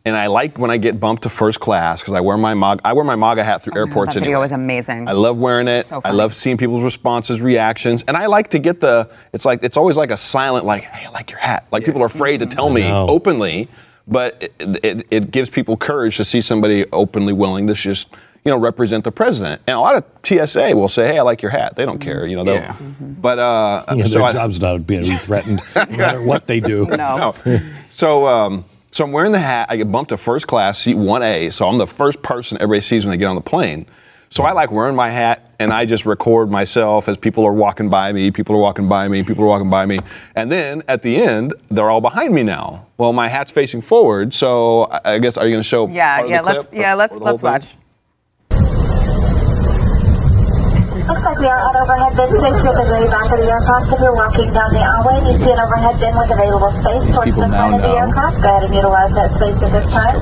and 0.04 0.16
I 0.16 0.28
like 0.28 0.58
when 0.58 0.70
I 0.70 0.78
get 0.78 0.98
bumped 0.98 1.24
to 1.24 1.28
first 1.28 1.60
class 1.60 2.00
because 2.00 2.14
I 2.14 2.20
wear 2.20 2.36
my 2.38 2.54
MAGA, 2.54 2.80
I 2.84 2.94
wear 2.94 3.04
my 3.04 3.16
MAGA 3.16 3.44
hat 3.44 3.62
through 3.62 3.76
airports. 3.76 4.14
that 4.14 4.20
video 4.20 4.38
anyway. 4.38 4.44
was 4.44 4.52
amazing. 4.52 5.08
I 5.08 5.12
love 5.12 5.38
wearing 5.38 5.68
it. 5.68 5.86
So 5.86 6.00
I 6.04 6.10
love 6.12 6.34
seeing 6.34 6.56
people's 6.56 6.82
responses, 6.82 7.40
reactions, 7.40 8.02
and 8.08 8.16
I 8.16 8.26
like 8.26 8.50
to 8.50 8.58
get 8.58 8.80
the. 8.80 9.10
It's 9.32 9.44
like 9.44 9.62
it's 9.62 9.76
always 9.76 9.96
like 9.96 10.10
a 10.10 10.16
silent, 10.16 10.64
like, 10.64 10.84
"Hey, 10.84 11.06
I 11.06 11.10
like 11.10 11.30
your 11.30 11.38
hat." 11.40 11.66
Like 11.70 11.84
people 11.84 12.02
are 12.02 12.06
afraid 12.06 12.40
to 12.40 12.46
tell 12.46 12.70
me 12.70 12.84
openly, 12.84 13.68
but 14.08 14.42
it, 14.58 14.84
it, 14.84 15.06
it 15.10 15.30
gives 15.30 15.50
people 15.50 15.76
courage 15.76 16.16
to 16.16 16.24
see 16.24 16.40
somebody 16.40 16.86
openly 16.92 17.32
willing 17.34 17.66
to 17.66 17.74
just 17.74 18.12
you 18.44 18.50
know 18.50 18.56
represent 18.58 19.04
the 19.04 19.12
president. 19.12 19.60
And 19.66 19.76
a 19.76 19.80
lot 19.80 19.96
of 19.96 20.04
TSA 20.24 20.74
will 20.74 20.88
say, 20.88 21.08
"Hey, 21.08 21.18
I 21.18 21.22
like 21.22 21.42
your 21.42 21.50
hat." 21.50 21.76
They 21.76 21.84
don't 21.84 21.98
care, 21.98 22.24
you 22.26 22.36
know. 22.36 22.44
they'll- 22.44 22.54
Yeah. 22.54 22.74
But 23.00 23.38
uh, 23.38 23.84
Yeah, 23.94 24.04
so 24.04 24.14
their 24.14 24.22
I- 24.22 24.32
job's 24.32 24.62
not 24.62 24.86
being 24.86 25.04
threatened, 25.18 25.60
no 25.76 25.84
matter 25.96 26.22
what 26.22 26.46
they 26.46 26.58
do. 26.60 26.86
No. 26.86 27.34
no. 27.44 27.60
So, 27.90 28.26
um, 28.26 28.64
so 28.92 29.04
I'm 29.04 29.12
wearing 29.12 29.32
the 29.32 29.38
hat. 29.38 29.66
I 29.70 29.76
get 29.76 29.90
bumped 29.90 30.10
to 30.10 30.16
first 30.16 30.46
class, 30.46 30.78
seat 30.78 30.96
1A. 30.96 31.52
So 31.52 31.66
I'm 31.66 31.78
the 31.78 31.86
first 31.86 32.22
person 32.22 32.58
everybody 32.60 32.80
sees 32.80 33.04
when 33.04 33.12
they 33.12 33.18
get 33.18 33.26
on 33.26 33.36
the 33.36 33.40
plane. 33.40 33.86
So 34.32 34.44
I 34.44 34.52
like 34.52 34.70
wearing 34.70 34.94
my 34.94 35.10
hat, 35.10 35.54
and 35.58 35.72
I 35.72 35.84
just 35.84 36.06
record 36.06 36.52
myself 36.52 37.08
as 37.08 37.16
people 37.16 37.44
are 37.44 37.52
walking 37.52 37.88
by 37.88 38.12
me. 38.12 38.30
People 38.30 38.54
are 38.54 38.60
walking 38.60 38.88
by 38.88 39.08
me. 39.08 39.24
People 39.24 39.42
are 39.42 39.48
walking 39.48 39.68
by 39.68 39.86
me. 39.86 39.98
And 40.36 40.52
then 40.52 40.84
at 40.86 41.02
the 41.02 41.16
end, 41.16 41.52
they're 41.68 41.90
all 41.90 42.00
behind 42.00 42.32
me 42.32 42.44
now. 42.44 42.86
Well, 42.96 43.12
my 43.12 43.26
hat's 43.26 43.50
facing 43.50 43.82
forward. 43.82 44.32
So 44.32 44.88
I 45.04 45.18
guess 45.18 45.36
are 45.36 45.46
you 45.46 45.50
going 45.50 45.64
to 45.64 45.68
show? 45.68 45.88
Yeah, 45.88 46.24
yeah. 46.26 46.42
Let's 46.42 46.68
yeah 46.72 46.94
let's 46.94 47.14
let's 47.14 47.42
watch. 47.42 47.74
Looks 51.10 51.26
like 51.26 51.42
we 51.42 51.50
are 51.50 51.58
on 51.58 51.74
overhead 51.74 52.14
bin 52.14 52.30
space 52.30 52.62
to 52.62 52.70
the 52.70 52.86
very 52.86 53.10
back 53.10 53.26
of 53.34 53.42
the 53.42 53.50
aircraft. 53.50 53.90
If 53.90 53.98
you're 53.98 54.14
walking 54.14 54.46
down 54.54 54.70
the 54.70 54.78
aisle 54.78 55.10
and 55.10 55.26
you 55.26 55.34
see 55.42 55.50
an 55.50 55.58
overhead 55.58 55.98
bin 55.98 56.14
with 56.14 56.30
available 56.30 56.70
space 56.78 57.02
towards 57.10 57.34
people 57.34 57.50
the 57.50 57.50
front 57.50 57.74
of 57.74 57.82
the 57.82 57.92
aircraft, 57.98 58.36
go 58.38 58.46
ahead 58.46 58.62
and 58.70 58.74
utilize 58.78 59.10
that 59.18 59.34
space 59.34 59.58
at 59.58 59.70
this 59.74 59.86
time. 59.90 60.14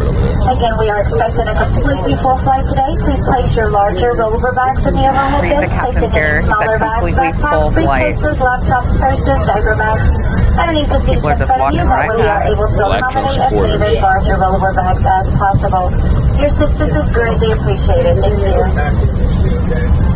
Again, 0.49 0.75
we 0.81 0.89
are 0.89 1.05
expecting 1.05 1.45
a 1.45 1.53
completely 1.61 2.17
full 2.25 2.41
flight 2.41 2.65
today. 2.73 2.89
Please 3.05 3.21
place 3.21 3.53
your 3.53 3.69
larger 3.69 4.17
rollover 4.17 4.49
bags 4.57 4.81
in 4.89 4.97
the 4.97 5.05
overhead 5.13 5.43
Read 5.45 5.53
bin. 5.53 5.61
the 5.61 5.69
captions 5.77 6.09
Placing 6.09 6.17
here. 6.17 6.41
any 6.41 6.49
He 6.49 6.49
said 6.49 6.57
smaller 6.57 6.79
bags, 6.81 7.05
completely 7.05 7.33
full 7.37 7.69
flight. 7.69 8.17
briefcases, 8.17 8.37
laptops, 8.41 8.91
purses, 8.97 9.41
diaper 9.45 9.77
bags. 9.77 10.09
Underneath 10.57 10.89
the 10.89 11.01
seats 11.05 11.21
People 11.21 11.29
are 11.29 11.37
in 11.37 11.39
just 11.45 11.53
front 11.53 11.69
of 11.69 11.77
you, 11.77 11.85
walking 11.85 11.93
right 11.93 12.09
way 12.09 12.17
we 12.17 12.25
are 12.25 12.41
past. 12.41 12.49
able 12.57 12.69
to 12.73 12.81
Black 12.89 13.05
Trump 13.13 13.29
accommodate 13.29 13.45
as 13.45 13.53
many 13.53 13.77
supporters. 13.77 14.01
larger 14.09 14.35
rollover 14.41 14.73
bags 14.73 15.05
as 15.05 15.27
possible. 15.37 15.87
Your 16.41 16.49
assistance 16.49 16.95
is 16.97 17.09
greatly 17.13 17.51
appreciated. 17.53 18.15
Thank 18.25 18.41
you. 20.01 20.08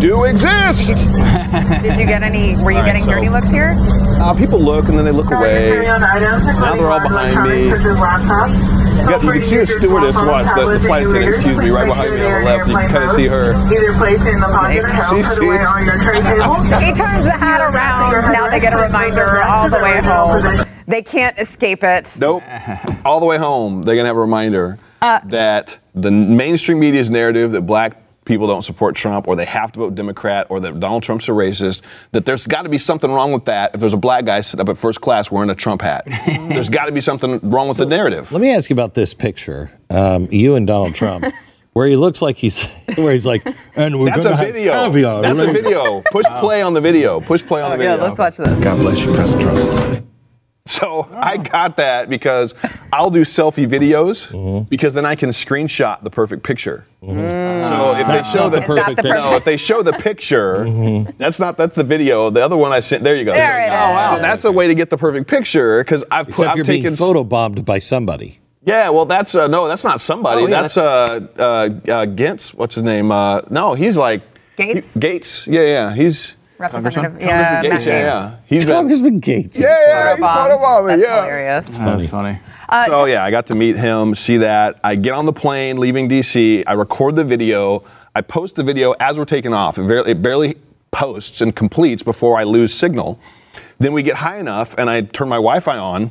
Do 0.00 0.24
exist. 0.24 0.88
Did 0.88 1.96
you 1.98 2.06
get 2.06 2.22
any? 2.22 2.54
Were 2.56 2.70
you 2.70 2.76
All 2.78 2.82
right, 2.82 2.86
getting 2.86 3.02
so- 3.04 3.10
dirty 3.12 3.28
looks 3.28 3.50
here? 3.50 3.74
Uh, 4.20 4.34
people 4.34 4.58
look 4.58 4.88
and 4.88 4.98
then 4.98 5.04
they 5.04 5.10
look 5.12 5.30
away. 5.30 5.82
Now 5.84 6.74
they're 6.76 6.90
all 6.90 7.00
behind 7.00 7.48
me. 7.48 7.68
You, 7.68 7.76
you 7.76 9.32
can 9.32 9.42
see 9.42 9.56
a 9.58 9.66
stewardess 9.66 10.16
watch, 10.16 10.46
the, 10.56 10.78
the 10.78 10.80
flight 10.80 11.06
attendant, 11.06 11.34
excuse 11.34 11.58
me, 11.58 11.70
right 11.70 11.86
behind 11.86 12.12
me 12.14 12.24
on 12.24 12.40
the 12.40 12.44
left. 12.46 12.68
You 12.68 12.76
can 12.76 12.88
kind 12.90 13.04
of 13.04 13.12
see 13.12 13.26
her. 13.26 13.52
Either 13.72 13.94
place 13.94 14.20
in 14.26 14.40
the 14.40 14.46
pocket 14.46 14.84
or 14.84 14.88
She- 15.16 15.22
put 15.22 15.38
away 15.44 15.56
she- 15.58 15.64
on 15.64 15.84
your 15.84 15.98
tray 16.02 16.20
table. 16.22 16.54
He 16.80 16.92
turns 16.94 17.24
the 17.24 17.32
hat 17.32 17.60
around. 17.60 18.32
Now 18.32 18.48
they 18.48 18.58
get 18.60 18.72
a 18.72 18.78
reminder 18.78 19.42
all 19.42 19.68
the 19.70 19.78
way 19.78 20.00
home. 20.00 20.66
They 20.88 21.02
can't 21.02 21.38
escape 21.38 21.82
it. 21.84 22.16
Nope. 22.20 22.42
All 23.04 23.20
the 23.20 23.26
way 23.26 23.38
home, 23.38 23.82
they're 23.82 23.96
gonna 23.96 24.08
have 24.08 24.16
a 24.16 24.20
reminder 24.20 24.78
Uh, 25.02 25.20
that 25.24 25.78
the 25.94 26.10
mainstream 26.10 26.78
media's 26.80 27.10
narrative 27.10 27.52
that 27.52 27.62
black 27.62 27.96
people 28.26 28.46
don't 28.46 28.62
support 28.62 28.94
Trump 28.94 29.26
or 29.26 29.36
they 29.36 29.46
have 29.46 29.72
to 29.72 29.78
vote 29.80 29.94
Democrat 29.94 30.46
or 30.50 30.60
that 30.60 30.78
Donald 30.78 31.02
Trump's 31.02 31.28
a 31.28 31.32
racist, 31.32 31.80
that 32.12 32.26
there's 32.26 32.46
got 32.46 32.62
to 32.62 32.68
be 32.68 32.76
something 32.76 33.10
wrong 33.10 33.32
with 33.32 33.46
that 33.46 33.74
if 33.74 33.80
there's 33.80 33.94
a 33.94 33.96
black 33.98 34.26
guy 34.26 34.42
sitting 34.42 34.60
up 34.60 34.68
at 34.68 34.76
first 34.76 35.00
class 35.00 35.30
wearing 35.30 35.48
a 35.48 35.54
Trump 35.54 35.80
hat. 35.80 36.04
there's 36.48 36.68
got 36.68 36.86
to 36.86 36.92
be 36.92 37.00
something 37.00 37.40
wrong 37.42 37.68
with 37.68 37.78
the 37.78 37.86
narrative. 37.86 38.30
Let 38.30 38.42
me 38.42 38.52
ask 38.54 38.68
you 38.68 38.74
about 38.74 38.92
this 38.94 39.14
picture. 39.14 39.70
Um, 39.88 40.28
you 40.30 40.56
and 40.56 40.66
Donald 40.66 40.94
Trump, 40.94 41.24
where 41.72 41.86
he 41.86 41.96
looks 41.96 42.20
like 42.20 42.36
he's 42.36 42.64
where 42.96 43.12
he's 43.12 43.26
like, 43.26 43.46
and 43.76 43.98
we're 43.98 44.10
That's 44.10 44.24
going 44.24 44.34
a 44.34 44.38
to 44.38 44.44
have 44.44 44.54
video. 44.54 44.72
caviar. 44.72 45.22
That's 45.22 45.40
a 45.40 45.52
video. 45.52 46.02
Push 46.10 46.26
play 46.40 46.62
on 46.62 46.74
the 46.74 46.80
video. 46.80 47.20
Push 47.20 47.44
play 47.44 47.62
on 47.62 47.70
the 47.70 47.76
video. 47.76 47.92
Yeah, 47.92 47.96
video. 47.96 48.08
let's 48.08 48.18
watch 48.18 48.36
this. 48.36 48.60
God 48.64 48.78
bless 48.78 49.00
you, 49.00 49.14
President 49.14 49.42
Trump. 49.42 50.15
So 50.66 51.08
I 51.14 51.36
got 51.38 51.76
that 51.78 52.08
because 52.10 52.54
I'll 52.92 53.10
do 53.10 53.22
selfie 53.22 53.66
videos 53.68 54.26
Mm-hmm. 54.28 54.64
because 54.68 54.94
then 54.94 55.06
I 55.06 55.14
can 55.14 55.30
screenshot 55.30 56.02
the 56.02 56.10
perfect 56.10 56.42
picture. 56.42 56.84
So 57.00 57.10
if 57.96 58.06
That's 58.06 58.32
they 58.32 58.38
show 58.38 58.48
the 58.48 58.60
the, 58.60 58.66
perfect 58.66 58.96
the 58.96 59.02
picture. 59.02 59.18
no, 59.18 59.36
if 59.36 59.44
they 59.44 59.56
show 59.56 59.82
the 59.82 59.92
picture, 59.92 60.56
Mm-hmm. 60.64 61.10
that's 61.18 61.38
not 61.38 61.56
that's 61.56 61.74
the 61.74 61.84
video. 61.84 62.30
The 62.30 62.44
other 62.44 62.56
one 62.56 62.72
I 62.72 62.80
sent. 62.80 63.02
There 63.04 63.14
you 63.16 63.24
go. 63.24 63.32
There 63.32 63.60
it 63.66 63.70
so, 63.70 63.98
is. 64.14 64.16
so 64.18 64.22
that's 64.22 64.42
the 64.42 64.52
way 64.52 64.66
to 64.68 64.74
get 64.74 64.90
the 64.90 64.98
perfect 64.98 65.28
picture 65.28 65.82
because 65.84 66.02
I've 66.10 66.26
put, 66.26 66.30
Except 66.30 66.50
I've 66.50 66.56
you're 66.56 66.64
taken 66.64 66.82
being 66.82 66.96
photobombed 66.96 67.64
by 67.64 67.78
somebody. 67.78 68.40
Yeah, 68.64 68.88
well, 68.88 69.04
that's 69.06 69.36
uh, 69.36 69.46
no, 69.46 69.68
that's 69.68 69.84
not 69.84 70.00
somebody. 70.00 70.42
Oh, 70.42 70.46
yeah, 70.48 70.62
that's 70.62 70.76
uh, 70.76 71.20
uh, 71.38 71.42
uh, 71.42 71.68
Gintz. 72.06 72.52
What's 72.52 72.74
his 72.74 72.82
name? 72.82 73.12
Uh, 73.12 73.42
no, 73.50 73.74
he's 73.74 73.96
like 73.96 74.22
Gaetz? 74.58 74.94
he- 74.94 75.00
Gaetz. 75.00 75.46
Yeah, 75.46 75.60
yeah. 75.62 75.94
He's 75.94 76.34
Representative, 76.58 77.02
Congressman? 77.12 77.28
yeah, 77.28 77.62
Gaetz. 77.62 77.64
Yeah, 77.64 77.78
Gaetz. 77.78 77.86
yeah. 77.86 78.36
He's 78.46 78.64
Congressman 78.64 79.20
Gaetz. 79.20 79.58
yeah, 79.60 79.68
yeah, 79.86 80.16
he's 80.16 80.24
Photobomb. 80.24 80.58
photobombing, 80.60 80.86
That's 80.88 81.02
yeah. 81.02 81.14
hilarious. 81.22 81.78
That's 81.78 82.08
funny. 82.10 82.38
Uh, 82.68 82.86
so 82.86 83.04
yeah, 83.04 83.24
I 83.24 83.30
got 83.30 83.46
to 83.46 83.54
meet 83.54 83.76
him, 83.76 84.14
see 84.14 84.38
that. 84.38 84.80
I 84.82 84.96
get 84.96 85.12
on 85.12 85.26
the 85.26 85.32
plane 85.32 85.78
leaving 85.78 86.08
DC. 86.08 86.64
I 86.66 86.72
record 86.72 87.14
the 87.16 87.24
video. 87.24 87.84
I 88.14 88.22
post 88.22 88.56
the 88.56 88.64
video 88.64 88.92
as 88.98 89.18
we're 89.18 89.24
taking 89.24 89.52
off. 89.52 89.78
It 89.78 89.86
barely, 89.86 90.10
it 90.12 90.22
barely 90.22 90.56
posts 90.90 91.40
and 91.40 91.54
completes 91.54 92.02
before 92.02 92.38
I 92.38 92.44
lose 92.44 92.72
signal. 92.74 93.20
Then 93.78 93.92
we 93.92 94.02
get 94.02 94.16
high 94.16 94.38
enough, 94.38 94.74
and 94.78 94.88
I 94.88 95.02
turn 95.02 95.28
my 95.28 95.36
Wi-Fi 95.36 95.76
on. 95.76 96.10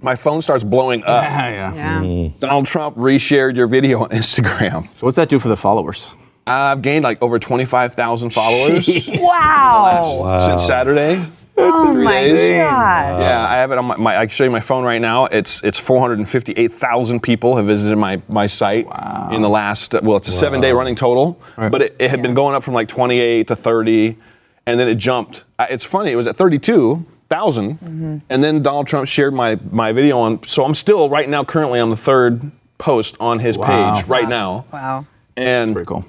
My 0.00 0.14
phone 0.16 0.40
starts 0.40 0.64
blowing 0.64 1.02
up. 1.04 1.24
Yeah, 1.30 1.72
yeah. 1.74 2.02
Yeah. 2.02 2.28
Donald 2.38 2.66
Trump 2.66 2.96
reshared 2.96 3.56
your 3.56 3.66
video 3.66 4.04
on 4.04 4.08
Instagram. 4.10 4.88
So 4.94 5.06
what's 5.06 5.16
that 5.16 5.28
do 5.28 5.38
for 5.38 5.48
the 5.48 5.56
followers? 5.56 6.14
I've 6.50 6.82
gained 6.82 7.04
like 7.04 7.22
over 7.22 7.38
25,000 7.38 8.30
followers 8.30 8.88
Wow. 9.20 10.46
since 10.48 10.66
Saturday. 10.66 11.24
Oh 11.62 11.92
three 11.94 12.04
my 12.04 12.12
days. 12.22 12.58
God. 12.58 13.20
Yeah, 13.20 13.46
I 13.46 13.56
have 13.56 13.70
it 13.70 13.76
on 13.76 13.84
my, 13.84 13.96
my. 13.96 14.16
I 14.16 14.20
can 14.26 14.30
show 14.30 14.44
you 14.44 14.50
my 14.50 14.60
phone 14.60 14.82
right 14.82 15.00
now. 15.00 15.26
It's 15.26 15.62
it's 15.62 15.78
458,000 15.78 17.20
people 17.20 17.56
have 17.56 17.66
visited 17.66 17.96
my 17.96 18.22
my 18.28 18.46
site 18.46 18.86
in 19.32 19.42
the 19.42 19.48
last. 19.48 19.92
Well, 20.02 20.16
it's 20.16 20.28
a 20.28 20.32
seven 20.32 20.60
day 20.62 20.72
running 20.72 20.94
total, 20.94 21.38
but 21.56 21.82
it, 21.82 21.96
it 21.98 22.10
had 22.10 22.22
been 22.22 22.32
going 22.34 22.54
up 22.54 22.62
from 22.62 22.72
like 22.72 22.88
28 22.88 23.48
to 23.48 23.56
30, 23.56 24.16
and 24.66 24.80
then 24.80 24.88
it 24.88 24.94
jumped. 24.94 25.44
It's 25.58 25.84
funny. 25.84 26.12
It 26.12 26.16
was 26.16 26.26
at 26.26 26.36
32,000, 26.36 27.74
mm-hmm. 27.78 28.18
and 28.30 28.44
then 28.44 28.62
Donald 28.62 28.86
Trump 28.86 29.06
shared 29.06 29.34
my 29.34 29.58
my 29.70 29.92
video 29.92 30.18
on. 30.18 30.42
So 30.46 30.64
I'm 30.64 30.74
still 30.74 31.10
right 31.10 31.28
now 31.28 31.44
currently 31.44 31.78
on 31.80 31.90
the 31.90 31.96
third 31.96 32.50
post 32.78 33.16
on 33.20 33.38
his 33.38 33.58
Wow. 33.58 33.94
page 33.96 34.06
right 34.08 34.28
now. 34.28 34.64
Wow. 34.72 35.04
And 35.36 35.74
Pretty 35.74 35.86
cool. 35.86 36.04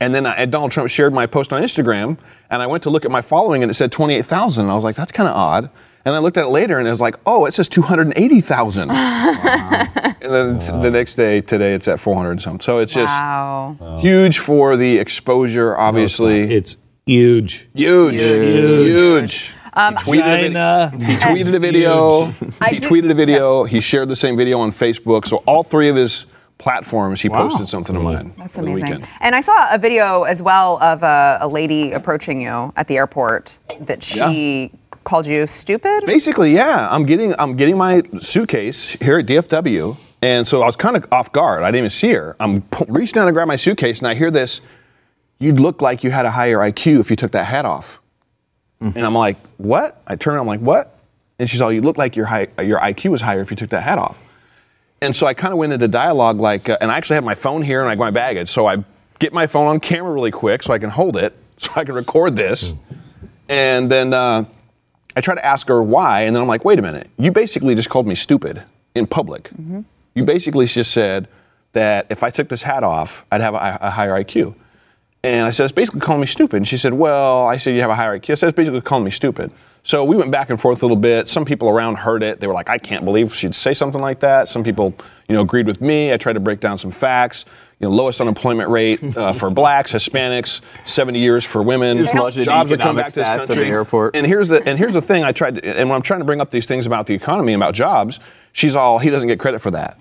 And 0.00 0.14
then 0.14 0.26
I, 0.26 0.32
and 0.34 0.50
Donald 0.50 0.72
Trump 0.72 0.88
shared 0.90 1.12
my 1.12 1.26
post 1.26 1.52
on 1.52 1.62
Instagram, 1.62 2.16
and 2.50 2.62
I 2.62 2.66
went 2.66 2.82
to 2.84 2.90
look 2.90 3.04
at 3.04 3.10
my 3.10 3.22
following, 3.22 3.62
and 3.62 3.70
it 3.70 3.74
said 3.74 3.92
28,000. 3.92 4.68
I 4.68 4.74
was 4.74 4.82
like, 4.84 4.96
that's 4.96 5.12
kind 5.12 5.28
of 5.28 5.36
odd. 5.36 5.70
And 6.04 6.14
I 6.14 6.18
looked 6.18 6.38
at 6.38 6.44
it 6.46 6.48
later, 6.48 6.78
and 6.78 6.86
it 6.88 6.90
was 6.90 7.00
like, 7.02 7.16
oh, 7.26 7.44
it 7.44 7.52
says 7.52 7.68
280,000. 7.68 8.90
and 8.90 10.16
then 10.20 10.58
the 10.82 10.90
next 10.90 11.14
day, 11.16 11.40
today, 11.42 11.74
it's 11.74 11.88
at 11.88 12.00
400 12.00 12.30
and 12.32 12.42
something. 12.42 12.60
So 12.60 12.78
it's 12.78 12.92
just 12.94 13.10
Wow. 13.10 13.98
huge 14.00 14.38
for 14.38 14.76
the 14.76 14.98
exposure, 14.98 15.76
obviously. 15.76 16.52
It's 16.54 16.76
huge. 17.06 17.68
huge, 17.74 18.14
huge. 18.14 18.48
Huge. 18.48 19.50
Um, 19.72 19.96
he 19.96 20.02
tweeted, 20.02 20.20
a, 20.20 20.42
China. 20.48 20.90
vid- 20.94 21.02
he 21.08 21.14
tweeted 21.16 21.54
a 21.54 21.58
video. 21.58 22.24
He 22.24 22.80
tweeted 22.80 23.10
a 23.10 23.14
video. 23.14 23.64
He 23.64 23.80
shared 23.80 24.08
the 24.08 24.16
same 24.16 24.36
video 24.36 24.58
on 24.58 24.72
Facebook. 24.72 25.26
So 25.26 25.38
all 25.46 25.62
three 25.62 25.88
of 25.88 25.96
his 25.96 26.26
platforms, 26.60 27.20
he 27.20 27.28
posted 27.28 27.68
something 27.68 27.96
of 27.96 28.02
mine. 28.02 28.32
That's 28.36 28.54
for 28.54 28.62
the 28.62 28.70
amazing. 28.70 28.88
weekend. 28.88 29.08
And 29.20 29.34
I 29.34 29.40
saw 29.40 29.74
a 29.74 29.78
video 29.78 30.22
as 30.22 30.40
well 30.40 30.78
of 30.80 31.02
a, 31.02 31.38
a 31.40 31.48
lady 31.48 31.92
approaching 31.92 32.40
you 32.40 32.72
at 32.76 32.86
the 32.86 32.96
airport 32.96 33.58
that 33.80 34.02
she 34.02 34.70
called 35.04 35.26
you 35.26 35.46
stupid. 35.46 36.04
Basically, 36.06 36.54
yeah. 36.54 36.88
I'm 36.90 37.04
getting 37.04 37.34
I'm 37.38 37.56
getting 37.56 37.76
my 37.76 38.02
suitcase 38.20 38.90
here 38.90 39.18
at 39.18 39.26
DFW, 39.26 39.96
and 40.22 40.46
so 40.46 40.62
I 40.62 40.66
was 40.66 40.76
kind 40.76 40.96
of 40.96 41.12
off 41.12 41.32
guard. 41.32 41.62
I 41.62 41.66
didn't 41.68 41.78
even 41.78 41.90
see 41.90 42.12
her. 42.12 42.36
I'm 42.38 42.62
pu- 42.62 42.86
reaching 42.88 43.14
down 43.14 43.26
to 43.26 43.32
grab 43.32 43.48
my 43.48 43.56
suitcase, 43.56 43.98
and 43.98 44.06
I 44.06 44.14
hear 44.14 44.30
this. 44.30 44.60
You'd 45.38 45.58
look 45.58 45.80
like 45.80 46.04
you 46.04 46.10
had 46.10 46.26
a 46.26 46.30
higher 46.30 46.58
IQ 46.58 47.00
if 47.00 47.08
you 47.08 47.16
took 47.16 47.32
that 47.32 47.46
hat 47.46 47.64
off. 47.64 47.98
Hmm. 48.80 48.90
And 48.94 49.06
I'm 49.06 49.14
like, 49.14 49.38
what? 49.56 50.02
I 50.06 50.16
turn. 50.16 50.38
I'm 50.38 50.46
like, 50.46 50.60
what? 50.60 50.98
And 51.38 51.48
she's 51.48 51.62
all, 51.62 51.72
you 51.72 51.80
look 51.80 51.96
like 51.96 52.14
your 52.16 52.26
high, 52.26 52.48
your 52.62 52.78
IQ 52.78 53.10
was 53.12 53.22
higher 53.22 53.40
if 53.40 53.50
you 53.50 53.56
took 53.56 53.70
that 53.70 53.82
hat 53.82 53.96
off. 53.96 54.22
And 55.02 55.16
so 55.16 55.26
I 55.26 55.34
kind 55.34 55.52
of 55.52 55.58
went 55.58 55.72
into 55.72 55.88
dialogue, 55.88 56.40
like, 56.40 56.68
uh, 56.68 56.76
and 56.80 56.90
I 56.90 56.96
actually 56.96 57.14
have 57.14 57.24
my 57.24 57.34
phone 57.34 57.62
here 57.62 57.80
and 57.80 57.88
I 57.88 57.94
got 57.94 58.00
my 58.00 58.10
baggage. 58.10 58.50
So 58.50 58.66
I 58.66 58.84
get 59.18 59.32
my 59.32 59.46
phone 59.46 59.66
on 59.66 59.80
camera 59.80 60.12
really 60.12 60.30
quick 60.30 60.62
so 60.62 60.72
I 60.72 60.78
can 60.78 60.90
hold 60.90 61.16
it, 61.16 61.36
so 61.56 61.70
I 61.76 61.84
can 61.84 61.94
record 61.94 62.36
this. 62.36 62.72
And 63.48 63.90
then 63.90 64.12
uh, 64.12 64.44
I 65.16 65.20
try 65.20 65.34
to 65.34 65.44
ask 65.44 65.66
her 65.68 65.82
why, 65.82 66.22
and 66.22 66.36
then 66.36 66.42
I'm 66.42 66.48
like, 66.48 66.64
wait 66.64 66.78
a 66.78 66.82
minute, 66.82 67.08
you 67.18 67.32
basically 67.32 67.74
just 67.74 67.88
called 67.88 68.06
me 68.06 68.14
stupid 68.14 68.62
in 68.94 69.06
public. 69.06 69.50
You 70.14 70.24
basically 70.24 70.66
just 70.66 70.92
said 70.92 71.28
that 71.72 72.06
if 72.10 72.22
I 72.22 72.30
took 72.30 72.48
this 72.48 72.62
hat 72.62 72.84
off, 72.84 73.24
I'd 73.30 73.40
have 73.40 73.54
a, 73.54 73.78
a 73.80 73.90
higher 73.90 74.12
IQ. 74.12 74.54
And 75.22 75.46
I 75.46 75.50
said, 75.50 75.64
it's 75.64 75.72
basically 75.72 76.00
calling 76.00 76.20
me 76.20 76.26
stupid. 76.26 76.58
And 76.58 76.68
she 76.68 76.76
said, 76.78 76.94
well, 76.94 77.46
I 77.46 77.56
said, 77.58 77.74
you 77.74 77.80
have 77.80 77.90
a 77.90 77.94
higher 77.94 78.18
IQ. 78.18 78.30
I 78.30 78.34
said, 78.34 78.48
it's 78.48 78.56
basically 78.56 78.80
calling 78.80 79.04
me 79.04 79.10
stupid. 79.10 79.52
So 79.82 80.04
we 80.04 80.16
went 80.16 80.30
back 80.30 80.50
and 80.50 80.60
forth 80.60 80.82
a 80.82 80.84
little 80.84 80.96
bit. 80.96 81.28
Some 81.28 81.44
people 81.44 81.68
around 81.68 81.96
heard 81.96 82.22
it. 82.22 82.40
They 82.40 82.46
were 82.46 82.54
like, 82.54 82.68
I 82.68 82.78
can't 82.78 83.04
believe 83.04 83.34
she'd 83.34 83.54
say 83.54 83.72
something 83.72 84.00
like 84.00 84.20
that. 84.20 84.48
Some 84.48 84.62
people, 84.62 84.94
you 85.28 85.34
know, 85.34 85.40
agreed 85.42 85.66
with 85.66 85.80
me. 85.80 86.12
I 86.12 86.16
tried 86.16 86.34
to 86.34 86.40
break 86.40 86.60
down 86.60 86.78
some 86.78 86.90
facts. 86.90 87.44
You 87.78 87.88
know, 87.88 87.94
lowest 87.94 88.20
unemployment 88.20 88.68
rate 88.68 89.16
uh, 89.16 89.32
for 89.32 89.48
blacks, 89.50 89.92
Hispanics, 89.92 90.60
70 90.84 91.18
years 91.18 91.44
for 91.46 91.62
women. 91.62 91.96
Just 91.96 92.14
Jobs 92.14 92.68
that 92.70 92.80
come 92.80 92.96
back 92.96 93.06
to 93.06 93.14
this 93.14 93.26
at 93.26 93.40
the 93.46 93.54
country. 93.54 93.70
airport. 93.70 94.14
And 94.14 94.26
here's 94.26 94.48
the 94.48 94.62
and 94.68 94.78
here's 94.78 94.92
the 94.92 95.00
thing 95.00 95.24
I 95.24 95.32
tried 95.32 95.56
to, 95.56 95.78
and 95.78 95.88
when 95.88 95.96
I'm 95.96 96.02
trying 96.02 96.20
to 96.20 96.26
bring 96.26 96.42
up 96.42 96.50
these 96.50 96.66
things 96.66 96.84
about 96.84 97.06
the 97.06 97.14
economy 97.14 97.54
and 97.54 97.62
about 97.62 97.74
jobs, 97.74 98.20
she's 98.52 98.76
all 98.76 98.98
he 98.98 99.08
doesn't 99.08 99.28
get 99.28 99.40
credit 99.40 99.60
for 99.62 99.70
that. 99.70 99.98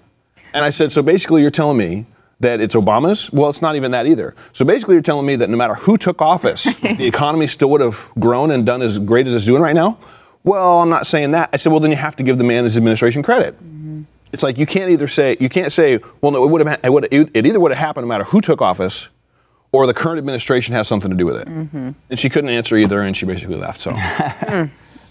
And 0.53 0.65
I 0.65 0.71
said, 0.71 0.91
so 0.91 1.01
basically 1.01 1.41
you're 1.41 1.51
telling 1.51 1.77
me 1.77 2.05
that 2.39 2.61
it's 2.61 2.75
Obama's? 2.75 3.31
Well, 3.31 3.49
it's 3.49 3.61
not 3.61 3.75
even 3.75 3.91
that 3.91 4.05
either. 4.07 4.35
So 4.53 4.65
basically 4.65 4.95
you're 4.95 5.01
telling 5.01 5.25
me 5.25 5.35
that 5.37 5.49
no 5.49 5.57
matter 5.57 5.75
who 5.75 5.97
took 5.97 6.21
office, 6.21 6.63
the 6.81 7.05
economy 7.05 7.47
still 7.47 7.69
would 7.71 7.81
have 7.81 8.11
grown 8.19 8.51
and 8.51 8.65
done 8.65 8.81
as 8.81 8.97
great 8.99 9.27
as 9.27 9.33
it's 9.33 9.45
doing 9.45 9.61
right 9.61 9.75
now? 9.75 9.97
Well, 10.43 10.79
I'm 10.79 10.89
not 10.89 11.05
saying 11.05 11.31
that. 11.31 11.49
I 11.51 11.57
said, 11.57 11.71
well, 11.71 11.81
then 11.81 11.91
you 11.91 11.97
have 11.97 12.15
to 12.15 12.23
give 12.23 12.37
the 12.37 12.43
man 12.43 12.63
his 12.63 12.77
administration 12.77 13.23
credit. 13.23 13.55
Mm-hmm. 13.55 14.03
It's 14.31 14.43
like 14.43 14.57
you 14.57 14.65
can't 14.65 14.91
either 14.91 15.07
say 15.07 15.37
you 15.39 15.49
can't 15.49 15.71
say, 15.71 15.99
well, 16.21 16.31
no, 16.31 16.43
it 16.43 16.51
would 16.51 16.65
have 16.65 16.79
it, 16.83 16.93
would, 16.93 17.07
it 17.11 17.45
either 17.45 17.59
would 17.59 17.71
have 17.71 17.79
happened 17.79 18.05
no 18.05 18.09
matter 18.09 18.23
who 18.25 18.41
took 18.41 18.61
office, 18.61 19.09
or 19.71 19.87
the 19.87 19.93
current 19.93 20.17
administration 20.17 20.73
has 20.75 20.87
something 20.87 21.09
to 21.11 21.17
do 21.17 21.25
with 21.25 21.35
it. 21.35 21.47
Mm-hmm. 21.47 21.91
And 22.09 22.19
she 22.19 22.29
couldn't 22.29 22.49
answer 22.49 22.77
either, 22.77 23.01
and 23.01 23.17
she 23.17 23.25
basically 23.25 23.55
left. 23.55 23.81
So 23.81 23.91
hmm. 23.95 24.65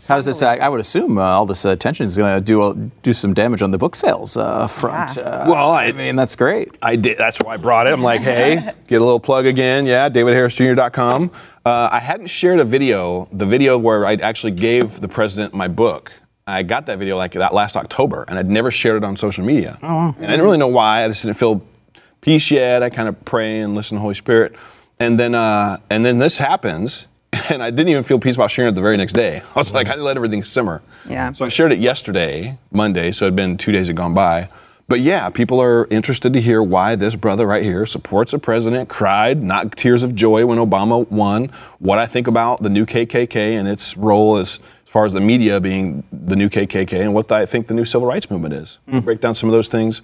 How 0.08 0.16
does 0.16 0.24
this? 0.24 0.40
I, 0.40 0.56
I 0.56 0.70
would 0.70 0.80
assume 0.80 1.18
uh, 1.18 1.22
all 1.22 1.44
this 1.44 1.66
uh, 1.66 1.68
attention 1.68 2.06
is 2.06 2.16
going 2.16 2.34
to 2.34 2.40
do 2.40 2.62
uh, 2.62 2.74
do 3.02 3.12
some 3.12 3.34
damage 3.34 3.60
on 3.62 3.70
the 3.72 3.76
book 3.78 3.94
sales 3.94 4.38
uh, 4.38 4.66
front. 4.66 5.16
Yeah. 5.16 5.22
Uh, 5.22 5.50
Well, 5.50 5.70
I- 5.70 5.84
I 5.88 5.92
mean 5.92 6.16
that's 6.16 6.34
great. 6.34 6.78
I 6.80 6.96
did. 6.96 7.18
That's 7.18 7.38
why 7.42 7.54
I 7.54 7.56
brought 7.58 7.86
it. 7.86 7.92
I'm 7.92 8.02
like, 8.02 8.20
hey, 8.32 8.56
get 8.86 9.02
a 9.02 9.04
little 9.04 9.20
plug 9.20 9.44
again. 9.44 9.84
Yeah, 9.84 10.08
DavidHarrisJr.com. 10.08 11.30
Uh, 11.66 11.88
I 11.92 12.00
hadn't 12.00 12.28
shared 12.28 12.58
a 12.60 12.64
video, 12.64 13.28
the 13.32 13.44
video 13.44 13.76
where 13.76 14.06
I 14.06 14.14
actually 14.14 14.52
gave 14.52 15.00
the 15.02 15.08
president 15.08 15.52
my 15.52 15.68
book. 15.68 16.10
I 16.46 16.62
got 16.62 16.86
that 16.86 16.98
video 16.98 17.18
like 17.18 17.32
that 17.32 17.52
last 17.52 17.76
October, 17.76 18.24
and 18.28 18.38
I'd 18.38 18.48
never 18.48 18.70
shared 18.70 18.96
it 19.02 19.04
on 19.04 19.14
social 19.18 19.44
media. 19.44 19.78
Oh. 19.82 20.14
And 20.16 20.24
I 20.26 20.30
didn't 20.30 20.46
really 20.46 20.56
know 20.56 20.68
why. 20.68 21.04
I 21.04 21.08
just 21.08 21.22
didn't 21.22 21.36
feel 21.36 21.60
peace 22.22 22.50
yet. 22.50 22.82
I 22.82 22.88
kind 22.88 23.06
of 23.10 23.22
pray 23.26 23.60
and 23.60 23.74
listen 23.74 23.96
to 23.96 23.98
the 23.98 24.00
Holy 24.02 24.14
Spirit, 24.14 24.54
and 24.98 25.20
then 25.20 25.34
uh, 25.34 25.76
and 25.90 26.06
then 26.06 26.16
this 26.18 26.38
happens, 26.38 27.06
and 27.48 27.62
I 27.62 27.70
didn't 27.70 27.88
even 27.88 28.04
feel 28.04 28.18
peace 28.18 28.36
about 28.36 28.50
sharing 28.50 28.72
it 28.72 28.74
the 28.74 28.82
very 28.82 28.96
next 28.96 29.12
day. 29.14 29.42
I 29.54 29.58
was 29.58 29.72
like, 29.72 29.88
I 29.88 29.96
let 29.96 30.16
everything 30.16 30.44
simmer. 30.44 30.82
Yeah. 31.08 31.32
So 31.32 31.44
I 31.44 31.48
shared 31.48 31.72
it 31.72 31.78
yesterday, 31.78 32.58
Monday, 32.70 33.12
so 33.12 33.24
it'd 33.24 33.36
been 33.36 33.56
two 33.56 33.72
days 33.72 33.88
had 33.88 33.96
gone 33.96 34.14
by. 34.14 34.48
But 34.88 35.00
yeah, 35.00 35.28
people 35.28 35.60
are 35.60 35.86
interested 35.90 36.32
to 36.32 36.40
hear 36.40 36.62
why 36.62 36.96
this 36.96 37.14
brother 37.14 37.46
right 37.46 37.62
here 37.62 37.84
supports 37.84 38.32
a 38.32 38.38
president, 38.38 38.88
cried, 38.88 39.42
not 39.42 39.76
tears 39.76 40.02
of 40.02 40.14
joy 40.14 40.46
when 40.46 40.56
Obama 40.56 41.06
won, 41.10 41.50
what 41.78 41.98
I 41.98 42.06
think 42.06 42.26
about 42.26 42.62
the 42.62 42.70
new 42.70 42.86
KKK 42.86 43.36
and 43.36 43.68
its 43.68 43.98
role 43.98 44.38
as, 44.38 44.60
as 44.86 44.90
far 44.90 45.04
as 45.04 45.12
the 45.12 45.20
media 45.20 45.60
being 45.60 46.04
the 46.10 46.36
new 46.36 46.48
KKK, 46.48 47.02
and 47.02 47.12
what 47.12 47.30
I 47.30 47.44
think 47.44 47.66
the 47.66 47.74
new 47.74 47.84
civil 47.84 48.08
rights 48.08 48.30
movement 48.30 48.54
is. 48.54 48.78
Hmm. 48.88 49.00
Break 49.00 49.20
down 49.20 49.34
some 49.34 49.50
of 49.50 49.52
those 49.52 49.68
things, 49.68 50.00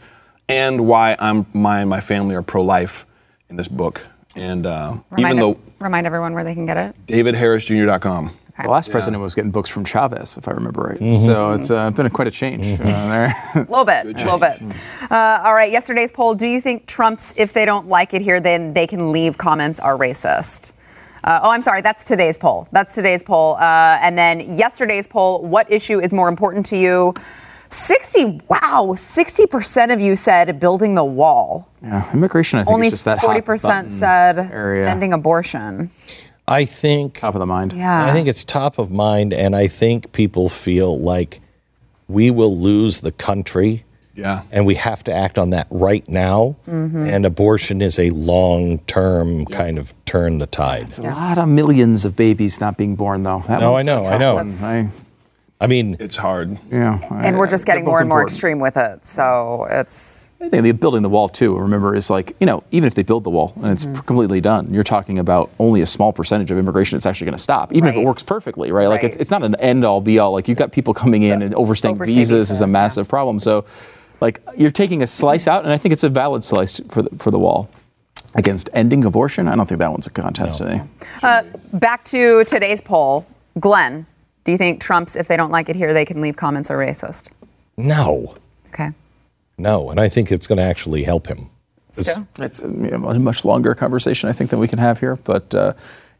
and 0.50 0.86
why 0.86 1.16
I'm 1.18 1.46
my 1.54 1.80
and 1.80 1.88
my 1.88 2.02
family 2.02 2.34
are 2.34 2.42
pro-life 2.42 3.06
in 3.48 3.56
this 3.56 3.68
book. 3.68 4.02
And 4.36 4.66
uh, 4.66 4.96
Remind, 5.10 5.34
even 5.34 5.40
though 5.40 5.60
remind 5.78 6.06
everyone 6.06 6.34
where 6.34 6.44
they 6.44 6.54
can 6.54 6.66
get 6.66 6.76
it. 6.76 7.06
DavidHarrisJr.com. 7.06 8.36
The 8.62 8.68
last 8.68 8.92
president 8.92 9.20
was 9.20 9.34
getting 9.34 9.50
books 9.50 9.68
from 9.68 9.84
Chavez, 9.84 10.36
if 10.36 10.46
I 10.46 10.52
remember 10.52 10.82
right. 10.82 11.16
So 11.16 11.52
it's 11.52 11.72
uh, 11.72 11.90
been 11.90 12.06
a, 12.06 12.10
quite 12.10 12.28
a 12.28 12.30
change 12.30 12.74
uh, 12.80 12.84
there. 12.84 13.50
A 13.54 13.58
little 13.68 13.84
bit, 13.84 14.06
a 14.06 14.10
little 14.10 14.38
bit. 14.38 14.62
Uh, 15.10 15.42
all 15.44 15.54
right, 15.54 15.72
yesterday's 15.72 16.12
poll. 16.12 16.36
Do 16.36 16.46
you 16.46 16.60
think 16.60 16.86
Trump's, 16.86 17.34
if 17.36 17.52
they 17.52 17.64
don't 17.64 17.88
like 17.88 18.14
it 18.14 18.22
here, 18.22 18.38
then 18.38 18.72
they 18.72 18.86
can 18.86 19.10
leave 19.10 19.38
comments 19.38 19.80
are 19.80 19.98
racist? 19.98 20.72
Uh, 21.24 21.40
oh, 21.42 21.50
I'm 21.50 21.62
sorry. 21.62 21.80
That's 21.80 22.04
today's 22.04 22.38
poll. 22.38 22.68
That's 22.70 22.94
today's 22.94 23.22
poll. 23.24 23.56
Uh, 23.56 23.98
and 24.00 24.16
then 24.16 24.56
yesterday's 24.56 25.08
poll. 25.08 25.42
What 25.42 25.70
issue 25.72 25.98
is 25.98 26.12
more 26.12 26.28
important 26.28 26.64
to 26.66 26.76
you? 26.76 27.14
60. 27.70 28.42
Wow, 28.48 28.94
60% 28.96 29.92
of 29.92 30.00
you 30.00 30.14
said 30.16 30.58
building 30.60 30.94
the 30.94 31.04
wall. 31.04 31.68
yeah, 31.82 32.10
immigration, 32.12 32.58
I 32.60 32.64
think, 32.64 32.74
Only 32.74 32.86
is 32.88 32.92
just 32.92 33.04
that 33.06 33.18
40% 33.18 33.62
button 33.62 33.90
said 33.90 34.38
area. 34.38 34.88
ending 34.88 35.12
abortion. 35.12 35.90
I 36.46 36.64
think 36.66 37.14
top 37.18 37.34
of 37.34 37.38
the 37.40 37.46
mind. 37.46 37.72
Yeah. 37.72 38.04
I 38.04 38.12
think 38.12 38.28
it's 38.28 38.44
top 38.44 38.78
of 38.78 38.90
mind, 38.90 39.32
and 39.32 39.56
I 39.56 39.66
think 39.66 40.12
people 40.12 40.48
feel 40.48 40.98
like 41.00 41.40
we 42.06 42.30
will 42.30 42.56
lose 42.56 43.00
the 43.00 43.12
country, 43.12 43.84
Yeah. 44.14 44.42
and 44.52 44.66
we 44.66 44.74
have 44.74 45.02
to 45.04 45.12
act 45.12 45.38
on 45.38 45.50
that 45.50 45.66
right 45.70 46.06
now. 46.06 46.56
Mm-hmm. 46.68 47.06
And 47.06 47.24
abortion 47.24 47.80
is 47.80 47.98
a 47.98 48.10
long-term 48.10 49.46
kind 49.46 49.78
of 49.78 49.94
turn 50.04 50.36
the 50.38 50.46
tide. 50.46 50.96
A 50.98 51.02
lot 51.02 51.38
of 51.38 51.48
millions 51.48 52.04
of 52.04 52.14
babies 52.14 52.60
not 52.60 52.76
being 52.76 52.94
born, 52.94 53.22
though. 53.22 53.42
That 53.48 53.60
No, 53.60 53.72
one's 53.72 53.88
I 53.88 53.92
a 53.92 54.02
know, 54.02 54.10
I 54.10 54.18
know. 54.18 54.38
I, 54.38 54.88
I 55.64 55.66
mean, 55.66 55.96
It's 55.98 56.16
hard. 56.16 56.58
yeah, 56.70 56.98
And 57.22 57.38
we're 57.38 57.46
just 57.48 57.64
getting 57.66 57.84
more 57.84 58.00
and 58.00 58.08
more 58.08 58.22
extreme 58.22 58.60
with 58.60 58.76
it. 58.76 59.06
So 59.06 59.66
it's. 59.70 60.34
I 60.40 60.48
think 60.50 60.62
the 60.62 60.72
building 60.72 61.00
the 61.02 61.08
wall 61.08 61.30
too. 61.30 61.56
Remember, 61.56 61.94
is 61.94 62.10
like 62.10 62.36
you 62.38 62.46
know, 62.46 62.62
even 62.70 62.86
if 62.86 62.94
they 62.94 63.02
build 63.02 63.24
the 63.24 63.30
wall 63.30 63.54
and 63.62 63.72
it's 63.72 63.86
Mm-hmm. 63.86 64.00
completely 64.02 64.40
done, 64.42 64.72
you're 64.74 64.84
talking 64.84 65.18
about 65.18 65.50
only 65.58 65.80
a 65.80 65.86
small 65.86 66.12
percentage 66.12 66.50
of 66.50 66.58
immigration 66.58 66.96
that's 66.96 67.06
actually 67.06 67.24
going 67.26 67.36
to 67.36 67.42
stop, 67.42 67.72
even 67.72 67.88
if 67.88 67.96
it 67.96 68.04
works 68.04 68.22
perfectly, 68.22 68.70
right? 68.70 68.88
Like 68.88 69.04
it's, 69.04 69.16
it's 69.16 69.30
not 69.30 69.42
an 69.42 69.54
end 69.56 69.84
all 69.86 70.02
be 70.02 70.18
all. 70.18 70.32
Like 70.32 70.46
you've 70.46 70.58
got 70.58 70.70
people 70.70 70.92
coming 70.92 71.22
in 71.22 71.40
and 71.40 71.54
overstaying 71.54 71.94
Overstay 71.94 72.14
visas 72.14 72.48
visa, 72.48 72.52
is 72.54 72.60
a 72.60 72.64
yeah. 72.64 72.70
massive 72.72 73.08
problem. 73.08 73.40
So, 73.40 73.64
like 74.20 74.42
you're 74.56 74.70
taking 74.70 75.02
a 75.02 75.06
slice 75.06 75.46
out, 75.48 75.64
and 75.64 75.72
I 75.72 75.78
think 75.78 75.92
it's 75.94 76.04
a 76.04 76.10
valid 76.10 76.44
slice 76.44 76.78
for 76.90 77.02
the, 77.02 77.10
for 77.18 77.30
the 77.30 77.38
wall. 77.38 77.70
Against 78.36 78.68
ending 78.74 79.04
abortion, 79.04 79.46
I 79.48 79.54
don't 79.54 79.66
think 79.66 79.78
that 79.78 79.90
one's 79.92 80.06
a 80.08 80.10
contest 80.10 80.58
today. 80.58 80.82
Uh, 81.22 81.44
back 81.72 82.04
to 82.06 82.44
today's 82.44 82.82
poll. 82.82 83.24
Glenn, 83.60 84.06
do 84.44 84.52
you 84.52 84.58
think 84.58 84.80
Trump's, 84.80 85.16
if 85.16 85.26
they 85.28 85.36
don't 85.36 85.50
like 85.50 85.68
it 85.68 85.76
here, 85.76 85.92
they 85.94 86.04
can 86.04 86.20
leave 86.20 86.36
comments 86.36 86.70
are 86.70 86.78
racist? 86.78 87.30
no, 87.76 88.34
Okay. 88.72 88.90
no, 89.58 89.90
and 89.90 89.98
I 90.00 90.08
think 90.08 90.30
it's 90.32 90.46
going 90.46 90.58
to 90.58 90.64
actually 90.64 91.02
help 91.04 91.26
him. 91.26 91.50
Stu? 91.92 92.26
It's 92.40 92.62
a, 92.62 92.66
you 92.66 92.90
know, 92.98 93.08
a 93.08 93.18
much 93.18 93.44
longer 93.44 93.74
conversation 93.74 94.28
I 94.28 94.32
think 94.32 94.50
than 94.50 94.58
we 94.58 94.66
can 94.68 94.78
have 94.80 94.98
here, 94.98 95.14
but 95.16 95.54
uh, 95.54 95.74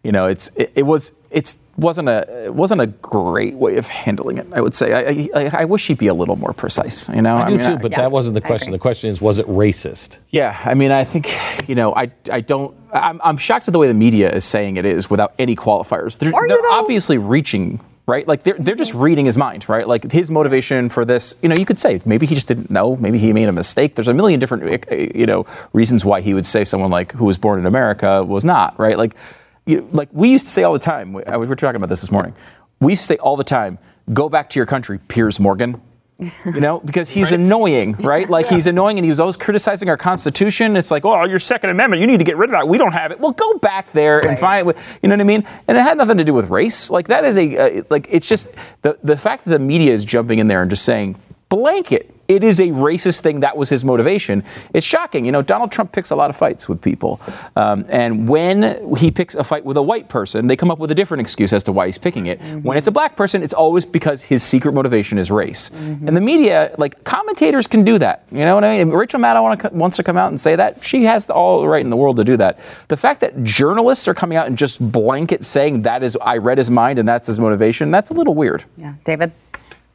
you 0.05 0.13
know, 0.13 0.27
it's 0.27 0.55
it, 0.57 0.71
it 0.77 0.83
was 0.85 1.13
it's 1.33 1.59
wasn't 1.77 2.09
a 2.09 2.45
it 2.45 2.55
wasn't 2.55 2.81
a 2.81 2.87
great 2.87 3.55
way 3.55 3.77
of 3.77 3.89
handling 3.89 4.39
it. 4.39 4.47
I 4.53 4.61
would 4.61 4.73
say 4.73 4.93
I 5.35 5.41
I, 5.41 5.63
I 5.63 5.65
wish 5.65 5.89
he'd 5.89 5.99
be 5.99 6.07
a 6.07 6.15
little 6.15 6.37
more 6.37 6.53
precise. 6.53 7.09
You 7.09 7.23
know, 7.23 7.37
I 7.39 7.49
do 7.49 7.57
mean, 7.57 7.67
too, 7.67 7.77
but 7.79 7.91
yeah, 7.91 8.03
that 8.03 8.13
wasn't 8.13 8.35
the 8.35 8.41
question. 8.41 8.71
The 8.71 8.79
question 8.79 9.11
is, 9.11 9.21
was 9.21 9.41
it 9.41 9.47
racist? 9.49 10.19
yeah, 10.31 10.57
I 10.65 10.75
mean, 10.75 10.93
I 10.93 11.03
think 11.03 11.29
you 11.69 11.75
know, 11.75 11.93
I 11.95 12.13
I 12.31 12.41
don't. 12.41 12.77
I'm, 12.93 13.21
I'm 13.25 13.37
shocked 13.37 13.67
at 13.67 13.73
the 13.73 13.81
way 13.81 13.89
the 13.89 13.95
media 13.95 14.31
is 14.31 14.45
saying 14.45 14.77
it 14.77 14.85
is 14.85 15.11
without 15.11 15.35
any 15.41 15.57
qualifiers. 15.57 16.19
They're, 16.19 16.33
Are 16.33 16.47
you, 16.47 16.49
they're 16.49 16.71
obviously 16.73 17.19
reaching. 17.19 17.81
Right, 18.07 18.29
like 18.29 18.43
they're 18.43 18.59
they're 18.59 18.75
just 18.75 18.93
reading 18.93 19.25
his 19.25 19.39
mind, 19.39 19.67
right? 19.67 19.89
Like 19.89 20.13
his 20.13 20.31
motivation 20.31 20.91
for 20.91 21.07
this, 21.07 21.35
you 21.41 21.49
know, 21.49 21.55
you 21.55 21.65
could 21.65 21.79
say 21.79 22.03
maybe 22.05 22.27
he 22.27 22.35
just 22.35 22.47
didn't 22.47 22.71
know, 22.71 22.97
maybe 22.97 23.19
he 23.19 23.33
made 23.33 23.49
a 23.49 23.53
mistake. 23.53 23.95
There's 23.95 24.09
a 24.09 24.13
million 24.13 24.39
different, 24.39 24.91
uh, 24.93 24.95
you 24.95 25.25
know, 25.25 25.47
reasons 25.73 26.05
why 26.05 26.21
he 26.21 26.35
would 26.35 26.45
say 26.45 26.65
someone 26.65 26.91
like 26.91 27.13
who 27.13 27.25
was 27.25 27.39
born 27.39 27.59
in 27.59 27.65
America 27.65 28.23
was 28.23 28.45
not, 28.45 28.79
right? 28.79 28.99
Like, 28.99 29.17
you 29.65 29.81
know, 29.81 29.89
like 29.93 30.11
we 30.13 30.29
used 30.31 30.45
to 30.45 30.53
say 30.53 30.65
all 30.65 30.75
the 30.75 30.79
time. 30.79 31.15
We, 31.15 31.23
we 31.23 31.47
were 31.47 31.57
talking 31.57 31.77
about 31.77 31.89
this 31.89 32.03
this 32.03 32.13
morning. 32.13 32.35
We 32.79 32.93
used 32.93 33.05
to 33.05 33.07
say 33.07 33.17
all 33.17 33.37
the 33.37 33.45
time, 33.45 33.79
"Go 34.13 34.29
back 34.29 34.51
to 34.51 34.59
your 34.59 34.67
country, 34.67 34.99
Piers 35.09 35.41
Morgan." 35.41 35.81
You 36.19 36.61
know, 36.61 36.79
because 36.81 37.09
he's 37.09 37.33
annoying, 37.33 37.93
right? 37.95 38.31
Like 38.31 38.47
he's 38.47 38.67
annoying 38.67 38.99
and 38.99 39.05
he 39.05 39.09
was 39.09 39.19
always 39.19 39.37
criticizing 39.37 39.89
our 39.89 39.97
Constitution. 39.97 40.77
It's 40.77 40.91
like, 40.91 41.05
oh, 41.05 41.25
your 41.25 41.41
Second 41.41 41.71
Amendment, 41.71 42.01
you 42.01 42.07
need 42.07 42.19
to 42.19 42.25
get 42.25 42.37
rid 42.37 42.51
of 42.51 42.53
that. 42.53 42.69
We 42.69 42.79
don't 42.79 42.93
have 42.93 43.11
it. 43.11 43.19
Well, 43.19 43.33
go 43.33 43.59
back 43.59 43.91
there 43.93 44.21
and 44.21 44.39
find, 44.39 44.67
you 45.03 45.09
know 45.09 45.15
what 45.15 45.21
I 45.21 45.25
mean? 45.25 45.45
And 45.67 45.77
it 45.77 45.81
had 45.81 45.99
nothing 45.99 46.19
to 46.19 46.25
do 46.25 46.33
with 46.33 46.51
race. 46.51 46.91
Like 46.91 47.09
that 47.09 47.25
is 47.25 47.37
a, 47.37 47.81
uh, 47.81 47.83
like 47.91 48.07
it's 48.11 48.29
just 48.29 48.55
the 48.83 48.99
the 49.03 49.17
fact 49.17 49.45
that 49.45 49.51
the 49.51 49.59
media 49.59 49.93
is 49.93 50.05
jumping 50.05 50.39
in 50.39 50.47
there 50.47 50.63
and 50.63 50.71
just 50.71 50.85
saying 50.85 51.17
blanket. 51.49 52.14
It 52.29 52.43
is 52.43 52.61
a 52.61 52.69
racist 52.69 53.21
thing. 53.21 53.41
That 53.41 53.57
was 53.57 53.69
his 53.69 53.85
motivation. 53.85 54.45
It's 54.73 54.87
shocking. 54.87 55.25
You 55.25 55.33
know, 55.33 55.43
Donald 55.43 55.71
Trump 55.71 55.93
picks 55.93 56.11
a 56.11 56.17
lot 56.17 56.31
of 56.31 56.37
fights 56.37 56.69
with 56.69 56.81
people. 56.81 57.21
Um, 57.57 57.85
and 57.89 58.29
when 58.29 58.97
he 58.97 59.11
picks 59.11 59.35
a 59.35 59.45
fight 59.45 59.65
with 59.65 59.77
a 59.77 59.83
white 59.83 60.09
person, 60.09 60.47
they 60.47 60.57
come 60.57 60.71
up 60.71 60.79
with 60.79 60.91
a 60.91 60.95
different 60.95 61.21
excuse 61.21 61.53
as 61.53 61.63
to 61.65 61.73
why 61.73 61.87
he's 61.87 61.99
picking 61.99 62.27
it. 62.27 62.41
When 62.63 62.77
it's 62.79 62.87
a 62.87 62.93
black 62.93 63.17
person, 63.17 63.43
it's 63.43 63.55
always 63.55 63.85
because 63.85 64.23
his 64.23 64.43
secret 64.43 64.73
motivation 64.73 65.19
is 65.19 65.31
race. 65.31 65.71
And 65.71 66.17
the 66.17 66.21
media, 66.21 66.75
like 66.79 67.05
commentators, 67.05 67.67
can 67.67 67.85
do 67.85 67.99
that. 67.99 68.25
You 68.31 68.39
know 68.39 68.55
what 68.55 68.65
I 68.65 68.77
mean? 68.77 68.89
If 68.89 68.95
Rachel 68.95 69.21
Maddow 69.21 69.43
wanna, 69.43 69.71
wants 69.73 69.97
to 69.97 70.03
come 70.03 70.17
out 70.17 70.29
and 70.29 70.41
say 70.41 70.57
that. 70.57 70.83
She 70.83 71.05
has 71.05 71.29
all 71.31 71.61
the 71.61 71.69
right 71.69 71.85
in 71.85 71.91
the 71.91 71.97
world 71.97 72.17
to 72.17 72.25
do 72.25 72.37
that. 72.39 72.59
The 72.89 72.97
fact 72.97 73.21
that 73.21 73.43
journalists 73.45 74.09
are 74.09 74.15
coming 74.15 74.37
out 74.37 74.47
and 74.47 74.57
just 74.57 74.81
blanket 74.93 75.45
saying 75.45 75.83
that 75.83 76.03
is, 76.03 76.17
I 76.21 76.39
read 76.39 76.59
his 76.59 76.71
mind 76.71 76.99
and 76.99 77.07
that's 77.07 77.27
his 77.27 77.39
motivation, 77.39 77.91
that's 77.91 78.11
a 78.11 78.15
little 78.15 78.35
weird. 78.35 78.65
Yeah. 78.77 78.95
David? 79.05 79.33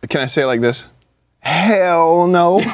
Can 0.10 0.22
I 0.22 0.28
say 0.28 0.44
it 0.44 0.46
like 0.46 0.62
this? 0.62 0.86
Hell 1.42 2.28
no. 2.28 2.60
no, 2.60 2.66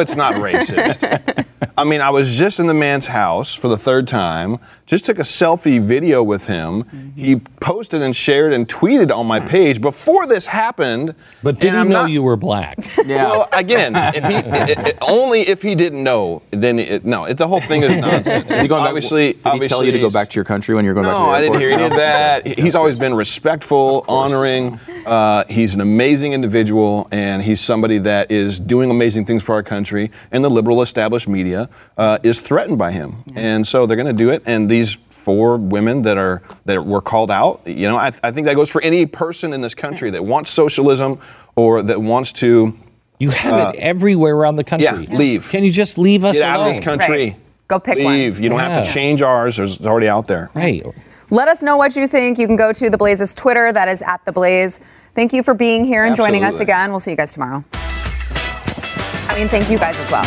it's 0.00 0.16
not 0.16 0.34
racist. 0.34 1.46
I 1.76 1.84
mean, 1.84 2.00
I 2.00 2.10
was 2.10 2.36
just 2.36 2.58
in 2.58 2.66
the 2.66 2.74
man's 2.74 3.06
house 3.06 3.54
for 3.54 3.68
the 3.68 3.76
third 3.76 4.08
time, 4.08 4.58
just 4.86 5.06
took 5.06 5.18
a 5.18 5.22
selfie 5.22 5.80
video 5.80 6.22
with 6.22 6.46
him. 6.46 7.12
He 7.16 7.36
posted 7.36 8.02
and 8.02 8.14
shared 8.14 8.52
and 8.52 8.68
tweeted 8.68 9.10
on 9.14 9.26
my 9.26 9.40
page 9.40 9.80
before 9.80 10.26
this 10.26 10.46
happened. 10.46 11.14
But 11.42 11.58
did 11.58 11.72
he 11.72 11.78
I'm 11.78 11.88
know 11.88 12.02
not- 12.02 12.10
you 12.10 12.22
were 12.22 12.36
black? 12.36 12.78
Well, 13.06 13.48
again, 13.52 13.94
if 14.14 14.24
he 14.24 14.34
it, 14.72 14.78
it- 14.88 14.98
only 15.00 15.42
if 15.48 15.62
he 15.62 15.74
didn't 15.74 16.02
know, 16.02 16.42
then 16.50 16.78
it, 16.78 17.04
no, 17.04 17.24
it, 17.24 17.36
the 17.38 17.46
whole 17.48 17.60
thing 17.60 17.82
is 17.82 17.96
nonsense. 18.00 18.50
Is 18.50 18.60
he 18.60 18.68
going 18.68 18.82
back- 18.82 18.88
obviously, 18.88 19.34
did 19.34 19.62
he 19.62 19.68
tell 19.68 19.84
you 19.84 19.92
to 19.92 19.98
go 20.00 20.10
back 20.10 20.28
to 20.30 20.34
your 20.36 20.44
country 20.44 20.74
when 20.74 20.84
you're 20.84 20.94
going 20.94 21.04
back 21.06 21.14
to 21.14 21.18
no, 21.20 21.26
the 21.26 21.32
I 21.32 21.40
didn't 21.40 21.60
hear 21.60 21.70
any 21.70 21.82
of 21.84 21.90
that. 21.92 22.46
He- 22.46 22.62
He's 22.64 22.74
always 22.74 22.98
been 22.98 23.14
respectful, 23.14 24.04
honoring. 24.08 24.80
Uh, 25.06 25.44
he's 25.50 25.74
an 25.74 25.80
amazing 25.82 26.32
individual, 26.32 27.08
and 27.12 27.42
he's 27.42 27.60
somebody 27.60 27.98
that 27.98 28.30
is 28.30 28.58
doing 28.58 28.90
amazing 28.90 29.26
things 29.26 29.42
for 29.42 29.54
our 29.54 29.62
country. 29.62 30.10
And 30.32 30.42
the 30.42 30.48
liberal 30.48 30.80
established 30.82 31.28
media 31.28 31.68
uh, 31.98 32.18
is 32.22 32.40
threatened 32.40 32.78
by 32.78 32.92
him, 32.92 33.22
and 33.34 33.66
so 33.68 33.84
they're 33.86 33.96
going 33.98 34.06
to 34.14 34.18
do 34.24 34.30
it. 34.30 34.42
And 34.46 34.70
these 34.74 34.94
four 34.94 35.56
women 35.56 36.02
that 36.02 36.18
are 36.18 36.42
that 36.64 36.84
were 36.84 37.00
called 37.00 37.30
out, 37.30 37.62
you 37.66 37.86
know, 37.88 37.96
I, 37.96 38.12
I 38.22 38.30
think 38.32 38.46
that 38.46 38.56
goes 38.56 38.68
for 38.68 38.82
any 38.82 39.06
person 39.06 39.52
in 39.52 39.60
this 39.60 39.74
country 39.74 40.10
that 40.10 40.24
wants 40.24 40.50
socialism 40.50 41.18
or 41.56 41.82
that 41.82 42.00
wants 42.02 42.32
to 42.34 42.76
You 43.18 43.30
have 43.30 43.74
it 43.74 43.78
everywhere 43.78 44.34
around 44.34 44.56
the 44.56 44.64
country. 44.64 44.88
Uh, 44.88 45.00
yeah, 45.00 45.16
leave. 45.16 45.48
Can 45.48 45.62
you 45.64 45.70
just 45.70 45.96
leave 45.98 46.24
us 46.24 46.38
get 46.38 46.44
out 46.44 46.60
of 46.60 46.66
this 46.66 46.84
country. 46.84 47.24
Right. 47.30 47.36
Go 47.68 47.78
pick 47.80 47.98
one. 47.98 48.14
Leave. 48.14 48.40
You 48.40 48.50
don't 48.50 48.58
have 48.58 48.84
to 48.84 48.92
change 48.92 49.22
ours. 49.22 49.56
There's 49.56 49.76
it's 49.76 49.86
already 49.86 50.08
out 50.08 50.26
there. 50.26 50.50
Right. 50.54 50.84
Let 51.30 51.48
us 51.48 51.62
know 51.62 51.76
what 51.78 51.96
you 51.96 52.06
think. 52.06 52.38
You 52.38 52.46
can 52.46 52.56
go 52.56 52.72
to 52.72 52.90
The 52.90 52.98
Blaze's 52.98 53.34
Twitter. 53.34 53.72
That 53.72 53.88
is 53.88 54.02
at 54.02 54.22
The 54.26 54.32
Blaze. 54.32 54.80
Thank 55.14 55.32
you 55.32 55.42
for 55.42 55.54
being 55.54 55.84
here 55.84 56.04
and 56.04 56.14
joining 56.14 56.44
us 56.44 56.60
again. 56.60 56.90
We'll 56.90 57.00
see 57.00 57.12
you 57.12 57.16
guys 57.16 57.32
tomorrow. 57.32 57.64
I 57.72 59.34
mean, 59.38 59.48
thank 59.48 59.70
you 59.70 59.78
guys 59.78 59.96
as 59.98 60.10
well. 60.10 60.26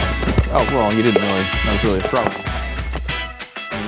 Oh, 0.49 0.65
well, 0.71 0.91
you 0.93 1.03
didn't 1.03 1.21
really. 1.21 1.43
That 1.43 1.71
was 1.73 1.83
really 1.83 1.99
a 1.99 2.07
throw. 2.07 2.56